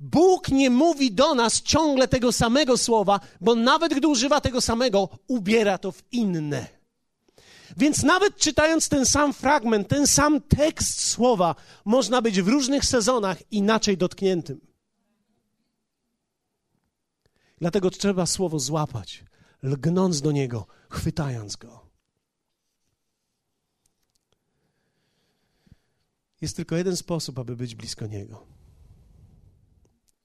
Bóg 0.00 0.48
nie 0.48 0.70
mówi 0.70 1.12
do 1.12 1.34
nas 1.34 1.62
ciągle 1.62 2.08
tego 2.08 2.32
samego 2.32 2.78
słowa, 2.78 3.20
bo 3.40 3.54
nawet 3.54 3.94
gdy 3.94 4.08
używa 4.08 4.40
tego 4.40 4.60
samego, 4.60 5.08
ubiera 5.28 5.78
to 5.78 5.92
w 5.92 6.02
inne. 6.12 6.66
Więc 7.76 8.02
nawet 8.02 8.36
czytając 8.36 8.88
ten 8.88 9.06
sam 9.06 9.32
fragment, 9.32 9.88
ten 9.88 10.06
sam 10.06 10.40
tekst 10.40 11.00
słowa, 11.00 11.54
można 11.84 12.22
być 12.22 12.42
w 12.42 12.48
różnych 12.48 12.84
sezonach 12.84 13.52
inaczej 13.52 13.96
dotkniętym. 13.96 14.60
Dlatego 17.58 17.90
trzeba 17.90 18.26
słowo 18.26 18.58
złapać, 18.58 19.24
lgnąc 19.62 20.20
do 20.20 20.32
niego, 20.32 20.66
chwytając 20.90 21.56
go. 21.56 21.83
Jest 26.44 26.56
tylko 26.56 26.76
jeden 26.76 26.96
sposób, 26.96 27.38
aby 27.38 27.56
być 27.56 27.74
blisko 27.74 28.06
Niego. 28.06 28.46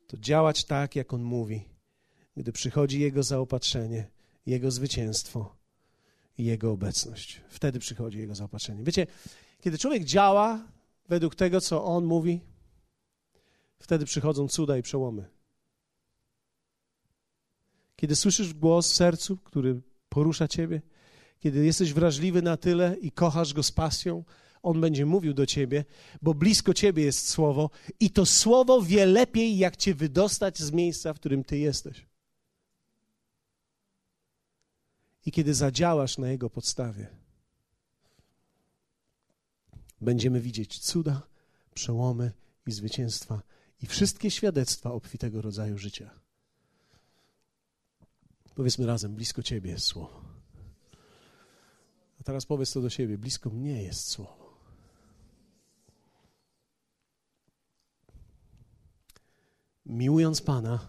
To 0.07 0.17
działać 0.17 0.65
tak, 0.65 0.95
jak 0.95 1.13
On 1.13 1.23
mówi, 1.23 1.65
gdy 2.37 2.51
przychodzi 2.51 2.99
Jego 2.99 3.23
zaopatrzenie, 3.23 4.07
Jego 4.45 4.71
zwycięstwo 4.71 5.55
i 6.37 6.45
Jego 6.45 6.71
obecność. 6.71 7.41
Wtedy 7.49 7.79
przychodzi 7.79 8.17
Jego 8.17 8.35
zaopatrzenie. 8.35 8.83
Wiecie, 8.83 9.07
kiedy 9.61 9.77
człowiek 9.77 10.03
działa 10.03 10.67
według 11.09 11.35
tego, 11.35 11.61
co 11.61 11.85
On 11.85 12.05
mówi, 12.05 12.41
wtedy 13.79 14.05
przychodzą 14.05 14.47
cuda 14.47 14.77
i 14.77 14.81
przełomy. 14.81 15.25
Kiedy 17.95 18.15
słyszysz 18.15 18.53
głos 18.53 18.91
w 18.91 18.95
sercu, 18.95 19.37
który 19.37 19.81
porusza 20.09 20.47
ciebie, 20.47 20.81
kiedy 21.39 21.65
jesteś 21.65 21.93
wrażliwy 21.93 22.41
na 22.41 22.57
tyle 22.57 22.97
i 23.01 23.11
kochasz 23.11 23.53
go 23.53 23.63
z 23.63 23.71
pasją, 23.71 24.23
on 24.63 24.81
będzie 24.81 25.05
mówił 25.05 25.33
do 25.33 25.45
ciebie, 25.45 25.85
bo 26.21 26.33
blisko 26.33 26.73
ciebie 26.73 27.03
jest 27.03 27.29
słowo 27.29 27.69
i 27.99 28.09
to 28.11 28.25
słowo 28.25 28.81
wie 28.81 29.05
lepiej, 29.05 29.57
jak 29.57 29.77
cię 29.77 29.95
wydostać 29.95 30.59
z 30.59 30.71
miejsca, 30.71 31.13
w 31.13 31.19
którym 31.19 31.43
ty 31.43 31.57
jesteś. 31.57 32.05
I 35.25 35.31
kiedy 35.31 35.53
zadziałasz 35.53 36.17
na 36.17 36.29
jego 36.29 36.49
podstawie, 36.49 37.07
będziemy 40.01 40.41
widzieć 40.41 40.79
cuda, 40.79 41.27
przełomy 41.73 42.31
i 42.67 42.71
zwycięstwa 42.71 43.41
i 43.81 43.87
wszystkie 43.87 44.31
świadectwa 44.31 44.91
obfitego 44.91 45.41
rodzaju 45.41 45.77
życia. 45.77 46.19
Powiedzmy 48.55 48.85
razem, 48.85 49.15
blisko 49.15 49.43
Ciebie 49.43 49.71
jest 49.71 49.85
słowo. 49.85 50.21
A 52.19 52.23
teraz 52.23 52.45
powiedz 52.45 52.71
to 52.71 52.81
do 52.81 52.89
siebie, 52.89 53.17
blisko 53.17 53.49
mnie 53.49 53.83
jest 53.83 54.07
słowo. 54.07 54.38
Miłując 59.89 60.41
Pana, 60.41 60.87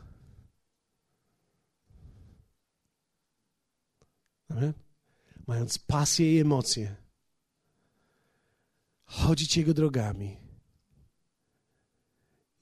Amen? 4.49 4.73
mając 5.47 5.79
pasję 5.79 6.37
i 6.37 6.41
emocje, 6.41 6.97
chodzić 9.05 9.57
Jego 9.57 9.75
drogami 9.75 10.37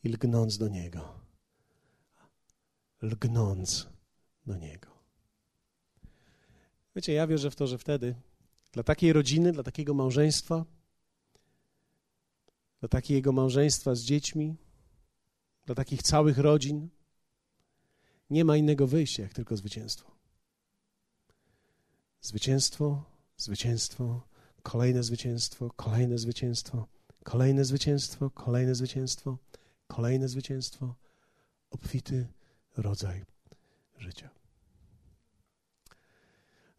i 0.04 0.08
lgnąc 0.08 0.58
do 0.58 0.68
Niego. 0.68 1.20
Lgnąc 3.02 3.88
do 4.46 4.56
Niego. 4.56 4.88
Wiecie, 6.96 7.12
ja 7.12 7.26
wierzę 7.26 7.50
w 7.50 7.56
to, 7.56 7.66
że 7.66 7.78
wtedy 7.78 8.14
dla 8.72 8.82
takiej 8.82 9.12
rodziny, 9.12 9.52
dla 9.52 9.62
takiego 9.62 9.94
małżeństwa, 9.94 10.64
dla 12.80 12.88
takiego 12.88 13.32
małżeństwa 13.32 13.94
z 13.94 14.00
dziećmi, 14.00 14.56
dla 15.68 15.74
takich 15.74 16.02
całych 16.02 16.38
rodzin 16.38 16.88
nie 18.30 18.44
ma 18.44 18.56
innego 18.56 18.86
wyjścia, 18.86 19.22
jak 19.22 19.32
tylko 19.32 19.56
zwycięstwo. 19.56 20.10
Zwycięstwo, 22.20 23.04
zwycięstwo, 23.36 24.22
kolejne 24.62 25.02
zwycięstwo, 25.02 25.70
kolejne 25.76 26.18
zwycięstwo, 26.18 26.86
kolejne 27.24 27.64
zwycięstwo, 27.64 28.30
kolejne 28.30 28.74
zwycięstwo, 28.74 29.38
kolejne 29.86 30.28
zwycięstwo, 30.28 30.94
obfity 31.70 32.26
rodzaj 32.76 33.24
życia. 33.98 34.30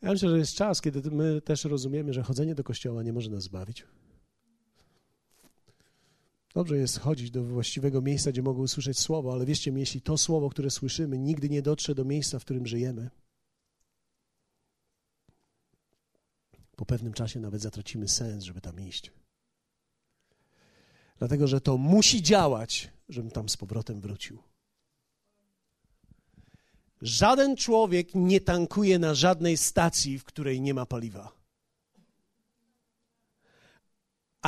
Ja 0.02 0.12
myślę, 0.12 0.30
że 0.30 0.38
jest 0.38 0.56
czas, 0.56 0.82
kiedy 0.82 1.12
my 1.12 1.42
też 1.42 1.64
rozumiemy, 1.64 2.14
że 2.14 2.24
chodzenie 2.24 2.56
do 2.56 2.64
kościoła 2.64 3.04
nie 3.04 3.14
może 3.14 3.30
nas 3.30 3.44
zbawić. 3.44 3.86
Dobrze 6.54 6.78
jest 6.78 7.00
chodzić 7.00 7.32
do 7.32 7.44
właściwego 7.44 8.02
miejsca, 8.02 8.32
gdzie 8.32 8.42
mogą 8.42 8.62
usłyszeć 8.62 9.00
słowo, 9.00 9.34
ale 9.34 9.46
wierzcie 9.46 9.72
mi, 9.72 9.80
jeśli 9.80 10.02
to 10.02 10.18
słowo, 10.18 10.50
które 10.50 10.70
słyszymy, 10.70 11.18
nigdy 11.18 11.50
nie 11.50 11.62
dotrze 11.62 11.96
do 11.96 12.06
miejsca, 12.06 12.40
w 12.40 12.46
którym 12.46 12.68
żyjemy, 12.68 13.10
po 16.76 16.86
pewnym 16.86 17.14
czasie 17.14 17.40
nawet 17.40 17.62
zatracimy 17.62 18.08
sens, 18.08 18.44
żeby 18.44 18.62
tam 18.62 18.82
iść. 18.82 19.12
Dlatego, 21.18 21.48
że 21.48 21.62
to 21.62 21.78
musi 21.78 22.24
działać, 22.24 22.90
żebym 23.10 23.32
tam 23.32 23.50
z 23.50 23.58
powrotem 23.58 24.02
wrócił. 24.02 24.44
Żaden 27.02 27.56
człowiek 27.56 28.16
nie 28.16 28.42
tankuje 28.42 29.00
na 29.00 29.14
żadnej 29.14 29.58
stacji, 29.58 30.20
w 30.20 30.24
której 30.24 30.62
nie 30.62 30.74
ma 30.74 30.86
paliwa. 30.86 31.39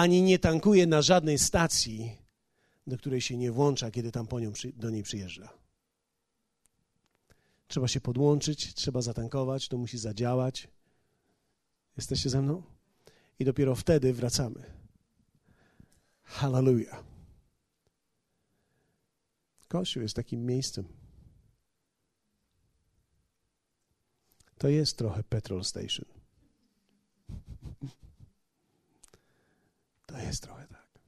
Ani 0.01 0.21
nie 0.21 0.39
tankuje 0.39 0.87
na 0.87 1.01
żadnej 1.01 1.39
stacji, 1.39 2.17
do 2.87 2.97
której 2.97 3.21
się 3.21 3.37
nie 3.37 3.51
włącza, 3.51 3.91
kiedy 3.91 4.11
tam 4.11 4.27
po 4.27 4.39
nią, 4.39 4.51
do 4.73 4.89
niej 4.89 5.03
przyjeżdża. 5.03 5.53
Trzeba 7.67 7.87
się 7.87 8.01
podłączyć, 8.01 8.73
trzeba 8.73 9.01
zatankować, 9.01 9.67
to 9.67 9.77
musi 9.77 9.97
zadziałać. 9.97 10.67
Jesteście 11.97 12.29
ze 12.29 12.41
mną? 12.41 12.63
I 13.39 13.45
dopiero 13.45 13.75
wtedy 13.75 14.13
wracamy. 14.13 14.63
Hallelujah. 16.23 17.03
Kościół 19.67 20.03
jest 20.03 20.15
takim 20.15 20.45
miejscem. 20.45 20.87
To 24.57 24.67
jest 24.67 24.97
trochę 24.97 25.23
petrol 25.23 25.63
station. 25.63 26.20
To 30.11 30.17
jest 30.17 30.43
trochę 30.43 30.67
tak. 30.67 30.99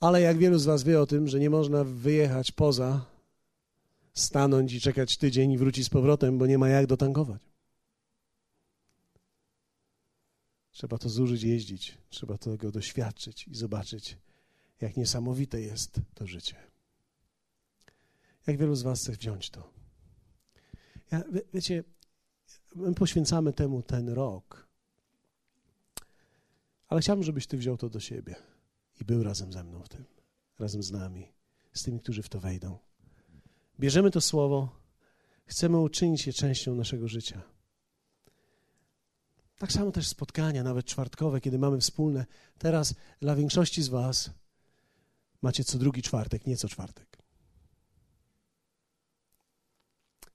Ale 0.00 0.20
jak 0.20 0.38
wielu 0.38 0.58
z 0.58 0.64
Was 0.64 0.82
wie 0.82 1.00
o 1.00 1.06
tym, 1.06 1.28
że 1.28 1.40
nie 1.40 1.50
można 1.50 1.84
wyjechać 1.84 2.52
poza, 2.52 3.06
stanąć 4.14 4.72
i 4.72 4.80
czekać 4.80 5.16
tydzień 5.16 5.52
i 5.52 5.58
wrócić 5.58 5.86
z 5.86 5.90
powrotem, 5.90 6.38
bo 6.38 6.46
nie 6.46 6.58
ma 6.58 6.68
jak 6.68 6.86
dotankować. 6.86 7.42
Trzeba 10.70 10.98
to 10.98 11.08
zużyć, 11.08 11.42
jeździć, 11.42 11.98
trzeba 12.08 12.38
tego 12.38 12.70
doświadczyć 12.72 13.48
i 13.48 13.54
zobaczyć, 13.54 14.18
jak 14.80 14.96
niesamowite 14.96 15.60
jest 15.60 16.00
to 16.14 16.26
życie. 16.26 16.56
Jak 18.46 18.58
wielu 18.58 18.74
z 18.74 18.82
Was 18.82 19.00
chce 19.00 19.12
wziąć 19.12 19.50
to? 19.50 19.70
Ja, 21.12 21.22
wie, 21.32 21.40
wiecie, 21.54 21.84
my 22.74 22.94
poświęcamy 22.94 23.52
temu 23.52 23.82
ten 23.82 24.08
rok, 24.08 24.69
ale 26.90 27.00
chciałbym, 27.00 27.24
żebyś 27.24 27.46
Ty 27.46 27.56
wziął 27.56 27.76
to 27.76 27.88
do 27.88 28.00
siebie 28.00 28.34
i 29.00 29.04
był 29.04 29.22
razem 29.22 29.52
ze 29.52 29.64
mną 29.64 29.82
w 29.82 29.88
tym, 29.88 30.04
razem 30.58 30.82
z 30.82 30.90
nami, 30.90 31.32
z 31.72 31.82
tymi, 31.82 32.00
którzy 32.00 32.22
w 32.22 32.28
to 32.28 32.40
wejdą. 32.40 32.78
Bierzemy 33.80 34.10
to 34.10 34.20
słowo, 34.20 34.68
chcemy 35.46 35.78
uczynić 35.78 36.26
je 36.26 36.32
częścią 36.32 36.74
naszego 36.74 37.08
życia. 37.08 37.42
Tak 39.58 39.72
samo 39.72 39.90
też 39.90 40.08
spotkania, 40.08 40.62
nawet 40.62 40.86
czwartkowe, 40.86 41.40
kiedy 41.40 41.58
mamy 41.58 41.80
wspólne. 41.80 42.26
Teraz 42.58 42.94
dla 43.20 43.36
większości 43.36 43.82
z 43.82 43.88
Was 43.88 44.30
macie 45.42 45.64
co 45.64 45.78
drugi 45.78 46.02
czwartek, 46.02 46.46
nie 46.46 46.56
co 46.56 46.68
czwartek. 46.68 47.18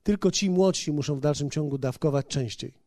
Tylko 0.04 0.32
ci 0.32 0.50
młodsi 0.50 0.92
muszą 0.92 1.16
w 1.16 1.20
dalszym 1.20 1.50
ciągu 1.50 1.78
dawkować 1.78 2.28
częściej. 2.28 2.85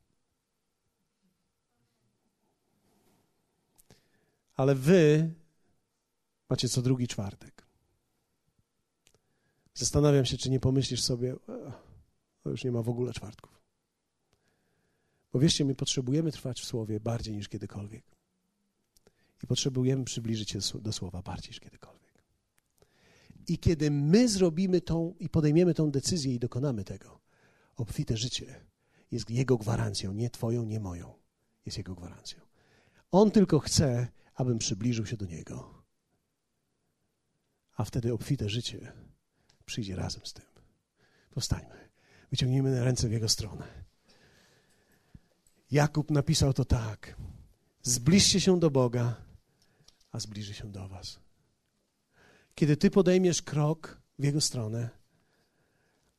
Ale 4.59 4.74
wy 4.74 5.34
macie 6.50 6.68
co 6.68 6.82
drugi 6.82 7.09
czwartek. 7.09 7.66
Zastanawiam 9.74 10.24
się, 10.24 10.36
czy 10.36 10.50
nie 10.50 10.61
pomyślisz 10.61 11.02
sobie, 11.02 11.34
o, 12.44 12.50
już 12.50 12.64
nie 12.64 12.72
ma 12.72 12.82
w 12.82 12.88
ogóle 12.88 13.12
czwartków. 13.12 13.62
Bo 15.32 15.38
wierzcie 15.38 15.64
mi, 15.64 15.74
potrzebujemy 15.74 16.32
trwać 16.32 16.61
w 16.61 16.64
Słowie 16.64 17.00
bardziej 17.00 17.36
niż 17.36 17.48
kiedykolwiek. 17.48 18.04
I 19.42 19.46
potrzebujemy 19.46 20.04
przybliżyć 20.04 20.50
się 20.50 20.59
do 20.80 20.92
Słowa 20.92 21.22
bardziej 21.22 21.50
niż 21.50 21.61
kiedykolwiek. 21.61 22.22
I 23.48 23.59
kiedy 23.59 23.90
my 23.90 24.28
zrobimy 24.28 24.80
tą 24.80 25.14
i 25.20 25.28
podejmiemy 25.28 25.74
tą 25.74 25.90
decyzję 25.90 26.34
i 26.34 26.38
dokonamy 26.38 26.84
tego, 26.84 27.20
obfite 27.76 28.16
życie 28.16 28.61
jest 29.11 29.30
Jego 29.30 29.56
gwarancją, 29.56 30.12
nie 30.12 30.30
Twoją, 30.30 30.64
nie 30.64 30.80
moją. 30.80 31.14
Jest 31.66 31.78
Jego 31.78 31.94
gwarancją. 31.94 32.40
On 33.11 33.30
tylko 33.30 33.59
chce, 33.59 34.09
abym 34.39 34.59
przybliżył 34.59 35.07
się 35.07 35.16
do 35.16 35.26
Niego. 35.26 35.82
A 37.76 37.84
wtedy 37.84 38.12
obfite 38.12 38.49
życie 38.49 38.93
przyjdzie 39.66 39.97
razem 39.97 40.26
z 40.26 40.32
tym. 40.32 40.45
Powstańmy. 41.30 41.89
Wyciągnijmy 42.30 42.84
ręce 42.84 43.09
w 43.09 43.12
Jego 43.12 43.28
stronę. 43.28 43.84
Jakub 45.70 46.11
napisał 46.11 46.53
to 46.53 46.64
tak. 46.64 47.16
Zbliżcie 47.82 48.41
się 48.41 48.61
do 48.61 48.70
Boga, 48.70 49.16
a 50.12 50.20
zbliży 50.20 50.55
się 50.55 50.72
do 50.72 50.89
Was. 50.89 51.20
Kiedy 52.55 52.76
Ty 52.76 52.91
podejmiesz 52.91 53.43
krok 53.43 54.01
w 54.18 54.24
Jego 54.24 54.41
stronę, 54.41 54.89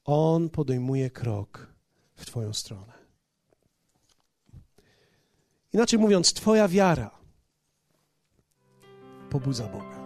On 0.04 0.50
podejmuje 0.50 1.10
krok 1.10 1.74
w 2.16 2.26
Twoją 2.26 2.54
stronę. 2.54 2.94
Inaczej 5.74 6.00
mówiąc, 6.00 6.34
Twoja 6.34 6.68
wiara 6.68 7.19
pobudza 9.30 9.64
Boga. 9.64 9.99